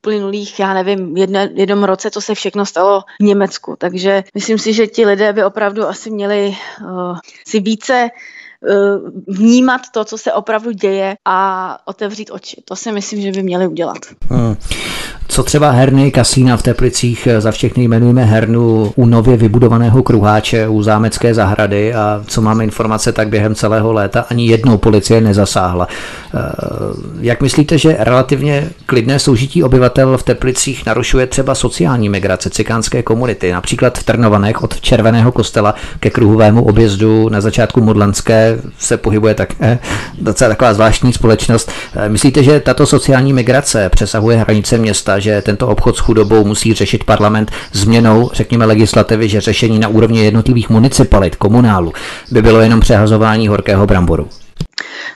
plynulých, 0.00 0.60
já 0.60 0.74
nevím, 0.74 1.16
jedne, 1.16 1.50
jednom 1.54 1.84
roce, 1.84 2.10
co 2.10 2.20
se 2.20 2.34
všechno 2.34 2.66
stalo 2.66 2.81
v 3.20 3.24
Německu. 3.24 3.76
Takže 3.78 4.24
myslím 4.34 4.58
si, 4.58 4.72
že 4.72 4.86
ti 4.86 5.06
lidé 5.06 5.32
by 5.32 5.44
opravdu 5.44 5.88
asi 5.88 6.10
měli 6.10 6.56
uh, 6.80 7.18
si 7.46 7.60
více 7.60 8.10
Eh, 8.68 9.10
vnímat 9.28 9.80
to, 9.92 10.04
co 10.04 10.18
se 10.18 10.32
opravdu 10.32 10.70
děje 10.70 11.16
a 11.24 11.78
otevřít 11.84 12.30
oči. 12.30 12.62
To 12.64 12.76
si 12.76 12.92
myslím, 12.92 13.20
že 13.20 13.32
by 13.32 13.42
měli 13.42 13.66
udělat. 13.66 13.98
Hmm. 14.30 14.56
Co 15.32 15.42
třeba 15.42 15.70
herny 15.70 16.10
kasína 16.10 16.56
v 16.56 16.62
Teplicích, 16.62 17.28
za 17.38 17.50
všechny 17.50 17.84
jmenujeme 17.84 18.24
hernu 18.24 18.92
u 18.96 19.06
nově 19.06 19.36
vybudovaného 19.36 20.02
kruháče 20.02 20.68
u 20.68 20.82
zámecké 20.82 21.34
zahrady 21.34 21.94
a 21.94 22.22
co 22.26 22.42
máme 22.42 22.64
informace, 22.64 23.12
tak 23.12 23.28
během 23.28 23.54
celého 23.54 23.92
léta 23.92 24.26
ani 24.30 24.46
jednou 24.46 24.78
policie 24.78 25.20
nezasáhla. 25.20 25.88
Eh, 26.34 26.38
jak 27.20 27.42
myslíte, 27.42 27.78
že 27.78 27.96
relativně 27.98 28.70
klidné 28.86 29.18
soužití 29.18 29.64
obyvatel 29.64 30.18
v 30.18 30.22
Teplicích 30.22 30.86
narušuje 30.86 31.26
třeba 31.26 31.54
sociální 31.54 32.08
migrace 32.08 32.50
cikánské 32.50 33.02
komunity, 33.02 33.52
například 33.52 33.98
v 33.98 34.04
Trnovanech 34.04 34.62
od 34.62 34.80
Červeného 34.80 35.32
kostela 35.32 35.74
ke 36.00 36.10
kruhovému 36.10 36.64
objezdu 36.64 37.28
na 37.28 37.40
začátku 37.40 37.80
Modlanské 37.80 38.58
se 38.78 38.96
pohybuje 38.96 39.34
tak 39.34 39.54
eh, 39.60 39.78
docela 40.20 40.48
taková 40.48 40.74
zvláštní 40.74 41.12
společnost. 41.12 41.70
Eh, 41.96 42.08
myslíte, 42.08 42.42
že 42.42 42.60
tato 42.60 42.86
sociální 42.86 43.32
migrace 43.32 43.88
přesahuje 43.88 44.36
hranice 44.36 44.78
města, 44.78 45.21
že 45.22 45.42
tento 45.42 45.68
obchod 45.68 45.96
s 45.96 45.98
chudobou 45.98 46.44
musí 46.44 46.74
řešit 46.74 47.04
parlament 47.04 47.50
změnou, 47.72 48.30
řekněme, 48.32 48.64
legislativy, 48.64 49.28
že 49.28 49.40
řešení 49.40 49.78
na 49.78 49.88
úrovni 49.88 50.24
jednotlivých 50.24 50.70
municipalit, 50.70 51.36
komunálu 51.36 51.92
by 52.30 52.42
bylo 52.42 52.60
jenom 52.60 52.80
přehazování 52.80 53.48
horkého 53.48 53.86
bramboru? 53.86 54.28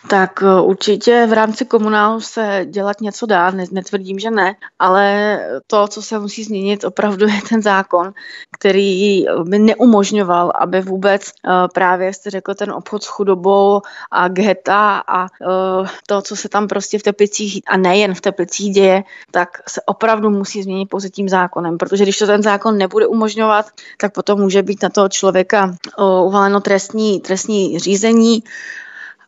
Tak 0.09 0.43
eh, 0.43 0.61
určitě 0.61 1.27
v 1.27 1.33
rámci 1.33 1.65
komunálu 1.65 2.21
se 2.21 2.67
dělat 2.71 3.01
něco 3.01 3.27
dá, 3.27 3.51
netvrdím, 3.51 4.19
že 4.19 4.31
ne, 4.31 4.55
ale 4.79 5.39
to, 5.67 5.89
co 5.89 6.03
se 6.03 6.19
musí 6.19 6.45
změnit, 6.45 6.85
opravdu 6.85 7.27
je 7.27 7.41
ten 7.49 7.63
zákon, 7.63 8.13
který 8.59 9.25
by 9.45 9.59
neumožňoval, 9.59 10.53
aby 10.61 10.81
vůbec 10.81 11.23
eh, 11.23 11.51
právě, 11.75 12.13
jste 12.13 12.31
řekl, 12.31 12.55
ten 12.55 12.71
obchod 12.71 13.03
s 13.03 13.07
chudobou 13.07 13.81
a 14.11 14.29
geta 14.29 15.03
a 15.09 15.25
eh, 15.27 15.89
to, 16.07 16.23
co 16.23 16.37
se 16.37 16.49
tam 16.49 16.69
prostě 16.69 16.99
v 16.99 17.03
Teplicích 17.03 17.61
a 17.67 17.77
nejen 17.77 18.15
v 18.15 18.21
Teplicích 18.21 18.75
děje, 18.75 19.05
tak 19.31 19.49
se 19.69 19.81
opravdu 19.87 20.31
musí 20.31 20.63
změnit 20.63 20.87
pouze 20.87 21.11
tím 21.11 21.29
zákonem, 21.29 21.79
protože 21.79 22.05
když 22.05 22.19
to 22.19 22.27
ten 22.27 22.43
zákon 22.43 22.79
nebude 22.79 23.07
umožňovat, 23.07 23.67
tak 23.99 24.13
potom 24.13 24.41
může 24.41 24.63
být 24.63 24.83
na 24.83 24.89
toho 24.89 25.09
člověka 25.09 25.75
uvaleno 25.99 26.61
trestní, 26.61 27.21
trestní 27.21 27.79
řízení, 27.79 28.43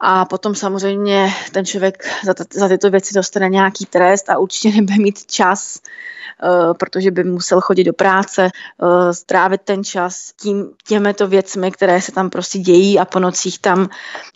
a 0.00 0.24
potom 0.24 0.54
samozřejmě 0.54 1.34
ten 1.52 1.66
člověk 1.66 2.04
za, 2.24 2.34
za 2.54 2.68
tyto 2.68 2.90
věci 2.90 3.14
dostane 3.14 3.48
nějaký 3.48 3.86
trest 3.86 4.30
a 4.30 4.38
určitě 4.38 4.70
nebude 4.76 4.98
mít 4.98 5.26
čas 5.26 5.80
protože 6.78 7.10
by 7.10 7.24
musel 7.24 7.60
chodit 7.60 7.84
do 7.84 7.92
práce, 7.92 8.48
eh, 8.48 9.14
strávit 9.14 9.60
ten 9.64 9.84
čas 9.84 10.32
tím, 10.40 10.70
těmito 10.86 11.26
věcmi, 11.26 11.70
které 11.70 12.00
se 12.00 12.12
tam 12.12 12.30
prostě 12.30 12.58
dějí 12.58 12.98
a 12.98 13.04
po 13.04 13.18
nocích 13.18 13.58
tam 13.58 13.86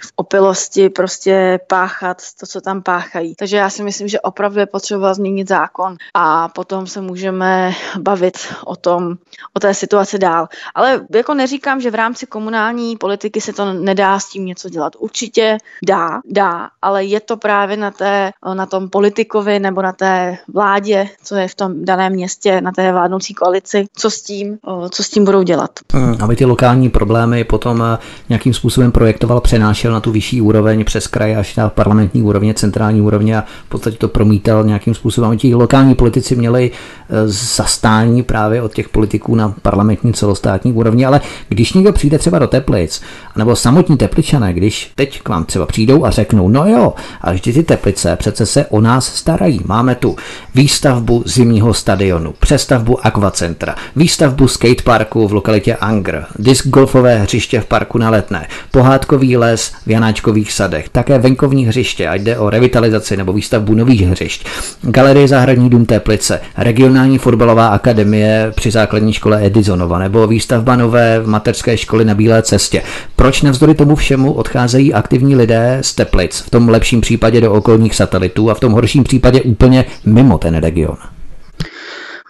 v 0.03 0.13
opilosti 0.17 0.89
prostě 0.89 1.61
páchat 1.69 2.23
to, 2.41 2.47
co 2.47 2.61
tam 2.61 2.83
páchají. 2.83 3.35
Takže 3.35 3.57
já 3.57 3.71
si 3.71 3.83
myslím, 3.83 4.09
že 4.09 4.21
opravdu 4.21 4.61
je 4.61 4.67
potřeba 4.67 5.15
změnit 5.15 5.49
zákon 5.49 5.97
a 6.15 6.49
potom 6.49 6.87
se 6.87 7.01
můžeme 7.01 7.73
bavit 7.99 8.39
o 8.65 8.77
tom, 8.77 9.17
o 9.57 9.61
té 9.61 9.75
situaci 9.75 10.19
dál. 10.19 10.49
Ale 10.75 11.07
jako 11.15 11.35
neříkám, 11.35 11.81
že 11.81 11.91
v 11.91 11.95
rámci 11.95 12.27
komunální 12.27 12.97
politiky 12.97 13.41
se 13.41 13.53
to 13.53 13.73
nedá 13.73 14.19
s 14.19 14.29
tím 14.29 14.47
něco 14.47 14.69
dělat. 14.69 14.93
Určitě 14.99 15.59
dá, 15.87 16.21
dá, 16.25 16.71
ale 16.83 17.05
je 17.05 17.21
to 17.21 17.37
právě 17.37 17.77
na, 17.77 17.91
té, 17.91 18.33
na 18.55 18.67
tom 18.67 18.91
politikovi 18.91 19.59
nebo 19.59 19.83
na 19.83 19.93
té 19.93 20.39
vládě, 20.49 21.09
co 21.23 21.37
je 21.37 21.49
v 21.49 21.55
tom 21.55 21.85
daném 21.97 22.13
městě, 22.13 22.61
na 22.61 22.73
té 22.73 22.93
vládnoucí 22.93 23.35
koalici, 23.35 23.87
co 23.97 24.11
s 24.11 24.23
tím, 24.23 24.59
co 24.91 25.03
s 25.03 25.11
tím 25.11 25.25
budou 25.25 25.43
dělat. 25.43 25.71
Hmm, 25.93 26.17
aby 26.21 26.37
ty 26.37 26.45
lokální 26.45 26.89
problémy 26.89 27.45
potom 27.45 27.83
eh, 27.83 27.99
nějakým 28.29 28.55
způsobem 28.55 28.93
projektoval, 28.93 29.41
přenášel 29.41 29.93
na 29.93 30.01
tu 30.01 30.13
vyšší 30.13 30.41
úroveň 30.41 30.85
přes 30.85 31.07
kraj 31.07 31.37
až 31.37 31.57
na 31.57 31.69
parlamentní 31.69 32.23
úrovně, 32.23 32.55
centrální 32.55 33.01
úrovně 33.01 33.39
a 33.39 33.45
v 33.67 33.69
podstatě 33.69 33.97
to 33.97 34.09
promítal 34.09 34.65
nějakým 34.65 34.95
způsobem. 34.95 35.29
Aby 35.29 35.37
ti 35.37 35.55
lokální 35.55 35.95
politici 35.95 36.37
měli 36.37 36.71
eh, 36.71 37.29
zastání 37.29 38.23
právě 38.23 38.63
od 38.63 38.75
těch 38.75 38.89
politiků 38.89 39.35
na 39.35 39.55
parlamentní 39.63 40.13
celostátní 40.13 40.73
úrovni, 40.73 41.07
ale 41.07 41.21
když 41.49 41.73
někdo 41.73 41.93
přijde 41.93 42.19
třeba 42.19 42.39
do 42.39 42.47
Teplic, 42.47 43.03
nebo 43.37 43.57
samotní 43.57 43.97
Tepličané, 43.97 44.53
když 44.53 44.93
teď 44.95 45.23
k 45.23 45.29
vám 45.29 45.45
třeba 45.45 45.67
přijdou 45.67 46.05
a 46.05 46.11
řeknou, 46.11 46.49
no 46.49 46.69
jo, 46.69 46.95
ale 47.21 47.35
vždy 47.35 47.53
ty 47.53 47.63
Teplice 47.63 48.17
přece 48.17 48.47
se 48.47 48.67
o 48.67 48.81
nás 48.81 49.15
starají. 49.15 49.61
Máme 49.65 49.95
tu 49.95 50.17
výstavbu 50.55 51.23
zimního 51.27 51.75
stadionu, 51.83 52.35
přestavbu 52.39 53.07
akvacentra, 53.07 53.75
výstavbu 53.97 54.49
skateparku 54.49 55.29
v 55.29 55.33
lokalitě 55.33 55.77
Angr, 55.77 56.25
disk 56.39 56.67
golfové 56.69 57.19
hřiště 57.19 57.61
v 57.61 57.67
parku 57.67 57.99
na 57.99 58.11
Letné, 58.11 58.47
pohádkový 58.71 59.37
les 59.37 59.73
v 59.87 59.91
Janáčkových 59.91 60.53
sadech, 60.53 60.89
také 60.89 61.19
venkovní 61.19 61.67
hřiště, 61.67 62.09
ať 62.09 62.21
jde 62.21 62.39
o 62.39 62.51
revitalizaci 62.51 63.17
nebo 63.17 63.33
výstavbu 63.33 63.75
nových 63.75 64.01
hřišť, 64.01 64.47
galerie 64.83 65.29
Zahradní 65.29 65.71
dům 65.71 65.87
Teplice, 65.87 66.41
regionální 66.57 67.19
fotbalová 67.19 67.67
akademie 67.67 68.53
při 68.57 68.71
základní 68.71 69.13
škole 69.13 69.47
Edisonova 69.47 69.99
nebo 69.99 70.27
výstavba 70.27 70.77
nové 70.77 71.23
mateřské 71.25 71.77
školy 71.77 72.05
na 72.05 72.15
Bílé 72.15 72.43
cestě. 72.43 72.83
Proč 73.17 73.43
navzdory 73.43 73.75
tomu 73.75 73.97
všemu 73.97 74.33
odcházejí 74.33 74.95
aktivní 74.95 75.37
lidé 75.37 75.79
z 75.81 75.95
Teplic, 75.95 76.41
v 76.41 76.51
tom 76.51 76.69
lepším 76.69 77.01
případě 77.01 77.41
do 77.41 77.53
okolních 77.53 77.95
satelitů 77.95 78.51
a 78.51 78.55
v 78.55 78.61
tom 78.61 78.73
horším 78.73 79.05
případě 79.05 79.43
úplně 79.43 79.85
mimo 80.07 80.39
ten 80.39 80.55
region? 80.55 80.97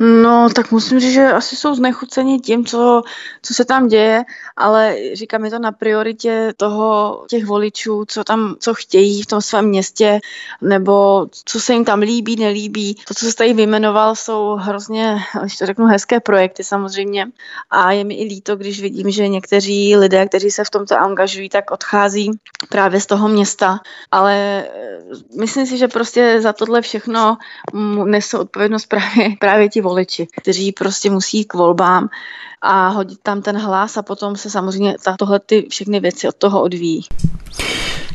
No, 0.05 0.48
tak 0.55 0.70
musím 0.72 1.00
říct, 1.00 1.12
že 1.12 1.32
asi 1.32 1.57
jsou 1.57 1.74
znechuceni 1.74 2.40
tím, 2.40 2.66
co, 2.66 3.03
co 3.42 3.55
se 3.55 3.64
tam 3.64 3.88
děje, 3.88 4.24
ale 4.57 4.96
říkám, 5.12 5.44
je 5.44 5.50
to 5.50 5.59
na 5.59 5.72
prioritě 5.72 6.53
toho, 6.57 7.24
těch 7.28 7.44
voličů, 7.46 8.05
co 8.09 8.24
tam, 8.24 8.57
co 8.59 8.74
chtějí 8.74 9.22
v 9.22 9.26
tom 9.26 9.40
svém 9.40 9.64
městě, 9.64 10.20
nebo 10.61 11.26
co 11.44 11.61
se 11.61 11.72
jim 11.72 11.84
tam 11.84 12.00
líbí, 12.00 12.36
nelíbí. 12.36 12.94
To, 12.94 13.14
co 13.14 13.26
se 13.26 13.36
tady 13.36 13.55
vyjmenoval, 13.55 14.14
jsou 14.16 14.57
hrozně, 14.61 15.18
když 15.40 15.59
to 15.59 15.66
řeknu, 15.66 15.86
hezké 15.86 16.20
projekty 16.20 16.64
samozřejmě. 16.64 17.26
A 17.70 17.92
je 17.92 18.05
mi 18.05 18.14
i 18.14 18.24
líto, 18.24 18.57
když 18.57 18.82
vidím, 18.82 19.11
že 19.11 19.28
někteří 19.28 19.96
lidé, 19.96 20.26
kteří 20.26 20.50
se 20.50 20.64
v 20.64 20.70
tomto 20.70 20.98
angažují, 20.98 21.48
tak 21.48 21.70
odchází 21.70 22.30
právě 22.68 23.00
z 23.00 23.07
toho 23.07 23.28
města. 23.28 23.80
Ale 24.11 24.34
eh, 24.34 24.98
myslím 25.38 25.66
si, 25.66 25.78
že 25.78 25.88
prostě 25.88 26.40
za 26.40 26.53
tohle 26.53 26.82
všechno 26.82 27.36
nesou 28.05 28.38
odpovědnost 28.38 28.86
právě, 28.86 29.28
právě 29.40 29.68
ti 29.68 29.80
voliči, 29.80 29.91
kteří 30.36 30.72
prostě 30.72 31.11
musí 31.11 31.45
k 31.45 31.55
volbám 31.55 32.09
a 32.62 32.88
hodit 32.88 33.18
tam 33.22 33.43
ten 33.43 33.57
hlas 33.57 33.97
a 33.97 34.03
potom 34.03 34.36
se 34.36 34.51
samozřejmě 34.51 34.97
tohle 35.18 35.40
ty 35.40 35.66
všechny 35.70 36.01
věci 36.01 36.28
od 36.28 36.36
toho 36.36 36.62
odvíjí. 36.62 37.05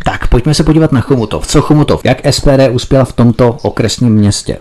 Tak 0.06 0.28
pojďme 0.28 0.54
se 0.54 0.64
podívat 0.64 0.92
na 0.92 1.02
Chomutov. 1.02 1.48
Co 1.48 1.62
Chomutov? 1.62 2.06
Jak 2.06 2.34
SPD 2.34 2.70
uspěla 2.72 3.06
v 3.06 3.14
tomto 3.14 3.58
okresním 3.62 4.14
městě? 4.14 4.58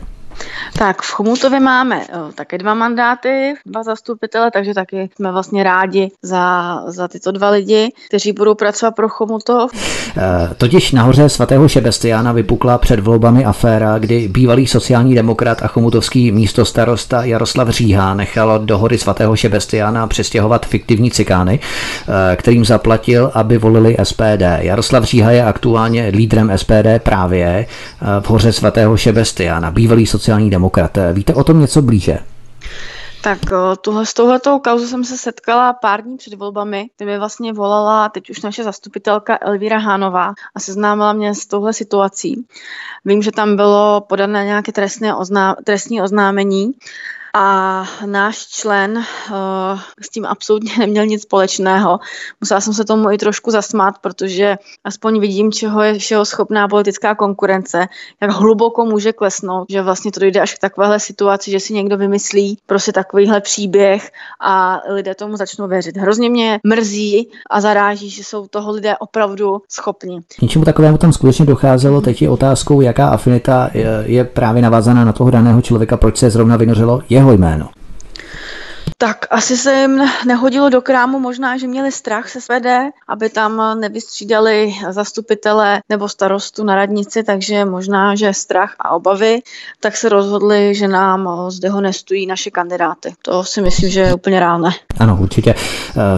Tak 0.79 1.03
v 1.03 1.11
Chomutově 1.11 1.61
máme 1.61 2.01
o, 2.01 2.33
také 2.35 2.59
dva 2.59 2.75
mandáty, 2.75 3.55
dva 3.67 3.83
zastupitele, 3.83 4.51
takže 4.51 4.75
taky 4.75 5.11
jsme 5.17 5.33
vlastně 5.33 5.63
rádi 5.63 6.11
za, 6.23 6.77
za 6.87 7.09
tyto 7.09 7.33
dva 7.33 7.51
lidi, 7.51 7.93
kteří 8.09 8.33
budou 8.33 8.55
pracovat 8.55 8.95
pro 8.95 9.09
Chomutov. 9.09 9.71
E, 10.17 10.55
totiž 10.55 10.93
nahoře 10.93 11.29
svatého 11.29 11.69
Šebestiána 11.69 12.33
vypukla 12.33 12.79
před 12.79 13.01
volbami 13.01 13.45
aféra, 13.45 13.99
kdy 13.99 14.29
bývalý 14.29 14.67
sociální 14.67 15.15
demokrat 15.15 15.63
a 15.63 15.67
chomutovský 15.67 16.33
místo 16.33 16.65
starosta 16.65 17.25
Jaroslav 17.25 17.69
Říha 17.69 18.15
nechal 18.15 18.59
do 18.59 18.79
hory 18.79 18.99
svatého 18.99 19.37
Šebestiána 19.37 20.07
přestěhovat 20.07 20.67
fiktivní 20.67 21.11
cikány, 21.11 21.61
e, 22.33 22.37
kterým 22.37 22.65
zaplatil, 22.65 23.31
aby 23.35 23.59
volili 23.59 23.97
SPD. 24.03 24.43
Jaroslav 24.59 25.05
Říha 25.05 25.31
je 25.31 25.45
aktuálně 25.45 26.13
lídrem 26.15 26.53
SPD 26.57 26.99
právě 26.99 27.67
v 28.21 28.31
hoře 28.31 28.53
svatého 28.53 28.97
Šebestiána, 28.97 29.71
bývalý 29.71 30.07
sociální 30.07 30.26
demokrat. 30.51 30.99
Víte 31.13 31.35
o 31.35 31.45
tom 31.45 31.61
něco 31.61 31.83
blíže? 31.83 32.19
Tak 33.23 33.39
tuhle, 33.81 34.07
s 34.07 34.15
touhletou 34.15 34.59
kauzu 34.59 34.87
jsem 34.87 35.05
se 35.05 35.17
setkala 35.17 35.73
pár 35.73 36.03
dní 36.03 36.17
před 36.17 36.35
volbami, 36.35 36.91
kdy 36.97 37.07
mi 37.07 37.19
vlastně 37.19 37.53
volala 37.53 38.09
teď 38.09 38.31
už 38.31 38.43
naše 38.43 38.65
zastupitelka 38.65 39.39
Elvíra 39.41 39.79
Hánová 39.79 40.35
a 40.55 40.61
seznámila 40.61 41.13
mě 41.13 41.35
s 41.35 41.47
touhle 41.47 41.73
situací. 41.73 42.47
Vím, 43.05 43.23
že 43.23 43.33
tam 43.33 43.57
bylo 43.57 44.01
podané 44.09 44.45
nějaké 44.45 44.73
trestné 44.73 45.15
ozná, 45.15 45.57
trestní 45.65 46.03
oznámení 46.03 46.73
a 47.39 47.85
náš 48.07 48.47
člen 48.47 48.97
uh, 48.97 49.81
s 50.01 50.09
tím 50.09 50.27
absolutně 50.27 50.73
neměl 50.79 51.07
nic 51.07 51.23
společného. 51.23 52.01
Musela 52.41 52.61
jsem 52.61 52.73
se 52.73 52.85
tomu 52.85 53.11
i 53.11 53.19
trošku 53.19 53.51
zasmát, 53.51 53.95
protože 53.99 54.57
aspoň 54.85 55.21
vidím, 55.21 55.53
čeho 55.53 55.83
je 55.83 55.99
všeho 55.99 56.25
schopná 56.25 56.69
politická 56.69 57.15
konkurence, 57.15 57.87
jak 58.21 58.31
hluboko 58.31 58.85
může 58.85 59.13
klesnout, 59.13 59.67
že 59.71 59.83
vlastně 59.83 60.13
to 60.13 60.21
dojde 60.21 60.41
až 60.41 60.55
k 60.55 60.59
takovéhle 60.59 61.01
situaci, 61.01 61.51
že 61.51 61.61
si 61.61 61.75
někdo 61.75 61.97
vymyslí 61.97 62.59
prostě 62.67 62.93
takovýhle 62.93 63.41
příběh 63.41 64.11
a 64.41 64.81
lidé 64.89 65.15
tomu 65.15 65.37
začnou 65.37 65.69
věřit. 65.69 65.97
Hrozně 65.97 66.31
mě 66.31 66.61
mrzí 66.65 67.29
a 67.51 67.61
zaráží, 67.61 68.11
že 68.11 68.25
jsou 68.25 68.47
toho 68.47 68.73
lidé 68.73 68.97
opravdu 68.99 69.63
schopni. 69.69 70.21
Něčemu 70.43 70.65
takovému 70.65 70.99
tam 70.99 71.13
skutečně 71.13 71.47
docházelo. 71.47 72.01
Teď 72.01 72.23
je 72.23 72.31
otázkou, 72.31 72.81
jaká 72.81 73.09
afinita 73.09 73.71
je, 73.75 73.87
je 74.07 74.25
právě 74.25 74.63
navázaná 74.63 75.05
na 75.05 75.13
toho 75.13 75.31
daného 75.31 75.63
člověka, 75.63 75.97
proč 75.97 76.17
se 76.17 76.31
zrovna 76.31 76.57
vynořilo 76.57 77.03
jeho 77.09 77.26
jeho 77.27 77.39
jméno? 77.39 77.69
Tak 78.99 79.27
asi 79.31 79.57
se 79.57 79.75
jim 79.75 80.03
nehodilo 80.27 80.69
do 80.69 80.81
krámu, 80.81 81.21
možná, 81.21 81.59
že 81.59 81.67
měli 81.67 81.93
strach 81.93 82.29
se 82.29 82.41
svede, 82.41 82.91
aby 83.09 83.29
tam 83.29 83.81
nevystřídali 83.81 84.75
zastupitele 84.91 85.81
nebo 85.89 86.09
starostu 86.09 86.65
na 86.65 86.75
radnici, 86.75 87.23
takže 87.23 87.65
možná, 87.65 88.15
že 88.15 88.35
strach 88.35 88.75
a 88.79 88.91
obavy, 88.91 89.41
tak 89.81 89.97
se 89.97 90.09
rozhodli, 90.09 90.75
že 90.75 90.89
nám 90.89 91.29
zde 91.49 91.69
honestují 91.69 92.27
naše 92.27 92.51
kandidáty. 92.51 93.15
To 93.23 93.45
si 93.45 93.63
myslím, 93.63 93.91
že 93.91 94.01
je 94.01 94.15
úplně 94.15 94.41
reálné. 94.41 94.71
Ano, 94.99 95.19
určitě. 95.21 95.55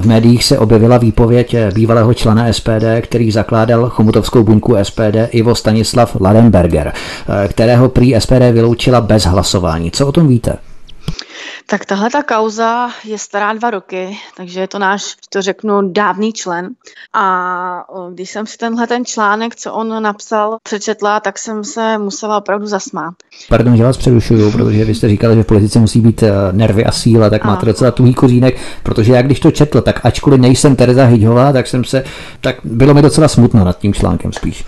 V 0.00 0.06
médiích 0.06 0.44
se 0.44 0.58
objevila 0.58 0.98
výpověď 0.98 1.56
bývalého 1.74 2.14
člena 2.14 2.52
SPD, 2.52 2.84
který 3.02 3.32
zakládal 3.32 3.90
chomutovskou 3.90 4.42
buňku 4.42 4.76
SPD 4.82 5.16
Ivo 5.30 5.54
Stanislav 5.54 6.16
Ladenberger, 6.20 6.92
kterého 7.48 7.88
prý 7.88 8.14
SPD 8.18 8.52
vyloučila 8.52 9.00
bez 9.00 9.24
hlasování. 9.24 9.90
Co 9.90 10.06
o 10.06 10.12
tom 10.12 10.28
víte? 10.28 10.56
Tak 11.70 11.84
tahle 11.84 12.10
ta 12.10 12.22
kauza 12.22 12.90
je 13.04 13.18
stará 13.18 13.52
dva 13.52 13.70
roky, 13.70 14.18
takže 14.36 14.60
je 14.60 14.68
to 14.68 14.78
náš, 14.78 15.16
to 15.28 15.42
řeknu, 15.42 15.92
dávný 15.92 16.32
člen. 16.32 16.68
A 17.12 17.84
když 18.12 18.30
jsem 18.30 18.46
si 18.46 18.58
tenhle 18.58 18.86
ten 18.86 19.04
článek, 19.04 19.56
co 19.56 19.72
on 19.72 20.02
napsal, 20.02 20.58
přečetla, 20.62 21.20
tak 21.20 21.38
jsem 21.38 21.64
se 21.64 21.98
musela 21.98 22.38
opravdu 22.38 22.66
zasmát. 22.66 23.14
Pardon, 23.48 23.76
že 23.76 23.84
vás 23.84 23.96
přerušuju, 23.96 24.52
protože 24.52 24.84
vy 24.84 24.94
jste 24.94 25.08
říkali, 25.08 25.34
že 25.34 25.42
v 25.42 25.46
politice 25.46 25.78
musí 25.78 26.00
být 26.00 26.22
eh, 26.22 26.30
nervy 26.52 26.84
a 26.84 26.92
síla, 26.92 27.30
tak 27.30 27.44
a. 27.44 27.48
máte 27.48 27.66
docela 27.66 27.90
tuhý 27.90 28.14
kořínek, 28.14 28.60
protože 28.82 29.12
já 29.12 29.22
když 29.22 29.40
to 29.40 29.50
četl, 29.50 29.80
tak 29.80 30.06
ačkoliv 30.06 30.40
nejsem 30.40 30.76
Tereza 30.76 31.04
Hyďhová, 31.04 31.52
tak 31.52 31.66
jsem 31.66 31.84
se, 31.84 32.04
tak 32.40 32.56
bylo 32.64 32.94
mi 32.94 33.02
docela 33.02 33.28
smutno 33.28 33.64
nad 33.64 33.78
tím 33.78 33.94
článkem 33.94 34.32
spíš. 34.32 34.64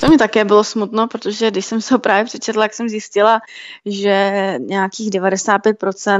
To 0.00 0.08
mi 0.08 0.18
také 0.18 0.44
bylo 0.44 0.64
smutno, 0.64 1.06
protože 1.08 1.50
když 1.50 1.66
jsem 1.66 1.80
se 1.80 1.94
ho 1.94 1.98
právě 1.98 2.24
přečetla, 2.24 2.62
tak 2.62 2.74
jsem 2.74 2.88
zjistila, 2.88 3.40
že 3.86 4.54
nějakých 4.58 5.10
95% 5.10 6.17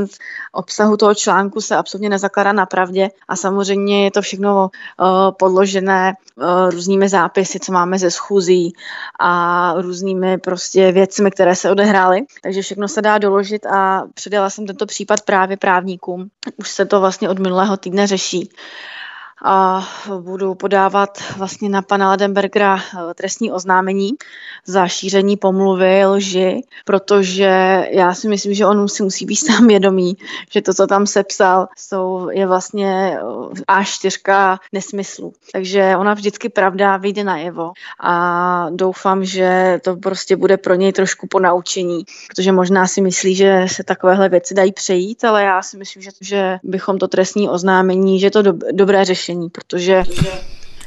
obsahu 0.52 0.96
toho 0.96 1.14
článku 1.14 1.60
se 1.60 1.76
absolutně 1.76 2.08
nezakládá 2.08 2.52
na 2.52 2.66
pravdě 2.66 3.10
a 3.28 3.36
samozřejmě 3.36 4.04
je 4.04 4.10
to 4.10 4.22
všechno 4.22 4.70
uh, 5.00 5.06
podložené 5.38 6.14
uh, 6.36 6.70
různými 6.70 7.08
zápisy, 7.08 7.60
co 7.60 7.72
máme 7.72 7.98
ze 7.98 8.10
schůzí 8.10 8.72
a 9.20 9.74
různými 9.76 10.38
prostě 10.38 10.92
věcmi, 10.92 11.30
které 11.30 11.56
se 11.56 11.70
odehrály. 11.70 12.20
Takže 12.42 12.62
všechno 12.62 12.88
se 12.88 13.02
dá 13.02 13.18
doložit 13.18 13.66
a 13.66 14.02
předala 14.14 14.50
jsem 14.50 14.66
tento 14.66 14.86
případ 14.86 15.20
právě 15.20 15.56
právníkům. 15.56 16.28
Už 16.56 16.70
se 16.70 16.86
to 16.86 17.00
vlastně 17.00 17.28
od 17.28 17.38
minulého 17.38 17.76
týdne 17.76 18.06
řeší 18.06 18.50
a 19.44 19.88
budu 20.20 20.54
podávat 20.54 21.18
vlastně 21.36 21.68
na 21.68 21.82
pana 21.82 22.08
Ladenbergera 22.08 22.78
eh, 22.78 23.14
trestní 23.14 23.52
oznámení 23.52 24.10
za 24.66 24.88
šíření 24.88 25.36
pomluvy, 25.36 26.06
lži, 26.06 26.62
protože 26.84 27.86
já 27.90 28.14
si 28.14 28.28
myslím, 28.28 28.54
že 28.54 28.66
on 28.66 28.88
si 28.88 29.02
musí 29.02 29.26
být 29.26 29.36
sám 29.46 29.66
vědomý, 29.66 30.16
že 30.50 30.62
to, 30.62 30.74
co 30.74 30.86
tam 30.86 31.06
sepsal, 31.06 31.68
jsou, 31.76 32.28
je 32.30 32.46
vlastně 32.46 33.18
eh, 33.70 33.84
čtyřka 33.84 34.58
nesmyslu. 34.72 35.32
Takže 35.52 35.96
ona 35.98 36.14
vždycky 36.14 36.48
pravda 36.48 36.96
vyjde 36.96 37.24
najevo 37.24 37.72
a 38.00 38.66
doufám, 38.70 39.24
že 39.24 39.80
to 39.84 39.96
prostě 39.96 40.36
bude 40.36 40.56
pro 40.56 40.74
něj 40.74 40.92
trošku 40.92 41.26
po 41.26 41.40
naučení, 41.40 42.04
protože 42.28 42.52
možná 42.52 42.86
si 42.86 43.00
myslí, 43.00 43.34
že 43.34 43.66
se 43.66 43.84
takovéhle 43.84 44.28
věci 44.28 44.54
dají 44.54 44.72
přejít, 44.72 45.24
ale 45.24 45.42
já 45.42 45.62
si 45.62 45.76
myslím, 45.76 46.02
že, 46.02 46.10
že 46.20 46.58
bychom 46.62 46.98
to 46.98 47.08
trestní 47.08 47.48
oznámení, 47.48 48.20
že 48.20 48.30
to 48.30 48.42
do, 48.42 48.52
dobré 48.72 49.04
řešení 49.04 49.27
řešení, 49.28 49.50
protože 49.50 50.02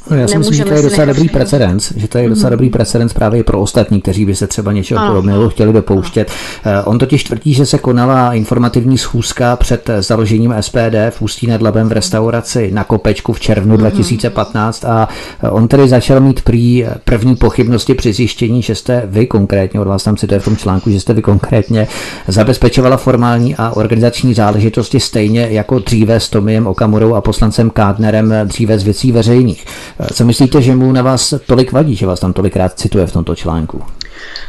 No 0.09 0.17
já 0.17 0.27
si 0.27 0.37
myslím, 0.37 0.55
že 0.55 0.65
to 0.65 0.73
je 0.73 0.81
docela 0.81 1.05
dobrý 1.05 1.29
precedens, 1.29 1.93
že 1.95 2.07
to 2.07 2.17
je 2.17 2.29
docela 2.29 2.49
mm. 2.49 2.51
dobrý 2.51 2.69
precedens 2.69 3.13
právě 3.13 3.43
pro 3.43 3.59
ostatní, 3.59 4.01
kteří 4.01 4.25
by 4.25 4.35
se 4.35 4.47
třeba 4.47 4.71
něčeho 4.71 5.07
podobného 5.07 5.49
chtěli 5.49 5.73
dopouštět. 5.73 6.31
Ano. 6.63 6.83
On 6.85 6.99
totiž 6.99 7.23
tvrdí, 7.23 7.53
že 7.53 7.65
se 7.65 7.77
konala 7.77 8.33
informativní 8.33 8.97
schůzka 8.97 9.55
před 9.55 9.89
založením 9.99 10.55
SPD 10.61 10.95
v 11.09 11.21
Ústí 11.21 11.47
nad 11.47 11.61
Labem 11.61 11.89
v 11.89 11.91
restauraci 11.91 12.71
na 12.73 12.83
Kopečku 12.83 13.33
v 13.33 13.39
červnu 13.39 13.71
mm. 13.71 13.77
2015 13.77 14.85
a 14.85 15.09
on 15.49 15.67
tedy 15.67 15.89
začal 15.89 16.19
mít 16.19 16.41
prý 16.41 16.85
první 17.03 17.35
pochybnosti 17.35 17.93
při 17.93 18.13
zjištění, 18.13 18.61
že 18.61 18.75
jste 18.75 19.03
vy 19.05 19.27
konkrétně, 19.27 19.79
od 19.79 19.87
vás 19.87 20.03
tam 20.03 20.17
cituje 20.17 20.39
v 20.39 20.45
tom 20.45 20.57
článku, 20.57 20.91
že 20.91 20.99
jste 20.99 21.13
vy 21.13 21.21
konkrétně 21.21 21.87
zabezpečovala 22.27 22.97
formální 22.97 23.55
a 23.55 23.71
organizační 23.75 24.33
záležitosti 24.33 24.99
stejně 24.99 25.47
jako 25.51 25.79
dříve 25.79 26.19
s 26.19 26.29
Tomiem 26.29 26.67
Okamurou 26.67 27.13
a 27.13 27.21
poslancem 27.21 27.69
Kádnerem 27.69 28.33
dříve 28.45 28.79
z 28.79 28.83
věcí 28.83 29.11
veřejných. 29.11 29.65
Co 30.13 30.25
myslíte, 30.25 30.61
že 30.61 30.75
mu 30.75 30.91
na 30.91 31.01
vás 31.01 31.33
tolik 31.45 31.71
vadí, 31.71 31.95
že 31.95 32.05
vás 32.05 32.19
tam 32.19 32.33
tolikrát 32.33 32.79
cituje 32.79 33.07
v 33.07 33.13
tomto 33.13 33.35
článku? 33.35 33.83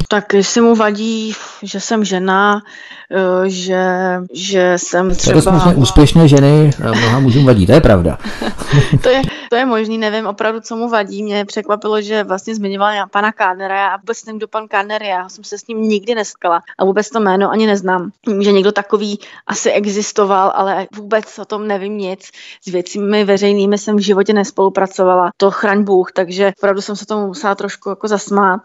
Tak 0.08 0.34
jestli 0.34 0.60
mu 0.60 0.74
vadí, 0.74 1.34
že 1.62 1.80
jsem 1.80 2.04
žena, 2.04 2.62
eh, 3.10 3.50
že, 3.50 3.84
že 4.32 4.74
jsem 4.76 5.14
třeba... 5.14 5.40
To 5.40 5.68
je 5.68 5.74
úspěšné 5.74 6.28
ženy 6.28 6.70
mnoha 6.78 7.20
mužům 7.20 7.46
vadí, 7.46 7.66
to 7.66 7.72
je 7.72 7.80
pravda. 7.80 8.18
to, 9.02 9.08
je, 9.08 9.22
to 9.50 9.56
je 9.56 9.66
možný, 9.66 9.98
nevím 9.98 10.26
opravdu, 10.26 10.60
co 10.60 10.76
mu 10.76 10.88
vadí. 10.88 11.22
Mě 11.22 11.44
překvapilo, 11.44 12.02
že 12.02 12.24
vlastně 12.24 12.54
zmiňoval 12.54 13.06
pana 13.10 13.32
Kárnera 13.32 13.86
a 13.86 13.96
vůbec 13.96 14.24
nevím, 14.24 14.38
kdo 14.38 14.48
pan 14.48 14.68
Kárner 14.68 15.02
je. 15.02 15.08
Já 15.08 15.28
jsem 15.28 15.44
se 15.44 15.58
s 15.58 15.66
ním 15.66 15.82
nikdy 15.82 16.14
neskala 16.14 16.62
a 16.78 16.84
vůbec 16.84 17.10
to 17.10 17.20
jméno 17.20 17.50
ani 17.50 17.66
neznám. 17.66 18.10
Že 18.40 18.52
někdo 18.52 18.72
takový 18.72 19.18
asi 19.46 19.70
existoval, 19.70 20.52
ale 20.54 20.86
vůbec 20.96 21.38
o 21.38 21.44
tom 21.44 21.66
nevím 21.66 21.98
nic. 21.98 22.30
S 22.66 22.72
věcmi 22.72 23.24
veřejnými 23.24 23.78
jsem 23.78 23.96
v 23.96 24.00
životě 24.00 24.32
nespolupracovala. 24.32 25.30
To 25.36 25.50
chraň 25.50 25.84
Bůh, 25.84 26.12
takže 26.12 26.52
opravdu 26.58 26.80
jsem 26.80 26.96
se 26.96 27.06
tomu 27.06 27.26
musela 27.26 27.54
trošku 27.54 27.88
jako 27.88 28.08
zasmát 28.08 28.60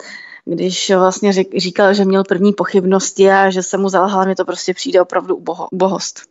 když 0.48 0.90
vlastně 0.90 1.32
říkal, 1.58 1.94
že 1.94 2.06
měl 2.06 2.24
první 2.24 2.54
pochybnosti 2.54 3.32
a 3.32 3.50
že 3.50 3.64
se 3.64 3.78
mu 3.78 3.90
zalhala, 3.90 4.26
mi 4.26 4.36
to 4.36 4.46
prostě 4.46 4.74
přijde 4.74 5.02
opravdu 5.02 5.36
uboho, 5.36 5.68
ubohost. 5.72 6.22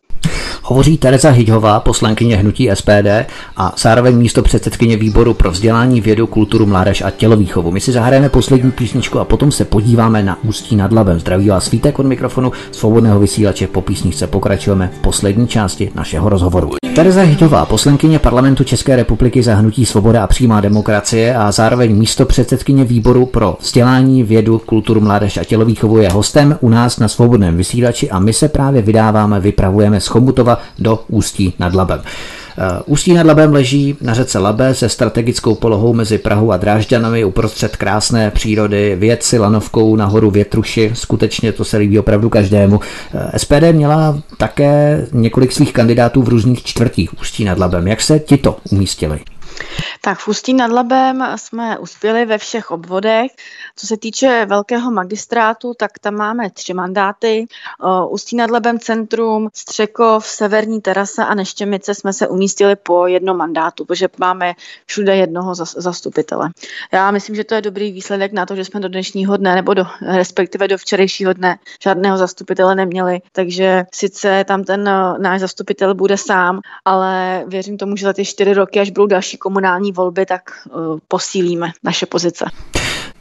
Hovoří 0.63 0.99
Tereza 0.99 1.31
Hyďhová, 1.31 1.81
poslankyně 1.81 2.37
hnutí 2.37 2.71
SPD 2.75 3.27
a 3.57 3.75
zároveň 3.79 4.17
místo 4.17 4.43
předsedkyně 4.43 4.97
výboru 4.97 5.35
pro 5.35 5.51
vzdělání, 5.51 6.01
vědu, 6.01 6.27
kulturu, 6.27 6.67
mládež 6.67 7.03
a 7.03 7.11
tělovýchovu. 7.11 7.71
My 7.71 7.81
si 7.81 7.93
zahrajeme 7.93 8.29
poslední 8.29 8.71
písničku 8.71 9.19
a 9.19 9.25
potom 9.25 9.53
se 9.53 9.65
podíváme 9.65 10.23
na 10.23 10.39
Ústí 10.45 10.77
nad 10.77 10.93
Labem. 10.93 11.21
Zdraví 11.21 11.49
vás 11.49 11.65
Svítek 11.65 11.99
od 11.99 12.07
mikrofonu 12.07 12.53
svobodného 12.73 13.21
vysílače. 13.21 13.67
Po 13.67 13.81
písničce 13.81 14.27
pokračujeme 14.27 14.91
v 14.99 14.99
poslední 14.99 15.49
části 15.49 15.91
našeho 15.95 16.29
rozhovoru. 16.29 16.71
Tereza 16.97 17.23
Hyďhová, 17.23 17.67
poslankyně 17.67 18.19
parlamentu 18.19 18.65
České 18.65 18.97
republiky 18.97 19.43
za 19.43 19.55
hnutí 19.55 19.87
Svoboda 19.87 20.25
a 20.25 20.27
přímá 20.27 20.61
demokracie 20.61 21.37
a 21.37 21.53
zároveň 21.53 21.97
místo 21.97 22.27
předsedkyně 22.27 22.85
výboru 22.85 23.27
pro 23.27 23.57
vzdělání, 23.61 24.23
vědu, 24.23 24.59
kulturu, 24.67 25.01
mládež 25.01 25.37
a 25.37 25.45
tělovýchovu 25.45 25.99
je 25.99 26.09
hostem 26.09 26.59
u 26.61 26.69
nás 26.69 26.99
na 26.99 27.09
svobodném 27.09 27.57
vysílači 27.57 28.11
a 28.11 28.19
my 28.19 28.33
se 28.33 28.49
právě 28.49 28.83
vydáváme, 28.83 29.41
vypravujeme 29.41 30.01
z 30.01 30.09
Chomutova 30.17 30.59
do 30.79 31.05
Ústí 31.09 31.55
nad 31.59 31.75
Labem. 31.75 32.01
Ústí 32.87 33.15
nad 33.15 33.27
Labem 33.27 33.53
leží 33.53 33.97
na 34.01 34.15
řece 34.15 34.39
Labe 34.39 34.75
se 34.75 34.89
strategickou 34.89 35.55
polohou 35.55 35.95
mezi 35.95 36.19
Prahou 36.19 36.53
a 36.53 36.57
Drážďanami 36.57 37.25
uprostřed 37.25 37.77
krásné 37.77 38.31
přírody, 38.31 38.97
věci 38.99 39.39
lanovkou 39.39 39.97
nahoru 39.97 40.31
větruši. 40.31 40.91
Skutečně 40.95 41.53
to 41.53 41.65
se 41.65 41.77
líbí 41.77 41.99
opravdu 41.99 42.29
každému. 42.29 42.81
SPD 43.37 43.73
měla 43.73 44.19
také 44.37 45.07
několik 45.13 45.53
svých 45.53 45.73
kandidátů 45.73 46.23
v 46.23 46.29
různých 46.29 46.65
čtvrtích 46.65 47.21
Ústí 47.21 47.45
nad 47.45 47.59
Labem. 47.59 47.89
Jak 47.89 48.01
se 48.01 48.19
ti 48.19 48.37
to 48.37 48.57
umístili? 48.71 49.21
Tak 50.01 50.19
v 50.19 50.29
Ústí 50.29 50.55
nad 50.55 50.73
Labem 50.73 51.25
jsme 51.37 51.79
uspěli 51.79 52.25
ve 52.25 52.39
všech 52.39 52.71
obvodech. 52.71 53.31
Co 53.77 53.87
se 53.87 53.97
týče 53.97 54.47
velkého 54.49 54.91
magistrátu, 54.91 55.75
tak 55.75 55.99
tam 55.99 56.15
máme 56.15 56.51
tři 56.51 56.75
mandáty. 56.75 57.47
Ústí 58.09 58.37
nad 58.37 58.51
Labem 58.51 58.79
centrum, 58.79 59.49
Střekov, 59.55 60.27
Severní 60.27 60.81
terasa 60.81 61.25
a 61.25 61.35
Neštěmice 61.35 61.95
jsme 61.95 62.13
se 62.13 62.29
umístili 62.29 62.77
po 62.77 63.07
jednom 63.07 63.37
mandátu, 63.37 63.85
protože 63.85 64.09
máme 64.19 64.55
všude 64.87 65.17
jednoho 65.17 65.55
zastupitele. 65.55 66.51
Já 66.93 67.11
myslím, 67.11 67.37
že 67.37 67.45
to 67.45 67.55
je 67.55 67.63
dobrý 67.63 67.93
výsledek 67.93 68.33
na 68.33 68.47
to, 68.47 68.57
že 68.57 68.65
jsme 68.65 68.81
do 68.81 68.89
dnešního 68.89 69.37
dne 69.37 69.55
nebo 69.55 69.75
do, 69.75 69.87
respektive 70.01 70.69
do 70.69 70.79
včerejšího 70.79 71.33
dne 71.33 71.59
žádného 71.83 72.17
zastupitele 72.17 72.75
neměli. 72.75 73.21
Takže 73.33 73.85
sice 73.95 74.45
tam 74.45 74.65
ten 74.65 74.91
náš 75.19 75.41
zastupitel 75.41 75.95
bude 75.95 76.17
sám, 76.17 76.61
ale 76.85 77.45
věřím 77.47 77.79
tomu, 77.79 77.97
že 77.97 78.07
za 78.07 78.13
ty 78.13 78.25
čtyři 78.25 78.55
roky, 78.55 78.81
až 78.81 78.91
budou 78.91 79.07
další 79.07 79.39
komunální 79.47 79.93
volby, 79.93 80.27
tak 80.27 80.43
uh, 80.67 80.99
posílíme 81.09 81.73
naše 81.83 82.07
pozice. 82.07 82.45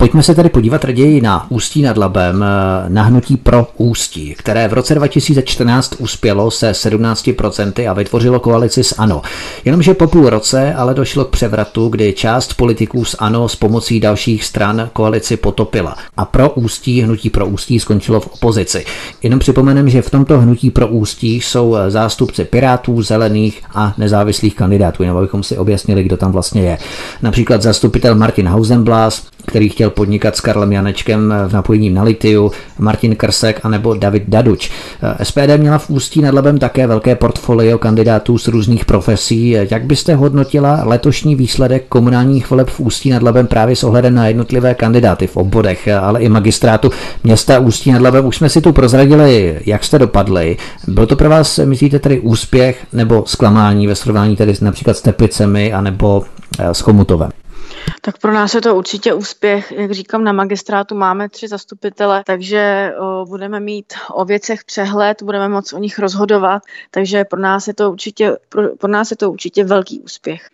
Pojďme 0.06 0.24
se 0.24 0.36
tedy 0.36 0.50
podívat 0.50 0.86
raději 0.86 1.22
na 1.22 1.52
Ústí 1.52 1.82
nad 1.82 1.98
Labem, 1.98 2.44
eh, 2.44 2.90
na 2.90 3.04
hnutí 3.04 3.38
pro 3.38 3.68
Ústí, 3.78 4.36
které 4.38 4.68
v 4.68 4.74
roce 4.74 4.96
2014 4.96 5.96
uspělo 6.00 6.52
se 6.52 6.74
17% 6.74 7.88
a 7.88 7.94
vytvořilo 7.94 8.40
koalici 8.40 8.84
s 8.84 8.96
ANO. 9.00 9.22
Jenomže 9.66 9.94
po 9.94 10.08
půl 10.08 10.30
roce 10.30 10.74
ale 10.74 10.94
došlo 10.94 11.26
k 11.26 11.30
převratu, 11.30 11.88
kdy 11.88 12.14
část 12.14 12.54
politiků 12.54 13.06
z 13.06 13.16
ANO 13.20 13.50
s 13.50 13.56
pomocí 13.56 14.00
dalších 14.00 14.44
stran 14.44 14.90
koalici 14.94 15.38
potopila. 15.38 15.96
A 16.18 16.26
pro 16.26 16.50
Ústí, 16.50 17.02
hnutí 17.02 17.30
pro 17.30 17.46
Ústí 17.46 17.80
skončilo 17.80 18.20
v 18.20 18.28
opozici. 18.28 18.86
Jenom 19.24 19.40
připomenem, 19.40 19.90
že 19.90 20.02
v 20.02 20.10
tomto 20.10 20.40
hnutí 20.40 20.72
pro 20.72 20.88
Ústí 20.88 21.42
jsou 21.42 21.76
zástupci 21.88 22.46
Pirátů, 22.46 23.02
Zelených 23.02 23.62
a 23.74 23.94
nezávislých 23.98 24.56
kandidátů, 24.56 25.04
jenom 25.04 25.18
abychom 25.18 25.44
si 25.44 25.58
objasnili, 25.58 26.04
kdo 26.04 26.18
tam 26.18 26.32
vlastně 26.32 26.62
je. 26.62 26.78
Například 27.22 27.62
zastupitel 27.62 28.16
Martin 28.16 28.48
Hausenblas, 28.48 29.35
který 29.46 29.70
chtěl 29.70 29.90
podnikat 29.90 30.36
s 30.36 30.42
Karlem 30.42 30.72
Janečkem 30.72 31.34
v 31.48 31.54
napojení 31.54 31.90
na 31.90 32.04
litiu, 32.04 32.52
Martin 32.80 33.16
Krsek 33.16 33.60
a 33.64 33.70
nebo 33.70 33.94
David 33.94 34.24
Daduč. 34.28 34.72
SPD 35.24 35.58
měla 35.58 35.78
v 35.78 35.90
Ústí 35.90 36.22
nad 36.22 36.34
Labem 36.34 36.58
také 36.58 36.88
velké 36.88 37.16
portfolio 37.16 37.78
kandidátů 37.78 38.38
z 38.38 38.48
různých 38.48 38.86
profesí. 38.86 39.50
Jak 39.72 39.86
byste 39.86 40.16
hodnotila 40.16 40.82
letošní 40.84 41.36
výsledek 41.36 41.86
komunálních 41.90 42.50
voleb 42.50 42.70
v 42.70 42.80
Ústí 42.80 43.10
nad 43.10 43.24
Labem 43.24 43.48
právě 43.48 43.76
s 43.76 43.84
ohledem 43.84 44.16
na 44.16 44.28
jednotlivé 44.28 44.74
kandidáty 44.74 45.28
v 45.28 45.38
obvodech, 45.38 45.88
ale 45.88 46.22
i 46.22 46.30
magistrátu 46.30 46.92
města 47.24 47.60
Ústí 47.60 47.92
nad 47.92 48.02
Labem? 48.02 48.26
Už 48.26 48.38
jsme 48.38 48.50
si 48.50 48.62
tu 48.62 48.72
prozradili, 48.72 49.60
jak 49.66 49.84
jste 49.84 50.00
dopadli. 50.00 50.58
Byl 50.88 51.06
to 51.06 51.16
pro 51.16 51.30
vás, 51.30 51.60
myslíte, 51.66 52.00
tedy 52.00 52.20
úspěch 52.20 52.86
nebo 52.94 53.24
zklamání 53.28 53.88
ve 53.88 53.96
srovnání 53.96 54.36
tedy 54.36 54.54
například 54.62 54.98
s 54.98 55.02
Teplicemi 55.02 55.74
anebo 55.74 56.24
eh, 56.60 56.74
s 56.74 56.80
Chomutovem? 56.80 57.45
Tak 58.02 58.18
pro 58.18 58.34
nás 58.34 58.54
je 58.54 58.62
to 58.62 58.76
určitě 58.76 59.14
úspěch. 59.14 59.72
Jak 59.72 59.92
říkám, 59.92 60.24
na 60.24 60.32
magistrátu 60.32 60.96
máme 60.96 61.30
tři 61.30 61.48
zastupitele, 61.48 62.24
takže 62.26 62.94
budeme 63.28 63.60
mít 63.60 63.94
o 64.14 64.26
věcech 64.26 64.64
přehled, 64.64 65.24
budeme 65.24 65.50
moct 65.50 65.74
o 65.74 65.78
nich 65.78 66.00
rozhodovat, 66.00 66.64
takže 66.92 67.24
pro 67.24 67.40
nás 67.40 67.68
je 67.68 67.74
to 67.74 67.92
určitě, 67.92 68.38
pro, 68.50 68.76
pro 68.76 68.92
nás 68.92 69.12
je 69.12 69.18
to 69.18 69.32
určitě 69.32 69.64
velký 69.64 70.00
úspěch. 70.00 70.50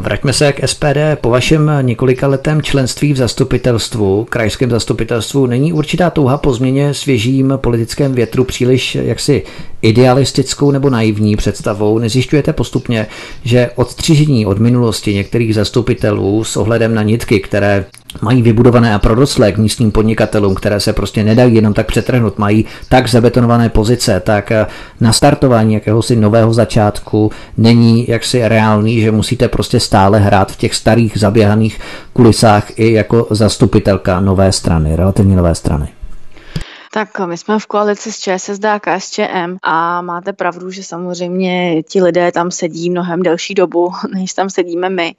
Vraťme 0.00 0.32
se 0.32 0.52
k 0.52 0.68
SPD. 0.68 0.98
Po 1.20 1.30
vašem 1.30 1.70
několika 1.80 2.26
letém 2.26 2.62
členství 2.62 3.12
v 3.12 3.16
zastupitelstvu, 3.16 4.26
krajském 4.30 4.70
zastupitelstvu, 4.70 5.46
není 5.46 5.72
určitá 5.72 6.10
touha 6.10 6.38
po 6.38 6.52
změně 6.52 6.94
svěžím 6.94 7.52
politickém 7.56 8.12
větru 8.12 8.44
příliš 8.44 8.94
jaksi 8.94 9.42
idealistickou 9.82 10.70
nebo 10.70 10.90
naivní 10.90 11.36
představou? 11.36 11.98
Nezjišťujete 11.98 12.52
postupně, 12.52 13.06
že 13.44 13.70
odstřižení 13.74 14.46
od 14.46 14.58
minulosti 14.58 15.14
některých 15.14 15.54
zastupitelů 15.54 16.44
s 16.44 16.56
ohledem 16.56 16.94
na 16.94 17.02
nitky, 17.02 17.40
které 17.40 17.84
mají 18.22 18.42
vybudované 18.42 18.94
a 18.94 18.98
prorostlé 18.98 19.52
k 19.52 19.58
místním 19.58 19.92
podnikatelům, 19.92 20.54
které 20.54 20.80
se 20.80 20.92
prostě 20.92 21.24
nedají 21.24 21.54
jenom 21.54 21.74
tak 21.74 21.86
přetrhnout, 21.86 22.38
mají 22.38 22.64
tak 22.88 23.08
zabetonované 23.08 23.68
pozice, 23.68 24.20
tak 24.20 24.50
eh, 24.50 24.66
nastartování 25.00 25.74
jakéhosi 25.74 26.16
nového 26.16 26.54
začátku 26.54 27.30
není 27.56 28.08
jaksi 28.08 28.48
reálný, 28.48 29.00
že 29.00 29.10
musíte 29.10 29.48
prostě 29.48 29.80
stále 29.80 30.18
hrát 30.18 30.52
v 30.52 30.56
těch 30.56 30.74
starých 30.74 31.18
zaběhaných 31.18 31.80
kulisách 32.12 32.78
i 32.78 32.92
jako 32.92 33.26
zastupitelka 33.30 34.20
nové 34.20 34.52
strany, 34.52 34.96
relativně 34.96 35.36
nové 35.36 35.54
strany. 35.54 35.88
Tak 36.92 37.20
my 37.26 37.36
jsme 37.36 37.58
v 37.58 37.66
koalici 37.66 38.12
s 38.12 38.18
ČSSD 38.18 38.64
a 38.64 38.80
KSČM 38.80 39.56
a 39.62 40.02
máte 40.02 40.32
pravdu, 40.32 40.70
že 40.70 40.82
samozřejmě 40.82 41.82
ti 41.82 42.02
lidé 42.02 42.32
tam 42.32 42.50
sedí 42.50 42.90
mnohem 42.90 43.22
delší 43.22 43.54
dobu, 43.54 43.92
než 44.14 44.32
tam 44.32 44.50
sedíme 44.50 44.90
my 44.90 45.14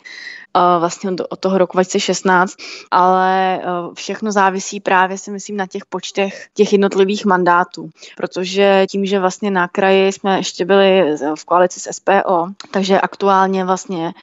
vlastně 0.80 1.12
od 1.30 1.39
toho 1.39 1.58
roku 1.58 1.78
2016, 1.78 2.53
ale 2.91 3.60
všechno 3.93 4.32
závisí 4.32 4.80
právě 4.80 5.18
si 5.18 5.32
myslím 5.32 5.58
na 5.58 5.68
těch 5.68 5.86
počtech 5.86 6.47
těch 6.53 6.72
jednotlivých 6.72 7.26
mandátů, 7.26 7.89
protože 8.18 8.86
tím, 8.89 9.05
že 9.05 9.20
vlastně 9.20 9.51
na 9.51 9.68
kraji 9.68 10.12
jsme 10.12 10.38
ještě 10.38 10.66
byli 10.66 11.18
v 11.36 11.45
koalici 11.45 11.80
s 11.80 11.91
SPO, 11.91 12.47
takže 12.72 13.01
aktuálně 13.01 13.66
vlastně 13.66 14.14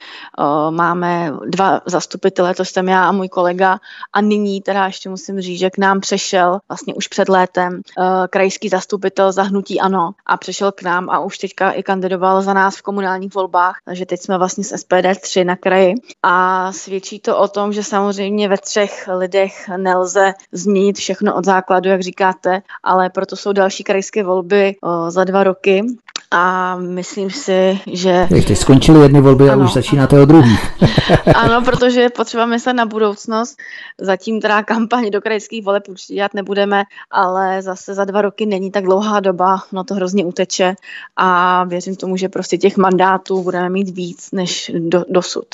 máme 0.69 1.31
dva 1.45 1.81
zastupitele, 1.85 2.55
to 2.55 2.65
jsem 2.65 2.87
já 2.87 3.05
a 3.05 3.11
můj 3.11 3.29
kolega 3.29 3.79
a 4.13 4.21
nyní 4.21 4.61
teda 4.61 4.85
ještě 4.85 5.09
musím 5.09 5.41
říct, 5.41 5.59
že 5.59 5.69
k 5.69 5.77
nám 5.77 5.99
přešel 5.99 6.59
vlastně 6.69 6.93
už 6.93 7.07
před 7.07 7.29
létem 7.29 7.81
krajský 8.29 8.69
zastupitel 8.69 9.31
za 9.31 9.43
hnutí 9.43 9.79
ANO 9.79 10.11
a 10.25 10.37
přešel 10.37 10.71
k 10.71 10.81
nám 10.81 11.09
a 11.09 11.19
už 11.19 11.37
teďka 11.37 11.71
i 11.71 11.83
kandidoval 11.83 12.41
za 12.41 12.53
nás 12.53 12.77
v 12.77 12.81
komunálních 12.81 13.33
volbách, 13.33 13.75
takže 13.85 14.05
teď 14.05 14.21
jsme 14.21 14.37
vlastně 14.37 14.63
s 14.63 14.77
SPD 14.77 15.21
3 15.21 15.45
na 15.45 15.55
kraji 15.55 15.93
a 16.27 16.71
svědčí 16.71 17.19
to 17.19 17.37
o 17.37 17.47
tom, 17.47 17.73
že 17.73 17.83
samozřejmě 17.83 18.49
ve 18.49 18.57
třech 18.57 19.09
lidech 19.17 19.69
nelze 19.77 20.33
změnit 20.51 20.97
všechno 20.97 21.35
od 21.35 21.45
základu, 21.45 21.89
jak 21.89 22.01
říkáte, 22.01 22.61
ale 22.83 23.09
proto 23.09 23.35
jsou 23.35 23.53
další 23.53 23.83
krajské 23.83 24.23
volby 24.23 24.75
o, 24.81 25.11
za 25.11 25.23
dva 25.23 25.43
roky 25.43 25.83
a 26.31 26.75
myslím 26.77 27.29
si, 27.29 27.79
že... 27.91 28.27
Teď 28.29 28.57
skončily 28.57 29.01
jedny 29.01 29.21
volby 29.21 29.49
ano. 29.49 29.61
a 29.61 29.65
už 29.65 29.73
začínáte 29.73 30.21
o 30.21 30.25
druhý. 30.25 30.57
ano, 31.35 31.61
protože 31.61 32.01
je 32.01 32.09
potřeba 32.09 32.45
myslet 32.45 32.73
na 32.73 32.85
budoucnost. 32.85 33.57
Zatím 34.01 34.41
teda 34.41 34.63
kampaň 34.63 35.11
do 35.11 35.21
krajských 35.21 35.65
voleb 35.65 35.83
určitě 35.89 36.13
dělat 36.13 36.33
nebudeme, 36.33 36.83
ale 37.11 37.61
zase 37.61 37.93
za 37.93 38.05
dva 38.05 38.21
roky 38.21 38.45
není 38.45 38.71
tak 38.71 38.83
dlouhá 38.83 39.19
doba, 39.19 39.57
no 39.71 39.83
to 39.83 39.93
hrozně 39.93 40.25
uteče 40.25 40.75
a 41.15 41.63
věřím 41.63 41.95
tomu, 41.95 42.17
že 42.17 42.29
prostě 42.29 42.57
těch 42.57 42.77
mandátů 42.77 43.43
budeme 43.43 43.69
mít 43.69 43.89
víc 43.89 44.31
než 44.31 44.71
do, 44.79 45.05
dosud. 45.09 45.45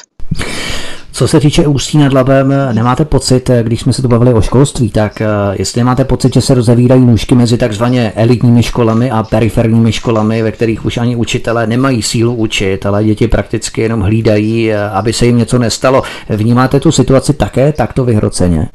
Co 1.22 1.28
se 1.28 1.40
týče 1.40 1.68
Ústí 1.68 1.98
nad 1.98 2.14
Labem, 2.14 2.54
nemáte 2.74 3.06
pocit, 3.06 3.50
když 3.64 3.82
jsme 3.82 3.94
se 3.94 4.02
tu 4.02 4.08
bavili 4.08 4.34
o 4.34 4.42
školství, 4.42 4.90
tak 4.90 5.22
eh, 5.22 5.28
jestli 5.54 5.84
máte 5.84 6.06
pocit, 6.06 6.34
že 6.34 6.42
se 6.42 6.54
rozevírají 6.54 7.06
nůžky 7.06 7.36
mezi 7.36 7.58
takzvaně 7.58 8.12
elitními 8.16 8.64
školami 8.64 9.12
a 9.12 9.24
periferními 9.24 9.92
školami, 9.92 10.44
ve 10.44 10.52
kterých 10.52 10.86
už 10.86 10.98
ani 10.98 11.16
učitelé 11.16 11.68
nemají 11.68 12.02
sílu 12.02 12.36
učit, 12.36 12.86
ale 12.86 13.04
děti 13.04 13.28
prakticky 13.28 13.82
jenom 13.82 14.02
hlídají, 14.02 14.72
eh, 14.72 14.90
aby 14.90 15.14
se 15.14 15.26
jim 15.26 15.38
něco 15.38 15.58
nestalo. 15.60 16.04
Vnímáte 16.30 16.80
tu 16.80 16.92
situaci 16.92 17.34
také 17.34 17.74
takto 17.74 18.06
vyhroceně? 18.06 18.70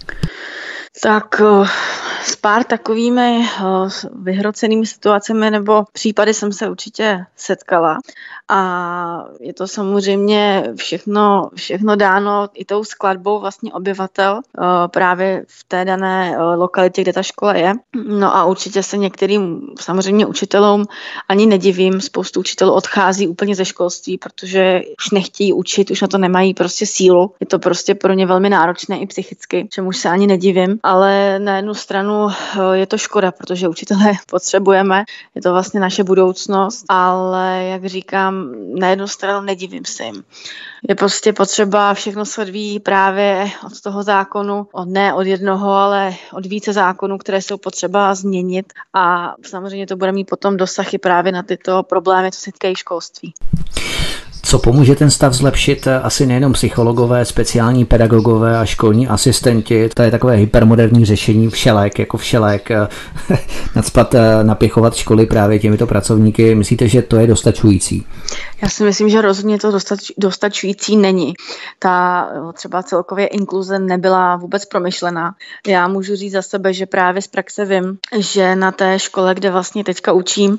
Tak 1.02 1.40
eh, 1.40 1.68
s 2.24 2.36
pár 2.36 2.64
takovými 2.64 3.46
vyhrocenými 4.22 4.86
situacemi 4.86 5.50
nebo 5.50 5.84
případy 5.92 6.34
jsem 6.34 6.52
se 6.52 6.68
určitě 6.68 7.24
setkala 7.36 7.98
a 8.48 9.24
je 9.40 9.54
to 9.54 9.68
samozřejmě 9.68 10.64
všechno, 10.76 11.50
všechno 11.54 11.96
dáno 11.96 12.48
i 12.54 12.64
tou 12.64 12.84
skladbou 12.84 13.40
vlastně 13.40 13.72
obyvatel 13.72 14.40
právě 14.90 15.44
v 15.48 15.64
té 15.64 15.84
dané 15.84 16.36
lokalitě, 16.56 17.02
kde 17.02 17.12
ta 17.12 17.22
škola 17.22 17.54
je. 17.54 17.74
No 18.08 18.36
a 18.36 18.44
určitě 18.44 18.82
se 18.82 18.96
některým 18.96 19.60
samozřejmě 19.80 20.26
učitelům 20.26 20.84
ani 21.28 21.46
nedivím, 21.46 22.00
spoustu 22.00 22.40
učitelů 22.40 22.72
odchází 22.72 23.28
úplně 23.28 23.54
ze 23.54 23.64
školství, 23.64 24.18
protože 24.18 24.80
už 24.98 25.10
nechtějí 25.10 25.52
učit, 25.52 25.90
už 25.90 26.00
na 26.00 26.08
to 26.08 26.18
nemají 26.18 26.54
prostě 26.54 26.86
sílu. 26.86 27.34
Je 27.40 27.46
to 27.46 27.58
prostě 27.58 27.94
pro 27.94 28.12
ně 28.12 28.26
velmi 28.26 28.50
náročné 28.50 28.98
i 28.98 29.06
psychicky, 29.06 29.68
čemu 29.70 29.92
se 29.92 30.08
ani 30.08 30.26
nedivím, 30.26 30.78
ale 30.82 31.38
na 31.38 31.56
jednu 31.56 31.74
stranu 31.74 32.28
je 32.72 32.86
to 32.86 32.98
škoda, 32.98 33.32
protože 33.32 33.68
učitele 33.68 34.12
potřebujeme, 34.30 35.04
je 35.34 35.42
to 35.42 35.52
vlastně 35.52 35.80
naše 35.80 36.04
budoucnost, 36.04 36.84
ale 36.88 37.64
jak 37.64 37.84
říkám, 37.84 38.35
na 38.78 38.88
jednu 38.88 39.08
stranu 39.08 39.46
nedivím 39.46 39.84
se 39.84 40.04
jim. 40.04 40.24
Je 40.88 40.94
prostě 40.94 41.32
potřeba, 41.32 41.94
všechno 41.94 42.24
se 42.24 42.42
odvíjí 42.42 42.80
právě 42.80 43.50
od 43.66 43.80
toho 43.80 44.02
zákonu, 44.02 44.66
od 44.72 44.88
ne 44.88 45.14
od 45.14 45.26
jednoho, 45.26 45.72
ale 45.72 46.14
od 46.32 46.46
více 46.46 46.72
zákonů, 46.72 47.18
které 47.18 47.42
jsou 47.42 47.58
potřeba 47.58 48.14
změnit 48.14 48.72
a 48.92 49.34
samozřejmě 49.46 49.86
to 49.86 49.96
bude 49.96 50.12
mít 50.12 50.30
potom 50.30 50.56
dosahy 50.56 50.98
právě 50.98 51.32
na 51.32 51.42
tyto 51.42 51.82
problémy, 51.82 52.32
co 52.32 52.40
se 52.40 52.52
týkají 52.52 52.74
školství. 52.76 53.34
Co 54.46 54.58
pomůže 54.58 54.94
ten 54.94 55.10
stav 55.10 55.32
zlepšit? 55.32 55.88
Asi 56.02 56.26
nejenom 56.26 56.52
psychologové, 56.52 57.24
speciální 57.24 57.84
pedagogové 57.84 58.58
a 58.58 58.64
školní 58.64 59.08
asistenti. 59.08 59.88
To 59.94 60.02
je 60.02 60.10
takové 60.10 60.34
hypermoderní 60.34 61.04
řešení 61.04 61.50
všelek, 61.50 61.98
jako 61.98 62.16
všelek. 62.16 62.68
Nadspat, 63.76 64.14
napěchovat 64.42 64.94
školy 64.94 65.26
právě 65.26 65.58
těmito 65.58 65.86
pracovníky. 65.86 66.54
Myslíte, 66.54 66.88
že 66.88 67.02
to 67.02 67.16
je 67.16 67.26
dostačující? 67.26 68.06
Já 68.62 68.68
si 68.68 68.84
myslím, 68.84 69.08
že 69.08 69.20
rozhodně 69.20 69.58
to 69.58 69.70
dostač, 69.70 70.10
dostačující 70.18 70.96
není. 70.96 71.34
Ta 71.78 72.28
třeba 72.52 72.82
celkově 72.82 73.26
inkluze 73.26 73.78
nebyla 73.78 74.36
vůbec 74.36 74.64
promyšlená. 74.64 75.34
Já 75.66 75.88
můžu 75.88 76.16
říct 76.16 76.32
za 76.32 76.42
sebe, 76.42 76.72
že 76.72 76.86
právě 76.86 77.22
z 77.22 77.26
praxe 77.26 77.64
vím, 77.64 77.98
že 78.18 78.56
na 78.56 78.72
té 78.72 78.98
škole, 78.98 79.34
kde 79.34 79.50
vlastně 79.50 79.84
teďka 79.84 80.12
učím, 80.12 80.58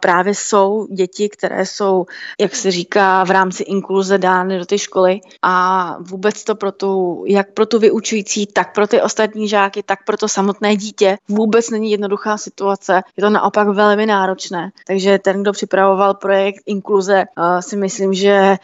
právě 0.00 0.34
jsou 0.34 0.86
děti, 0.92 1.28
které 1.28 1.66
jsou, 1.66 2.06
jak 2.40 2.56
se 2.56 2.70
říká, 2.70 2.97
v 3.24 3.30
rámci 3.30 3.62
inkluze 3.62 4.18
dány 4.18 4.58
do 4.58 4.66
té 4.66 4.78
školy 4.78 5.20
a 5.42 5.96
vůbec 6.00 6.44
to 6.44 6.54
pro 6.54 6.72
tu, 6.72 7.24
jak 7.26 7.52
pro 7.52 7.66
tu 7.66 7.78
vyučující, 7.78 8.46
tak 8.46 8.74
pro 8.74 8.86
ty 8.86 9.02
ostatní 9.02 9.48
žáky, 9.48 9.82
tak 9.82 10.04
pro 10.04 10.16
to 10.16 10.28
samotné 10.28 10.76
dítě 10.76 11.18
vůbec 11.28 11.70
není 11.70 11.90
jednoduchá 11.90 12.38
situace. 12.38 13.02
Je 13.16 13.22
to 13.22 13.30
naopak 13.30 13.68
velmi 13.68 14.06
náročné. 14.06 14.70
Takže 14.86 15.18
ten, 15.18 15.42
kdo 15.42 15.52
připravoval 15.52 16.14
projekt 16.14 16.62
inkluze, 16.66 17.24
si 17.60 17.76
myslím, 17.76 18.14
že 18.14 18.56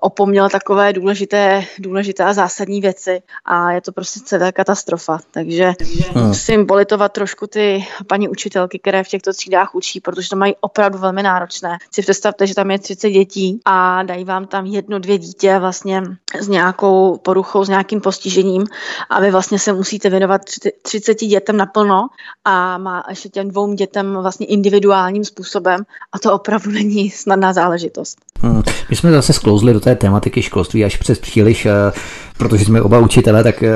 opomněl 0.00 0.48
takové 0.48 0.92
důležité, 0.92 1.64
důležité 1.78 2.24
a 2.24 2.32
zásadní 2.32 2.80
věci 2.80 3.22
a 3.44 3.72
je 3.72 3.80
to 3.80 3.92
prostě 3.92 4.20
celá 4.24 4.52
katastrofa. 4.52 5.18
Takže 5.30 5.72
hmm. 6.14 6.26
musím 6.28 6.66
politovat 6.66 7.12
trošku 7.12 7.46
ty 7.46 7.86
paní 8.06 8.28
učitelky, 8.28 8.78
které 8.78 9.04
v 9.04 9.08
těchto 9.08 9.32
třídách 9.32 9.74
učí, 9.74 10.00
protože 10.00 10.28
to 10.28 10.36
mají 10.36 10.54
opravdu 10.60 10.98
velmi 10.98 11.22
náročné. 11.22 11.78
Si 11.92 12.02
představte, 12.02 12.46
že 12.46 12.54
tam 12.54 12.70
je 12.70 12.78
30 12.78 13.10
dětí 13.10 13.57
a 13.64 14.02
dají 14.02 14.24
vám 14.24 14.46
tam 14.46 14.66
jedno, 14.66 14.98
dvě 14.98 15.18
dítě 15.18 15.58
vlastně 15.58 16.02
s 16.40 16.48
nějakou 16.48 17.16
poruchou, 17.22 17.64
s 17.64 17.68
nějakým 17.68 18.00
postižením 18.00 18.64
a 19.10 19.20
vy 19.20 19.30
vlastně 19.30 19.58
se 19.58 19.72
musíte 19.72 20.10
věnovat 20.10 20.40
30 20.82 21.14
dětem 21.14 21.56
naplno 21.56 22.06
a 22.44 22.78
má 22.78 23.04
ještě 23.08 23.28
těm 23.28 23.48
dvou 23.48 23.74
dětem 23.74 24.18
vlastně 24.22 24.46
individuálním 24.46 25.24
způsobem 25.24 25.80
a 26.12 26.18
to 26.18 26.32
opravdu 26.32 26.70
není 26.72 27.10
snadná 27.10 27.52
záležitost. 27.52 28.18
Hmm. 28.40 28.62
My 28.90 28.96
jsme 28.96 29.12
zase 29.12 29.32
sklouzli 29.32 29.72
do 29.72 29.80
té 29.80 29.94
tematiky 29.94 30.42
školství 30.42 30.84
až 30.84 30.96
přes 30.96 31.18
příliš, 31.18 31.66
eh, 31.66 31.72
protože 32.38 32.64
jsme 32.64 32.82
oba 32.82 32.98
učitelé, 32.98 33.42
tak 33.42 33.62
eh, 33.62 33.70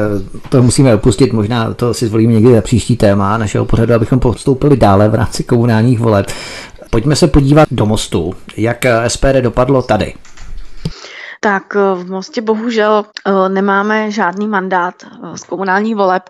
to 0.49 0.63
musíme 0.63 0.95
opustit. 0.95 1.33
Možná 1.33 1.75
to 1.75 1.95
si 1.95 2.07
zvolíme 2.07 2.33
někdy 2.33 2.55
za 2.55 2.61
příští 2.61 2.97
téma 2.97 3.39
našeho 3.39 3.65
pořadu, 3.65 3.95
abychom 3.95 4.21
postoupili 4.21 4.77
dále 4.77 5.09
v 5.09 5.15
rámci 5.15 5.45
komunálních 5.45 5.99
voleb. 5.99 6.27
Pojďme 6.93 7.17
se 7.17 7.29
podívat 7.29 7.69
do 7.71 7.87
mostu. 7.87 8.35
Jak 8.57 8.85
eh, 8.85 9.11
SPD 9.11 9.37
dopadlo 9.41 9.83
tady? 9.83 10.15
Tak 11.41 11.75
v 11.75 12.11
Mostě 12.11 12.43
bohužel 12.43 13.05
nemáme 13.49 14.11
žádný 14.11 14.49
mandát 14.49 14.95
z 15.35 15.45
komunálních 15.45 15.97
voleb, 15.97 16.23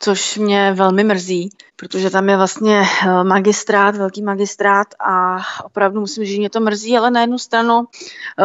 což 0.00 0.36
mě 0.38 0.72
velmi 0.72 1.04
mrzí, 1.04 1.50
protože 1.76 2.10
tam 2.10 2.28
je 2.28 2.36
vlastně 2.36 2.82
eh, 2.82 3.24
magistrát, 3.24 3.96
velký 3.96 4.22
magistrát 4.22 4.86
a 5.00 5.38
opravdu 5.64 6.00
musím 6.00 6.24
říct, 6.24 6.34
že 6.34 6.38
mě 6.38 6.50
to 6.50 6.60
mrzí, 6.60 6.96
ale 6.96 7.10
na 7.10 7.20
jednu 7.20 7.38
stranu 7.38 7.84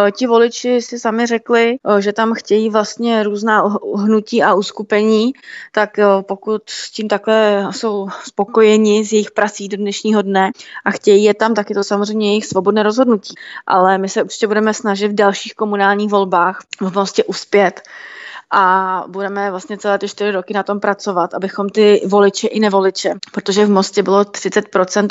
eh, 0.08 0.12
ti 0.12 0.28
voliči 0.28 0.82
si 0.82 1.00
sami 1.00 1.26
řekli, 1.26 1.78
eh, 1.98 2.02
že 2.02 2.14
tam 2.14 2.34
chtějí 2.34 2.70
vlastně 2.70 3.24
různá 3.24 3.64
hnutí 3.96 4.44
a 4.44 4.54
uskupení, 4.54 5.34
tak 5.72 6.00
pokud 6.22 6.70
s 6.70 6.92
tím 6.92 7.08
takhle 7.08 7.68
jsou 7.72 8.08
spokojeni 8.24 9.06
z 9.06 9.14
jejich 9.14 9.32
prací 9.32 9.68
do 9.68 9.78
dnešního 9.78 10.22
dne 10.22 10.52
a 10.86 10.92
chtějí 10.92 11.24
je 11.24 11.34
tam, 11.34 11.54
tak 11.54 11.70
je 11.70 11.76
to 11.76 11.84
samozřejmě 11.84 12.30
jejich 12.30 12.46
svobodné 12.46 12.84
rozhodnutí. 12.84 13.34
Ale 13.68 13.98
my 13.98 14.10
se 14.10 14.24
určitě 14.24 14.48
budeme 14.48 14.74
snažit 14.74 15.08
v 15.08 15.16
dalších 15.16 15.56
komunálních 15.56 16.10
volbách 16.10 16.60
v 16.82 16.96
Mostě 16.96 17.24
uspět 17.24 17.82
a 18.52 19.04
budeme 19.08 19.52
vlastně 19.52 19.78
celé 19.78 19.98
ty 19.98 20.08
čtyři 20.08 20.32
roky 20.32 20.54
na 20.54 20.64
tom 20.64 20.80
pracovat, 20.80 21.34
abychom 21.34 21.70
ty 21.70 22.02
voliče 22.08 22.48
i 22.48 22.60
nevoliče, 22.60 23.14
protože 23.34 23.66
v 23.66 23.70
Mostě 23.70 24.04
bylo 24.04 24.22
30% 24.22 25.08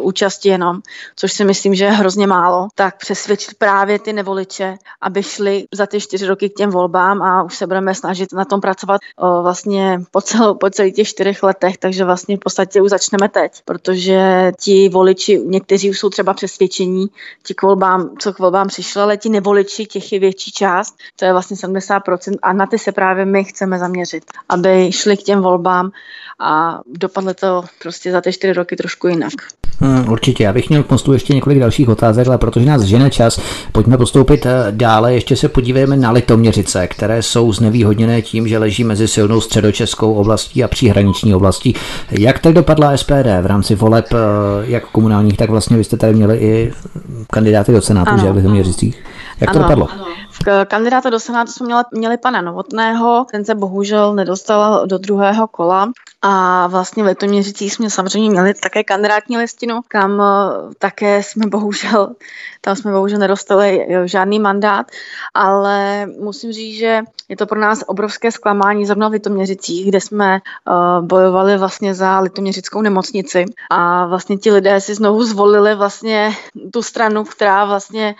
účasti 0.00 0.48
jenom, 0.48 0.80
což 1.16 1.32
si 1.32 1.44
myslím, 1.44 1.74
že 1.74 1.84
je 1.84 1.90
hrozně 1.90 2.26
málo, 2.26 2.68
tak 2.74 2.96
přesvědčit 2.98 3.54
právě 3.58 3.98
ty 3.98 4.12
nevoliče, 4.12 4.76
aby 5.00 5.22
šli 5.22 5.64
za 5.72 5.86
ty 5.86 6.00
čtyři 6.00 6.26
roky 6.26 6.50
k 6.50 6.54
těm 6.54 6.70
volbám 6.70 7.22
a 7.22 7.42
už 7.42 7.56
se 7.56 7.66
budeme 7.66 7.94
snažit 7.94 8.32
na 8.32 8.44
tom 8.44 8.60
pracovat 8.60 9.00
o, 9.16 9.42
vlastně 9.42 10.00
po, 10.10 10.20
celou, 10.20 10.54
po 10.54 10.70
celých 10.70 10.94
těch 10.94 11.08
čtyřech 11.08 11.42
letech, 11.42 11.78
takže 11.78 12.04
vlastně 12.04 12.36
v 12.36 12.40
podstatě 12.40 12.80
už 12.80 12.90
začneme 12.90 13.28
teď, 13.28 13.52
protože 13.64 14.52
ti 14.60 14.88
voliči, 14.88 15.38
někteří 15.38 15.90
už 15.90 15.98
jsou 15.98 16.10
třeba 16.10 16.34
přesvědčení, 16.34 17.06
ti 17.42 17.54
k 17.54 17.62
volbám, 17.62 18.10
co 18.18 18.32
k 18.32 18.38
volbám 18.38 18.68
přišli, 18.68 19.00
ale 19.00 19.16
ti 19.16 19.28
nevoliči, 19.28 19.86
těch 19.86 20.12
je 20.12 20.18
větší 20.18 20.52
část, 20.52 20.94
to 21.16 21.24
je 21.24 21.32
vlastně 21.32 21.56
70% 21.56 22.36
a 22.42 22.52
na 22.52 22.66
ty 22.66 22.78
se 22.82 22.92
právě 22.92 23.24
my 23.24 23.44
chceme 23.44 23.78
zaměřit, 23.78 24.24
aby 24.48 24.92
šli 24.92 25.16
k 25.16 25.22
těm 25.22 25.40
volbám 25.40 25.90
a 26.40 26.80
dopadlo 26.86 27.34
to 27.34 27.64
prostě 27.82 28.12
za 28.12 28.20
ty 28.20 28.32
čtyři 28.32 28.52
roky 28.52 28.76
trošku 28.76 29.08
jinak. 29.08 29.32
Hmm, 29.80 30.08
určitě, 30.08 30.44
já 30.44 30.52
bych 30.52 30.68
měl 30.68 30.82
k 30.82 30.92
ještě 31.12 31.34
několik 31.34 31.58
dalších 31.58 31.88
otázek, 31.88 32.26
ale 32.28 32.38
protože 32.38 32.66
nás 32.66 32.82
žene 32.82 33.10
čas, 33.10 33.40
pojďme 33.72 33.96
postoupit 33.98 34.46
eh, 34.46 34.66
dále. 34.70 35.14
Ještě 35.14 35.36
se 35.36 35.48
podívejme 35.48 35.96
na 35.96 36.10
Litoměřice, 36.10 36.86
které 36.86 37.22
jsou 37.22 37.52
znevýhodněné 37.52 38.22
tím, 38.22 38.48
že 38.48 38.58
leží 38.58 38.84
mezi 38.84 39.08
silnou 39.08 39.40
středočeskou 39.40 40.14
oblastí 40.14 40.64
a 40.64 40.68
příhraniční 40.68 41.34
oblastí. 41.34 41.74
Jak 42.10 42.38
tak 42.38 42.52
dopadla 42.52 42.96
SPD 42.96 43.42
v 43.42 43.46
rámci 43.46 43.74
voleb, 43.74 44.06
eh, 44.12 44.16
jak 44.62 44.84
komunálních, 44.86 45.36
tak 45.36 45.50
vlastně 45.50 45.76
vy 45.76 45.84
jste 45.84 45.96
tady 45.96 46.14
měli 46.14 46.38
i 46.38 46.72
kandidáty 47.30 47.72
do 47.72 47.82
Senátu, 47.82 48.10
ano, 48.10 48.22
že 48.22 48.32
v 48.32 48.36
Litoměřicích. 48.36 49.04
Jak 49.40 49.50
ano, 49.50 49.58
to 49.58 49.62
dopadlo? 49.62 49.88
Ano. 49.92 50.06
Kandidáta 50.68 51.10
do 51.10 51.20
Senátu 51.20 51.52
jsme 51.52 51.66
měli, 51.66 51.82
měli 51.92 52.18
pana 52.18 52.40
Novotného, 52.42 53.26
ten 53.30 53.44
se 53.44 53.54
bohužel 53.54 54.14
nedostal 54.14 54.86
do 54.86 54.98
druhého 54.98 55.48
kola. 55.48 55.92
A 56.22 56.66
vlastně 56.66 57.02
v 57.02 57.06
Litoměřicích 57.06 57.72
jsme 57.72 57.90
samozřejmě 57.90 58.30
měli 58.30 58.54
také 58.54 58.84
kandidátní 58.84 59.38
listinu, 59.38 59.80
kam 59.88 60.20
eh, 60.20 60.24
také 60.78 61.22
jsme 61.22 61.46
bohužel, 61.46 62.14
tam 62.60 62.76
jsme 62.76 62.92
bohužel 62.92 63.18
nedostali 63.18 63.86
eh, 63.88 64.08
žádný 64.08 64.38
mandát, 64.38 64.86
ale 65.34 66.06
musím 66.06 66.52
říct, 66.52 66.78
že 66.78 67.02
je 67.32 67.36
to 67.36 67.46
pro 67.46 67.60
nás 67.60 67.84
obrovské 67.86 68.32
zklamání 68.32 68.86
zrovna 68.86 69.08
v 69.08 69.12
Litoměřicích, 69.12 69.88
kde 69.88 70.00
jsme 70.00 70.40
uh, 70.68 71.06
bojovali 71.06 71.58
vlastně 71.58 71.94
za 71.94 72.20
Litoměřickou 72.20 72.82
nemocnici 72.82 73.44
a 73.70 74.06
vlastně 74.06 74.36
ti 74.36 74.52
lidé 74.52 74.80
si 74.80 74.94
znovu 74.94 75.24
zvolili 75.24 75.74
vlastně 75.74 76.32
tu 76.72 76.82
stranu, 76.82 77.24
která 77.24 77.64
vlastně 77.64 78.14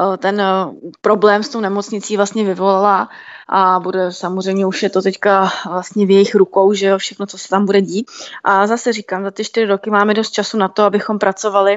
uh, 0.00 0.16
ten 0.16 0.40
uh, 0.40 0.90
problém 1.00 1.42
s 1.42 1.48
tou 1.48 1.60
nemocnicí 1.68 2.16
vlastně 2.16 2.44
vyvolala 2.44 3.08
a 3.48 3.80
bude 3.80 4.12
samozřejmě 4.12 4.66
už 4.66 4.82
je 4.82 4.90
to 4.90 5.02
teďka 5.02 5.52
vlastně 5.70 6.06
v 6.06 6.10
jejich 6.10 6.34
rukou, 6.34 6.72
že 6.72 6.86
jo, 6.86 6.98
všechno, 6.98 7.26
co 7.26 7.38
se 7.38 7.48
tam 7.48 7.66
bude 7.66 7.80
dít. 7.80 8.10
A 8.44 8.66
zase 8.66 8.92
říkám, 8.92 9.24
za 9.24 9.30
ty 9.30 9.44
čtyři 9.44 9.66
roky 9.66 9.90
máme 9.90 10.14
dost 10.14 10.30
času 10.30 10.58
na 10.58 10.68
to, 10.68 10.82
abychom 10.82 11.18
pracovali. 11.18 11.76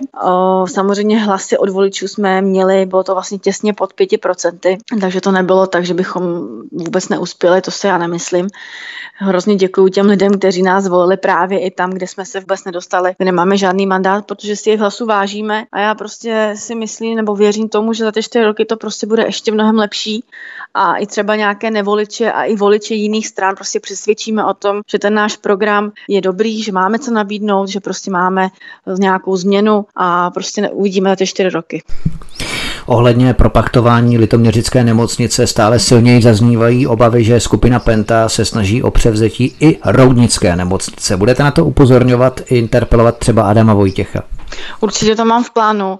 Samozřejmě 0.65 1.19
hlasy 1.19 1.57
od 1.57 1.69
voličů 1.69 2.07
jsme 2.07 2.41
měli, 2.41 2.85
bylo 2.85 3.03
to 3.03 3.13
vlastně 3.13 3.39
těsně 3.39 3.73
pod 3.73 3.93
5%, 3.93 4.77
takže 5.01 5.21
to 5.21 5.31
nebylo 5.31 5.67
tak, 5.67 5.85
že 5.85 5.93
bychom 5.93 6.23
vůbec 6.71 7.09
neuspěli, 7.09 7.61
to 7.61 7.71
se 7.71 7.87
já 7.87 7.97
nemyslím. 7.97 8.47
Hrozně 9.21 9.55
děkuji 9.55 9.87
těm 9.87 10.05
lidem, 10.05 10.39
kteří 10.39 10.63
nás 10.63 10.87
volili 10.87 11.17
právě 11.17 11.59
i 11.59 11.71
tam, 11.71 11.89
kde 11.91 12.07
jsme 12.07 12.25
se 12.25 12.39
vůbec 12.39 12.63
nedostali, 12.63 13.13
kde 13.17 13.25
nemáme 13.25 13.57
žádný 13.57 13.85
mandát, 13.85 14.25
protože 14.25 14.55
si 14.55 14.69
jejich 14.69 14.79
hlasů 14.79 15.05
vážíme 15.05 15.65
a 15.71 15.79
já 15.79 15.95
prostě 15.95 16.53
si 16.55 16.75
myslím 16.75 17.15
nebo 17.15 17.35
věřím 17.35 17.69
tomu, 17.69 17.93
že 17.93 18.03
za 18.03 18.11
ty 18.11 18.23
čtyři 18.23 18.45
roky 18.45 18.65
to 18.65 18.77
prostě 18.77 19.07
bude 19.07 19.23
ještě 19.23 19.51
mnohem 19.51 19.75
lepší 19.75 20.23
a 20.73 20.95
i 20.95 21.07
třeba 21.07 21.35
nějaké 21.63 21.71
nevoliče 21.71 22.31
a 22.31 22.43
i 22.43 22.55
voliče 22.55 22.93
jiných 22.93 23.27
stran 23.27 23.55
prostě 23.55 23.79
přesvědčíme 23.79 24.45
o 24.45 24.53
tom, 24.53 24.81
že 24.91 24.99
ten 24.99 25.13
náš 25.13 25.37
program 25.37 25.91
je 26.07 26.21
dobrý, 26.21 26.63
že 26.63 26.71
máme 26.71 26.99
co 26.99 27.11
nabídnout, 27.11 27.69
že 27.69 27.79
prostě 27.79 28.11
máme 28.11 28.49
nějakou 28.99 29.35
změnu 29.35 29.85
a 29.95 30.31
prostě 30.31 30.69
uvidíme 30.69 31.09
za 31.09 31.15
ty 31.15 31.27
čtyři 31.27 31.49
roky. 31.49 31.83
Ohledně 32.85 33.33
propaktování 33.33 34.17
litoměřické 34.17 34.83
nemocnice 34.83 35.47
stále 35.47 35.79
silněji 35.79 36.21
zaznívají 36.21 36.87
obavy, 36.87 37.23
že 37.23 37.39
skupina 37.39 37.79
Penta 37.79 38.29
se 38.29 38.45
snaží 38.45 38.83
o 38.83 38.91
převzetí 38.91 39.55
i 39.59 39.77
roudnické 39.85 40.55
nemocnice. 40.55 41.17
Budete 41.17 41.43
na 41.43 41.51
to 41.51 41.65
upozorňovat, 41.65 42.41
interpelovat 42.45 43.17
třeba 43.17 43.43
Adama 43.43 43.73
Vojtěcha? 43.73 44.23
Určitě 44.79 45.15
to 45.15 45.25
mám 45.25 45.43
v 45.43 45.49
plánu. 45.49 45.99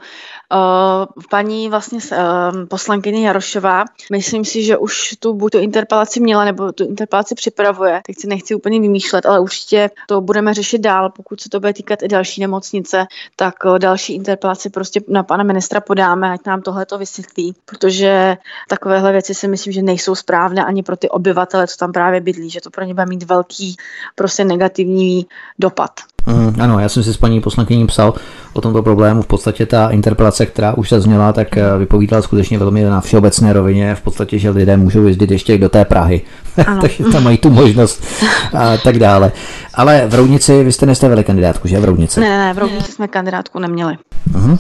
Uh, 0.54 1.24
paní 1.30 1.70
vlastně 1.70 2.00
uh, 2.12 2.66
poslankyně 2.68 3.28
Jarošová, 3.28 3.86
myslím 4.12 4.46
si, 4.46 4.64
že 4.64 4.78
už 4.78 5.16
tu 5.20 5.34
buď 5.34 5.52
tu 5.52 5.58
interpelaci 5.58 6.20
měla, 6.20 6.46
nebo 6.46 6.72
tu 6.72 6.86
interpelaci 6.86 7.36
připravuje, 7.36 8.02
teď 8.06 8.16
si 8.20 8.28
nechci 8.28 8.56
úplně 8.56 8.80
vymýšlet, 8.80 9.26
ale 9.26 9.40
určitě 9.40 9.90
to 10.08 10.22
budeme 10.22 10.54
řešit 10.54 10.78
dál, 10.78 11.10
pokud 11.10 11.42
se 11.42 11.50
to 11.50 11.60
bude 11.60 11.74
týkat 11.74 12.04
i 12.04 12.08
další 12.08 12.42
nemocnice, 12.42 13.08
tak 13.36 13.66
uh, 13.66 13.80
další 13.80 14.16
interpelaci 14.16 14.70
prostě 14.70 15.02
na 15.08 15.24
pana 15.24 15.44
ministra 15.44 15.82
podáme, 15.82 16.32
ať 16.32 16.46
nám 16.46 16.62
tohle 16.62 16.86
to 16.86 16.98
vysvětlí, 16.98 17.56
protože 17.66 18.38
takovéhle 18.70 19.12
věci 19.12 19.34
si 19.34 19.48
myslím, 19.48 19.74
že 19.74 19.82
nejsou 19.82 20.16
správné 20.16 20.66
ani 20.66 20.84
pro 20.84 20.98
ty 20.98 21.10
obyvatele, 21.10 21.68
co 21.68 21.78
tam 21.78 21.92
právě 21.92 22.22
bydlí, 22.22 22.50
že 22.50 22.62
to 22.62 22.70
pro 22.70 22.84
ně 22.84 22.94
bude 22.94 23.06
mít 23.06 23.24
velký 23.24 23.76
prostě 24.16 24.46
negativní 24.46 25.26
dopad. 25.60 25.92
Mm, 26.30 26.56
ano, 26.62 26.80
já 26.80 26.90
jsem 26.90 27.04
si 27.04 27.14
s 27.14 27.18
paní 27.18 27.42
poslankyní 27.42 27.88
psal 27.88 28.14
o 28.54 28.62
tomto 28.62 28.84
problému. 28.84 29.22
V 29.22 29.28
podstatě 29.28 29.66
ta 29.66 29.90
interpelace, 29.90 30.46
která 30.46 30.74
už 30.74 30.90
zazněla, 30.90 31.34
tak 31.34 31.58
eh, 31.58 31.64
vypovídala 31.78 32.22
skutečně 32.22 32.58
velmi 32.58 32.84
na 32.84 33.02
všeobecné 33.02 33.54
rovině. 33.54 33.96
V 33.96 34.02
podstatě, 34.02 34.40
že 34.40 34.50
lidé 34.50 34.78
můžou 34.78 35.08
jezdit 35.08 35.32
ještě 35.32 35.58
do 35.58 35.70
té 35.70 35.86
Prahy, 35.86 36.22
takže 36.82 37.04
tam 37.04 37.24
mají 37.24 37.38
tu 37.38 37.50
možnost 37.50 38.04
a 38.54 38.78
tak 38.78 39.00
dále. 39.00 39.32
Ale 39.74 40.04
v 40.08 40.14
Roudnici, 40.16 40.64
vy 40.64 40.72
jste 40.72 40.86
nestavili 40.86 41.24
kandidátku, 41.24 41.68
že 41.68 41.80
v 41.80 41.86
Roudnici? 41.86 42.20
Ne, 42.20 42.30
ne, 42.30 42.38
ne, 42.38 42.54
v 42.54 42.58
Roudnici 42.58 42.92
jsme 42.92 43.08
kandidátku 43.08 43.60
neměli. 43.60 43.98
Uh-huh. 44.34 44.58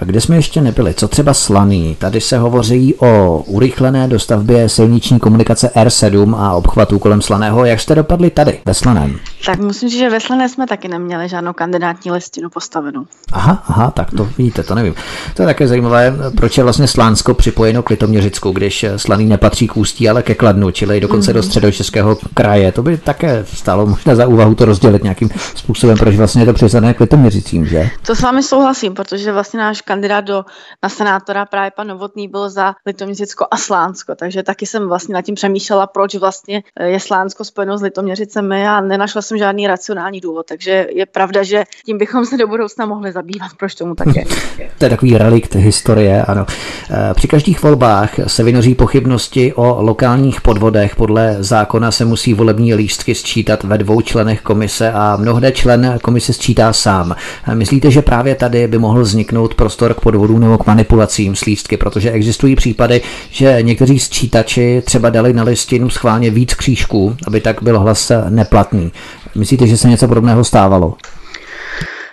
Kde 0.00 0.20
jsme 0.20 0.36
ještě 0.36 0.60
nebyli? 0.60 0.94
Co 0.94 1.08
třeba 1.08 1.34
Slaný? 1.34 1.96
Tady 1.98 2.20
se 2.20 2.38
hovoří 2.38 2.94
o 2.94 3.42
urychlené 3.46 4.08
dostavbě 4.08 4.68
silniční 4.68 5.18
komunikace 5.18 5.70
R7 5.74 6.34
a 6.38 6.52
obchvatu 6.52 6.98
kolem 6.98 7.22
Slaného. 7.22 7.64
Jak 7.64 7.80
jste 7.80 7.94
dopadli 7.94 8.30
tady, 8.30 8.60
ve 8.64 8.74
Slaném? 8.74 9.18
Tak 9.46 9.60
musím 9.60 9.88
říct, 9.88 9.98
že 9.98 10.10
ve 10.10 10.20
Slané 10.20 10.48
jsme 10.48 10.66
taky 10.66 10.88
neměli 10.98 11.28
žádnou 11.28 11.52
kandidátní 11.52 12.10
listinu 12.10 12.50
postavenou. 12.50 13.06
Aha, 13.32 13.62
aha, 13.66 13.90
tak 13.90 14.10
to 14.10 14.24
vidíte, 14.24 14.62
to 14.62 14.74
nevím. 14.74 14.94
To 15.36 15.42
je 15.42 15.46
také 15.46 15.68
zajímavé, 15.68 16.14
proč 16.36 16.58
je 16.58 16.64
vlastně 16.64 16.86
Slánsko 16.88 17.34
připojeno 17.34 17.82
k 17.82 17.90
Litoměřicku, 17.90 18.50
když 18.50 18.86
Slaný 18.96 19.24
nepatří 19.24 19.68
k 19.68 19.76
Ústí, 19.76 20.08
ale 20.08 20.22
ke 20.22 20.34
Kladnu, 20.34 20.70
čili 20.70 21.00
dokonce 21.00 21.30
mm-hmm. 21.30 21.34
do 21.34 21.42
středočeského 21.42 22.18
kraje. 22.34 22.72
To 22.72 22.82
by 22.82 22.98
také 22.98 23.44
stálo 23.54 23.86
možná 23.86 24.14
za 24.14 24.26
úvahu 24.26 24.54
to 24.54 24.64
rozdělit 24.64 25.02
nějakým 25.02 25.30
způsobem, 25.54 25.96
proč 25.98 26.16
vlastně 26.16 26.42
je 26.42 26.46
to 26.46 26.52
přiznané 26.52 26.94
k 26.94 27.00
Litoměřicím, 27.00 27.66
že? 27.66 27.90
To 28.06 28.14
s 28.14 28.20
vámi 28.20 28.42
souhlasím, 28.42 28.94
protože 28.94 29.32
vlastně 29.32 29.60
náš 29.60 29.80
kandidát 29.80 30.20
do, 30.20 30.44
na 30.82 30.88
senátora 30.88 31.46
právě 31.46 31.70
pan 31.76 31.86
Novotný 31.86 32.28
byl 32.28 32.50
za 32.50 32.74
Litoměřicko 32.86 33.46
a 33.50 33.56
Slánsko, 33.56 34.14
takže 34.14 34.42
taky 34.42 34.66
jsem 34.66 34.88
vlastně 34.88 35.14
nad 35.14 35.22
tím 35.22 35.34
přemýšlela, 35.34 35.86
proč 35.86 36.14
vlastně 36.14 36.62
je 36.84 37.00
Slánsko 37.00 37.44
spojeno 37.44 37.78
s 37.78 37.82
Litoměřicemi 37.82 38.68
a 38.68 38.80
nenašla 38.80 39.22
jsem 39.22 39.38
žádný 39.38 39.66
racionální 39.66 40.20
důvod, 40.20 40.46
takže 40.46 40.77
je 40.90 41.06
pravda, 41.06 41.42
že 41.42 41.64
tím 41.86 41.98
bychom 41.98 42.26
se 42.26 42.36
do 42.36 42.46
budoucna 42.46 42.86
mohli 42.86 43.12
zabývat, 43.12 43.50
proč 43.58 43.74
tomu 43.74 43.94
tak 43.94 44.16
je. 44.16 44.24
to 44.78 44.84
je 44.84 44.90
takový 44.90 45.18
relikt 45.18 45.54
historie, 45.54 46.22
ano. 46.22 46.46
Eh, 46.90 47.14
při 47.14 47.28
každých 47.28 47.62
volbách 47.62 48.10
se 48.26 48.42
vynoří 48.42 48.74
pochybnosti 48.74 49.52
o 49.52 49.82
lokálních 49.82 50.40
podvodech. 50.40 50.96
Podle 50.96 51.36
zákona 51.40 51.90
se 51.90 52.04
musí 52.04 52.34
volební 52.34 52.74
lístky 52.74 53.14
sčítat 53.14 53.64
ve 53.64 53.78
dvou 53.78 54.00
členech 54.00 54.40
komise 54.40 54.92
a 54.92 55.16
mnohde 55.16 55.52
člen 55.52 55.98
komise 56.02 56.32
sčítá 56.32 56.72
sám. 56.72 57.16
Eh, 57.48 57.54
myslíte, 57.54 57.90
že 57.90 58.02
právě 58.02 58.34
tady 58.34 58.68
by 58.68 58.78
mohl 58.78 59.02
vzniknout 59.02 59.54
prostor 59.54 59.94
k 59.94 60.00
podvodům 60.00 60.40
nebo 60.40 60.58
k 60.58 60.66
manipulacím 60.66 61.36
s 61.36 61.44
lístky, 61.44 61.76
protože 61.76 62.10
existují 62.10 62.56
případy, 62.56 63.00
že 63.30 63.58
někteří 63.62 63.98
sčítači 63.98 64.82
třeba 64.84 65.10
dali 65.10 65.32
na 65.32 65.42
listinu 65.42 65.90
schválně 65.90 66.30
víc 66.30 66.54
křížků, 66.54 67.16
aby 67.26 67.40
tak 67.40 67.62
byl 67.62 67.80
hlas 67.80 68.12
neplatný. 68.28 68.92
Myslíte, 69.34 69.66
že 69.66 69.76
se 69.76 69.88
něco 69.88 70.08
podobného 70.08 70.44
stávalo? 70.44 70.94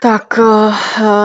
Tak 0.06 0.40
uh, 0.40 0.74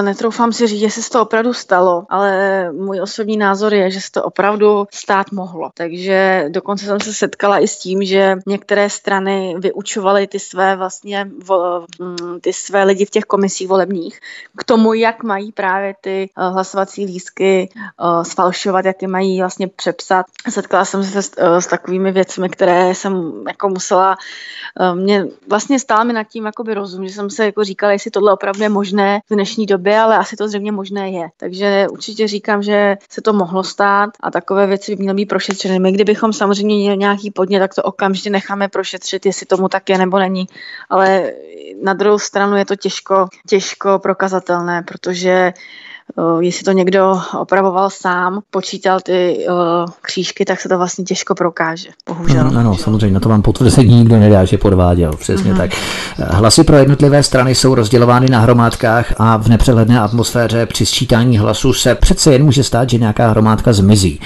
netroufám 0.03 0.53
si 0.53 0.67
říct, 0.67 0.83
jestli 0.83 1.03
se 1.03 1.11
to 1.11 1.23
opravdu 1.23 1.53
stalo, 1.53 2.05
ale 2.09 2.73
můj 2.73 3.01
osobní 3.01 3.37
názor 3.37 3.75
je, 3.75 3.91
že 3.91 4.01
se 4.01 4.11
to 4.11 4.25
opravdu 4.25 4.87
stát 4.93 5.33
mohlo. 5.33 5.71
Takže 5.75 6.45
dokonce 6.49 6.87
jsem 6.87 7.01
se 7.01 7.15
setkala 7.15 7.59
i 7.59 7.69
s 7.69 7.79
tím, 7.79 8.05
že 8.05 8.37
některé 8.47 8.91
strany 8.91 9.55
vyučovaly 9.59 10.27
ty 10.27 10.39
své 10.39 10.77
vlastně 10.77 11.25
mm, 11.25 12.41
ty 12.41 12.53
své 12.53 12.85
lidi 12.85 13.05
v 13.05 13.11
těch 13.11 13.25
komisích 13.25 13.69
volebních 13.69 14.21
k 14.57 14.65
tomu, 14.65 14.95
jak 14.95 15.23
mají 15.23 15.53
právě 15.53 15.95
ty 16.01 16.31
uh, 16.39 16.55
hlasovací 16.55 17.05
lístky 17.05 17.69
sfalšovat, 18.23 18.85
jak 18.85 19.03
je 19.03 19.09
mají 19.09 19.41
vlastně 19.41 19.69
přepsat. 19.69 20.27
Setkala 20.49 20.85
jsem 20.85 21.05
se 21.05 21.23
s, 21.23 21.67
takovými 21.67 22.13
věcmi, 22.13 22.49
které 22.49 22.95
jsem 22.95 23.33
jako 23.49 23.69
musela, 23.69 24.17
mě 24.95 25.27
vlastně 25.49 25.79
stále 25.79 26.05
mi 26.05 26.13
nad 26.13 26.25
tím 26.25 26.47
jakoby 26.47 26.75
rozum, 26.75 27.09
že 27.09 27.15
jsem 27.15 27.31
se 27.31 27.45
jako 27.45 27.65
říkala, 27.65 27.93
jestli 27.93 28.11
tohle 28.11 28.33
opravdu 28.33 28.63
je 28.63 28.70
možné 28.71 29.21
v 29.31 29.35
dnešní 29.35 29.67
době, 29.67 29.99
ale 29.99 30.17
asi 30.17 30.37
to 30.37 30.49
zřejmě 30.49 30.73
možné 30.73 31.11
je. 31.11 31.29
Takže 31.37 31.87
určitě 31.91 32.29
říkám, 32.29 32.63
že 32.63 32.97
se 33.11 33.21
to 33.23 33.33
mohlo 33.33 33.65
stát 33.65 34.11
a 34.21 34.31
takové 34.31 34.67
věci 34.67 34.97
by 34.97 35.03
měly 35.03 35.17
být 35.17 35.27
prošetřeny. 35.27 35.79
My 35.79 35.93
kdybychom 35.93 36.33
samozřejmě 36.33 36.77
měli 36.77 36.99
nějaký 36.99 37.31
podnět, 37.31 37.61
tak 37.61 37.75
to 37.75 37.83
okamžitě 37.83 38.31
necháme 38.31 38.69
prošetřit, 38.69 39.27
jestli 39.27 39.47
tomu 39.47 39.69
tak 39.69 39.89
je 39.89 39.99
nebo 39.99 40.19
není. 40.19 40.47
Ale 40.91 41.33
na 41.83 41.93
druhou 41.93 42.19
stranu 42.19 42.57
je 42.57 42.65
to 42.65 42.77
těžko, 42.77 43.27
těžko 43.49 43.99
prokazatelné, 43.99 44.83
protože 44.83 45.53
jestli 46.41 46.65
to 46.65 46.73
někdo 46.73 47.21
opravoval 47.39 47.91
sám, 47.91 48.41
počítal 48.51 49.01
ty 49.01 49.47
uh, 49.49 49.55
křížky, 50.03 50.45
tak 50.45 50.61
se 50.61 50.69
to 50.69 50.79
vlastně 50.79 51.05
těžko 51.05 51.35
prokáže, 51.35 51.89
bohužel. 52.09 52.41
Ano, 52.41 52.61
ano 52.61 52.77
samozřejmě, 52.77 53.15
na 53.15 53.21
to 53.21 53.29
vám 53.29 53.43
potvrzení 53.43 53.95
nikdo 53.95 54.17
nedá, 54.17 54.45
že 54.45 54.59
podváděl, 54.59 55.13
přesně 55.13 55.53
uh-huh. 55.53 55.57
tak. 55.57 55.71
Hlasy 56.17 56.65
pro 56.65 56.77
jednotlivé 56.77 57.23
strany 57.23 57.55
jsou 57.55 57.75
rozdělovány 57.75 58.29
na 58.29 58.41
hromádkách 58.41 59.15
a 59.19 59.37
v 59.37 59.49
nepřehledné 59.49 60.01
atmosféře 60.01 60.67
při 60.67 60.87
sčítání 60.87 61.39
hlasů 61.39 61.73
se 61.73 61.95
přece 61.95 62.33
jen 62.33 62.45
může 62.45 62.65
stát, 62.65 62.91
že 62.91 62.99
nějaká 62.99 63.31
hromádka 63.31 63.73
zmizí 63.73 64.21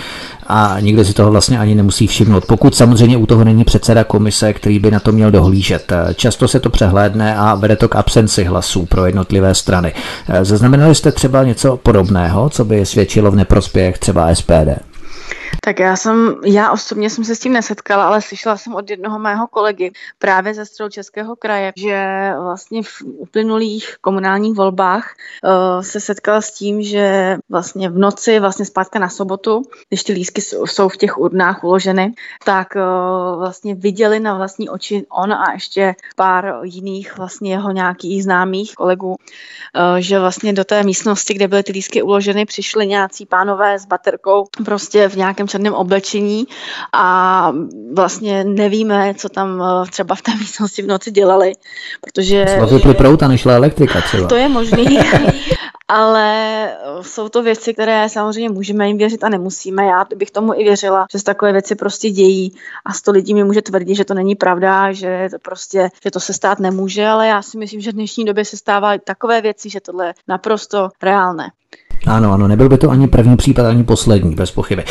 a 0.46 0.76
nikdo 0.80 1.04
si 1.04 1.12
toho 1.12 1.30
vlastně 1.30 1.58
ani 1.58 1.74
nemusí 1.74 2.06
všimnout. 2.06 2.44
Pokud 2.44 2.74
samozřejmě 2.74 3.16
u 3.16 3.26
toho 3.26 3.44
není 3.44 3.64
předseda 3.64 4.04
komise, 4.04 4.52
který 4.52 4.78
by 4.78 4.90
na 4.90 5.00
to 5.00 5.12
měl 5.12 5.30
dohlížet. 5.30 5.92
Často 6.14 6.48
se 6.48 6.60
to 6.60 6.70
přehlédne 6.70 7.36
a 7.36 7.54
vede 7.54 7.76
to 7.76 7.88
k 7.88 7.96
absenci 7.96 8.44
hlasů 8.44 8.86
pro 8.86 9.06
jednotlivé 9.06 9.54
strany. 9.54 9.92
Zaznamenali 10.42 10.94
jste 10.94 11.12
třeba 11.12 11.44
něco 11.44 11.73
podobného, 11.76 12.50
co 12.50 12.64
by 12.64 12.86
svědčilo 12.86 13.30
v 13.30 13.36
neprospěch 13.36 13.98
třeba 13.98 14.34
SPD? 14.34 14.93
Tak 15.60 15.78
já 15.78 15.96
jsem, 15.96 16.36
já 16.44 16.72
osobně 16.72 17.10
jsem 17.10 17.24
se 17.24 17.34
s 17.34 17.38
tím 17.38 17.52
nesetkala, 17.52 18.06
ale 18.06 18.22
slyšela 18.22 18.56
jsem 18.56 18.74
od 18.74 18.90
jednoho 18.90 19.18
mého 19.18 19.46
kolegy 19.46 19.92
právě 20.18 20.54
ze 20.54 20.64
Českého 20.90 21.36
kraje, 21.36 21.72
že 21.76 22.30
vlastně 22.38 22.82
v 22.82 23.02
uplynulých 23.02 23.96
komunálních 24.00 24.54
volbách 24.54 25.14
uh, 25.44 25.82
se 25.82 26.00
setkala 26.00 26.40
s 26.40 26.52
tím, 26.52 26.82
že 26.82 27.36
vlastně 27.48 27.88
v 27.88 27.98
noci, 27.98 28.40
vlastně 28.40 28.64
zpátka 28.64 28.98
na 28.98 29.08
sobotu, 29.08 29.62
když 29.88 30.04
ty 30.04 30.12
lísky 30.12 30.40
jsou 30.40 30.88
v 30.88 30.96
těch 30.96 31.18
urnách 31.18 31.64
uloženy, 31.64 32.12
tak 32.44 32.68
uh, 32.76 33.38
vlastně 33.38 33.74
viděli 33.74 34.20
na 34.20 34.34
vlastní 34.34 34.68
oči 34.68 35.06
on 35.10 35.32
a 35.32 35.52
ještě 35.52 35.94
pár 36.16 36.60
jiných 36.62 37.18
vlastně 37.18 37.52
jeho 37.52 37.70
nějakých 37.70 38.24
známých 38.24 38.74
kolegů, 38.74 39.08
uh, 39.08 39.16
že 39.98 40.18
vlastně 40.18 40.52
do 40.52 40.64
té 40.64 40.82
místnosti, 40.82 41.34
kde 41.34 41.48
byly 41.48 41.62
ty 41.62 41.72
lísky 41.72 42.02
uloženy, 42.02 42.46
přišli 42.46 42.86
nějací 42.86 43.26
pánové 43.26 43.78
s 43.78 43.86
baterkou 43.86 44.46
prostě 44.64 45.08
v 45.08 45.16
nějakém 45.34 45.48
černém 45.48 45.74
oblečení 45.74 46.46
a 46.92 47.52
vlastně 47.94 48.44
nevíme, 48.44 49.14
co 49.14 49.28
tam 49.28 49.62
eh, 49.62 49.90
třeba 49.90 50.14
v 50.14 50.22
té 50.22 50.34
místnosti 50.34 50.82
v 50.82 50.86
noci 50.86 51.10
dělali, 51.10 51.52
protože... 52.00 52.46
Vypli 52.70 52.94
prout 52.94 53.22
a 53.22 53.28
nešla 53.28 53.54
elektrika 53.54 54.00
třeba. 54.00 54.28
To 54.28 54.36
je 54.36 54.48
možný, 54.48 54.98
ale 55.88 56.70
jsou 57.02 57.28
to 57.28 57.42
věci, 57.42 57.74
které 57.74 58.08
samozřejmě 58.08 58.48
můžeme 58.48 58.88
jim 58.88 58.98
věřit 58.98 59.24
a 59.24 59.28
nemusíme. 59.28 59.84
Já 59.84 60.04
bych 60.16 60.30
tomu 60.30 60.54
i 60.54 60.64
věřila, 60.64 61.06
že 61.12 61.18
se 61.18 61.24
takové 61.24 61.52
věci 61.52 61.74
prostě 61.74 62.10
dějí 62.10 62.52
a 62.84 62.92
sto 62.92 63.10
lidí 63.10 63.34
mi 63.34 63.44
může 63.44 63.62
tvrdit, 63.62 63.94
že 63.94 64.04
to 64.04 64.14
není 64.14 64.34
pravda, 64.34 64.92
že 64.92 65.28
to 65.30 65.38
prostě, 65.38 65.88
že 66.04 66.10
to 66.10 66.20
se 66.20 66.32
stát 66.32 66.58
nemůže, 66.58 67.06
ale 67.06 67.28
já 67.28 67.42
si 67.42 67.58
myslím, 67.58 67.80
že 67.80 67.90
v 67.90 67.94
dnešní 67.94 68.24
době 68.24 68.44
se 68.44 68.56
stávají 68.56 69.00
takové 69.04 69.40
věci, 69.40 69.70
že 69.70 69.80
tohle 69.80 70.06
je 70.06 70.14
naprosto 70.28 70.88
reálné. 71.02 71.50
Ano, 72.06 72.32
ano, 72.32 72.48
nebyl 72.48 72.68
by 72.68 72.78
to 72.78 72.90
ani 72.90 73.08
první 73.08 73.36
případ, 73.36 73.66
ani 73.66 73.84
poslední, 73.84 74.34
bez 74.34 74.50
pochyby. 74.50 74.84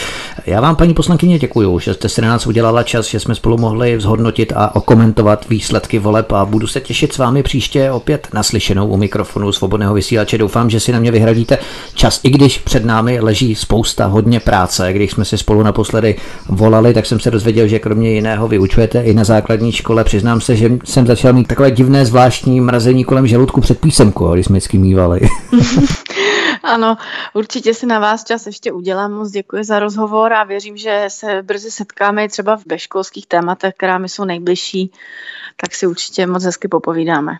Já 0.46 0.62
vám, 0.62 0.76
paní 0.76 0.94
poslankyně, 0.94 1.40
děkuji, 1.40 1.80
že 1.80 1.94
jste 1.94 2.10
si 2.10 2.22
na 2.22 2.28
nás 2.28 2.48
udělala 2.48 2.84
čas, 2.84 3.08
že 3.08 3.20
jsme 3.20 3.36
spolu 3.36 3.58
mohli 3.58 4.00
zhodnotit 4.00 4.54
a 4.56 4.76
okomentovat 4.76 5.50
výsledky 5.50 6.00
voleb 6.00 6.32
a 6.32 6.46
budu 6.46 6.68
se 6.68 6.82
těšit 6.82 7.14
s 7.14 7.18
vámi 7.18 7.44
příště 7.44 7.92
opět 7.92 8.28
naslyšenou 8.34 8.88
u 8.88 8.98
mikrofonu 8.98 9.52
svobodného 9.52 9.94
vysílače. 9.94 10.38
Doufám, 10.38 10.70
že 10.70 10.80
si 10.80 10.92
na 10.92 11.00
mě 11.00 11.12
vyhradíte 11.12 11.58
čas, 11.96 12.20
i 12.24 12.30
když 12.30 12.58
před 12.58 12.86
námi 12.86 13.20
leží 13.20 13.56
spousta 13.56 14.06
hodně 14.06 14.40
práce. 14.40 14.94
Když 14.94 15.12
jsme 15.12 15.26
si 15.26 15.38
spolu 15.38 15.64
naposledy 15.64 16.16
volali, 16.50 16.94
tak 16.94 17.06
jsem 17.06 17.20
se 17.20 17.32
dozvěděl, 17.32 17.68
že 17.68 17.80
kromě 17.80 18.12
jiného 18.12 18.48
vyučujete 18.48 19.02
i 19.02 19.14
na 19.14 19.24
základní 19.24 19.72
škole. 19.72 20.04
Přiznám 20.04 20.42
se, 20.42 20.56
že 20.56 20.72
jsem 20.84 21.08
začal 21.08 21.34
mít 21.34 21.48
takové 21.48 21.72
divné 21.72 22.06
zvláštní 22.06 22.62
mrazení 22.62 23.04
kolem 23.04 23.28
žaludku 23.28 23.62
před 23.62 23.80
písemkou, 23.80 24.34
když 24.34 24.46
jsme 24.46 24.54
vždycky 24.54 24.78
mývali. 24.78 25.22
ano, 26.64 26.98
určitě 27.34 27.74
si 27.74 27.86
na 27.86 28.00
vás 28.00 28.24
čas 28.24 28.46
ještě 28.46 28.72
udělám. 28.72 29.12
Moc 29.12 29.32
děkuji 29.32 29.64
za 29.64 29.80
rozhovor 29.80 30.34
a 30.34 30.44
věřím, 30.44 30.78
že 30.78 31.06
se 31.08 31.42
brzy 31.42 31.72
setkáme 31.72 32.30
třeba 32.30 32.58
v 32.58 32.66
beškolských 32.68 33.28
tématech, 33.28 33.74
která 33.78 33.98
mi 33.98 34.10
jsou 34.10 34.26
nejbližší, 34.26 34.92
tak 35.62 35.76
si 35.76 35.88
určitě 35.88 36.28
moc 36.28 36.44
hezky 36.44 36.68
popovídáme. 36.68 37.38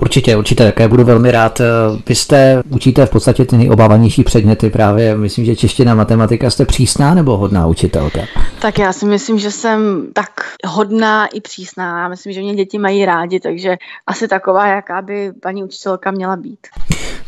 Určitě, 0.00 0.36
určitě, 0.36 0.64
také 0.64 0.88
budu 0.88 1.04
velmi 1.04 1.30
rád. 1.30 1.60
Vy 2.06 2.14
jste, 2.14 2.62
učíte 2.68 3.06
v 3.06 3.10
podstatě 3.10 3.44
ty 3.44 3.56
nejobávanější 3.56 4.24
předměty 4.24 4.70
právě, 4.70 5.16
myslím, 5.16 5.44
že 5.44 5.56
čeština, 5.56 5.94
matematika, 5.94 6.50
jste 6.50 6.66
přísná 6.66 7.14
nebo 7.14 7.36
hodná 7.36 7.66
učitelka? 7.66 8.20
Tak 8.58 8.78
já 8.78 8.92
si 8.92 9.06
myslím, 9.06 9.38
že 9.38 9.50
jsem 9.50 10.08
tak 10.12 10.30
hodná 10.66 11.26
i 11.26 11.40
přísná. 11.40 12.08
Myslím, 12.08 12.32
že 12.32 12.40
mě 12.40 12.54
děti 12.54 12.78
mají 12.78 13.04
rádi, 13.04 13.40
takže 13.40 13.76
asi 14.06 14.28
taková, 14.28 14.66
jaká 14.66 15.02
by 15.02 15.32
paní 15.42 15.64
učitelka 15.64 16.10
měla 16.10 16.36
být. 16.36 16.66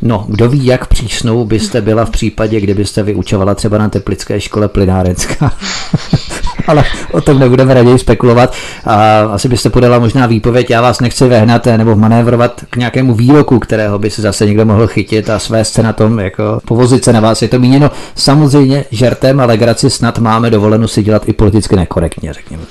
No, 0.03 0.26
kdo 0.28 0.48
ví, 0.48 0.66
jak 0.66 0.86
přísnou 0.86 1.44
byste 1.44 1.80
byla 1.80 2.05
v 2.05 2.11
případě, 2.11 2.61
kdybyste 2.61 3.03
vyučovala 3.03 3.55
třeba 3.55 3.78
na 3.78 3.88
Teplické 3.88 4.40
škole 4.40 4.68
plynárenská? 4.68 5.53
ale 6.66 6.84
o 7.12 7.20
tom 7.20 7.38
nebudeme 7.38 7.74
raději 7.74 7.98
spekulovat. 7.98 8.54
A 8.84 9.20
asi 9.20 9.48
byste 9.48 9.70
podala 9.70 9.98
možná 9.98 10.26
výpověď, 10.26 10.70
já 10.70 10.82
vás 10.82 11.00
nechci 11.00 11.28
vehnat 11.28 11.66
nebo 11.66 11.96
manévrovat 11.96 12.64
k 12.70 12.76
nějakému 12.76 13.14
výroku, 13.14 13.58
kterého 13.58 13.98
by 13.98 14.11
se 14.11 14.22
zase 14.22 14.46
někdo 14.46 14.64
mohl 14.64 14.86
chytit 14.86 15.30
a 15.30 15.38
svést 15.38 15.72
se 15.72 15.82
na 15.82 15.92
tom, 15.92 16.18
jako 16.18 16.61
povozit 16.64 17.04
se 17.04 17.12
na 17.12 17.20
vás. 17.20 17.42
Je 17.42 17.48
to 17.48 17.58
míněno 17.58 17.90
samozřejmě 18.14 18.84
žertem 18.90 19.40
a 19.40 19.44
legraci 19.44 19.90
snad 19.90 20.18
máme 20.18 20.50
dovoleno 20.50 20.88
si 20.88 21.02
dělat 21.02 21.28
i 21.28 21.32
politicky 21.32 21.76
nekorektně, 21.76 22.32
řekněme. 22.32 22.62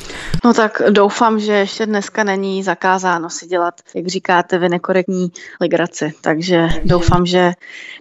No 0.46 0.54
tak 0.54 0.82
doufám, 0.90 1.40
že 1.40 1.54
ještě 1.54 1.86
dneska 1.86 2.24
není 2.24 2.64
zakázáno 2.64 3.30
si 3.30 3.48
dělat, 3.48 3.74
jak 3.96 4.08
říkáte, 4.08 4.58
vy 4.58 4.70
nekorektní 4.70 5.32
legraci. 5.62 6.14
Takže 6.22 6.68
doufám, 6.86 7.26
že, 7.26 7.52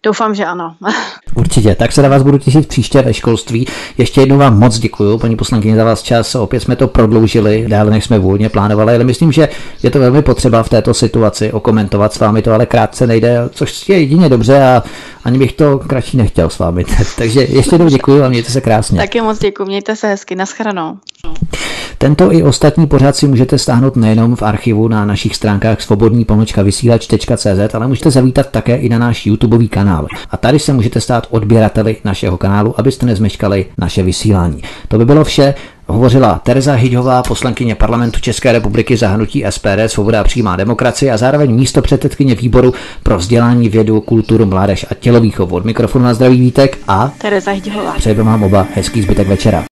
doufám, 0.03 0.35
že 0.35 0.45
ano. 0.45 0.77
Určitě, 1.39 1.75
tak 1.75 1.93
se 1.93 2.03
na 2.03 2.09
vás 2.09 2.23
budu 2.23 2.39
těšit 2.39 2.69
příště 2.69 3.03
ve 3.03 3.15
školství. 3.15 3.67
Ještě 3.99 4.21
jednou 4.21 4.37
vám 4.39 4.59
moc 4.59 4.79
děkuji, 4.79 5.19
paní 5.19 5.37
poslankyně, 5.37 5.77
za 5.77 5.85
vás 5.85 6.03
čas. 6.03 6.35
Opět 6.35 6.61
jsme 6.61 6.77
to 6.77 6.89
prodloužili, 6.89 7.65
dále 7.69 7.91
než 7.91 8.05
jsme 8.05 8.19
vůdně 8.19 8.49
plánovali, 8.49 8.95
ale 8.95 9.05
myslím, 9.05 9.33
že 9.33 9.49
je 9.83 9.91
to 9.91 9.99
velmi 9.99 10.23
potřeba 10.23 10.63
v 10.63 10.69
této 10.69 10.95
situaci 10.95 11.53
okomentovat 11.53 12.13
s 12.13 12.19
vámi 12.19 12.43
to, 12.43 12.53
ale 12.53 12.67
krátce 12.67 13.07
nejde, 13.07 13.41
což 13.51 13.89
je 13.89 13.99
jedině 13.99 14.29
dobře 14.29 14.63
a 14.63 14.83
ani 15.25 15.39
bych 15.39 15.53
to 15.53 15.79
kratší 15.79 16.17
nechtěl 16.17 16.51
s 16.51 16.59
vámi. 16.59 16.85
Takže 17.17 17.41
ještě 17.41 17.75
jednou 17.75 17.89
děkuji 17.89 18.23
a 18.23 18.29
mějte 18.29 18.51
se 18.51 18.61
krásně. 18.61 19.01
Taky 19.01 19.21
moc 19.21 19.39
děkuji, 19.39 19.65
mějte 19.65 19.97
se 19.97 20.09
hezky, 20.09 20.35
naschranou. 20.35 20.97
Tento 21.99 22.33
i 22.33 22.43
ostatní 22.43 22.87
pořád 22.87 23.17
si 23.17 23.29
můžete 23.29 23.59
stáhnout 23.59 23.97
nejenom 23.97 24.37
v 24.37 24.43
archivu 24.43 24.89
na 24.89 25.05
našich 25.05 25.37
stránkách 25.37 25.81
svobodní 25.81 26.27
vysílač.cz, 26.63 27.75
ale 27.75 27.87
můžete 27.89 28.11
zavítat 28.11 28.51
také 28.51 28.77
i 28.77 28.89
na 28.89 28.99
náš 28.99 29.27
YouTubeový 29.27 29.69
kanál. 29.69 30.07
A 30.31 30.37
tady 30.37 30.59
se 30.59 30.73
můžete 30.73 31.01
stát 31.01 31.27
odběrateli 31.31 31.97
našeho 32.05 32.39
kanálu, 32.39 32.75
abyste 32.81 33.07
nezmeškali 33.07 33.67
naše 33.79 34.03
vysílání. 34.03 34.63
To 34.89 34.99
by 34.99 35.05
bylo 35.05 35.25
vše. 35.25 35.55
Hovořila 35.91 36.41
Tereza 36.45 36.73
Hyďová, 36.75 37.23
poslankyně 37.23 37.75
parlamentu 37.75 38.21
České 38.21 38.53
republiky 38.53 38.97
za 38.97 39.09
hnutí 39.09 39.45
SPD 39.51 39.67
Svoboda 39.87 40.21
a 40.21 40.25
přímá 40.25 40.57
demokracie 40.57 41.13
a 41.13 41.17
zároveň 41.17 41.55
místo 41.55 41.83
předsedkyně 41.83 42.35
výboru 42.35 42.75
pro 43.03 43.19
vzdělání, 43.19 43.69
vědu, 43.69 44.01
kulturu, 44.01 44.47
mládež 44.47 44.87
a 44.91 44.95
tělovýchovu. 44.95 45.57
Od 45.57 45.65
mikrofonu 45.65 46.05
na 46.05 46.15
zdraví 46.15 46.41
Vítek 46.41 46.79
a 46.89 47.13
Tereza 47.19 47.51
Hyďová. 47.51 47.93
Přeji 47.93 48.15
vám 48.15 48.43
oba 48.43 48.67
hezký 48.75 49.03
zbytek 49.03 49.29
večera. 49.29 49.68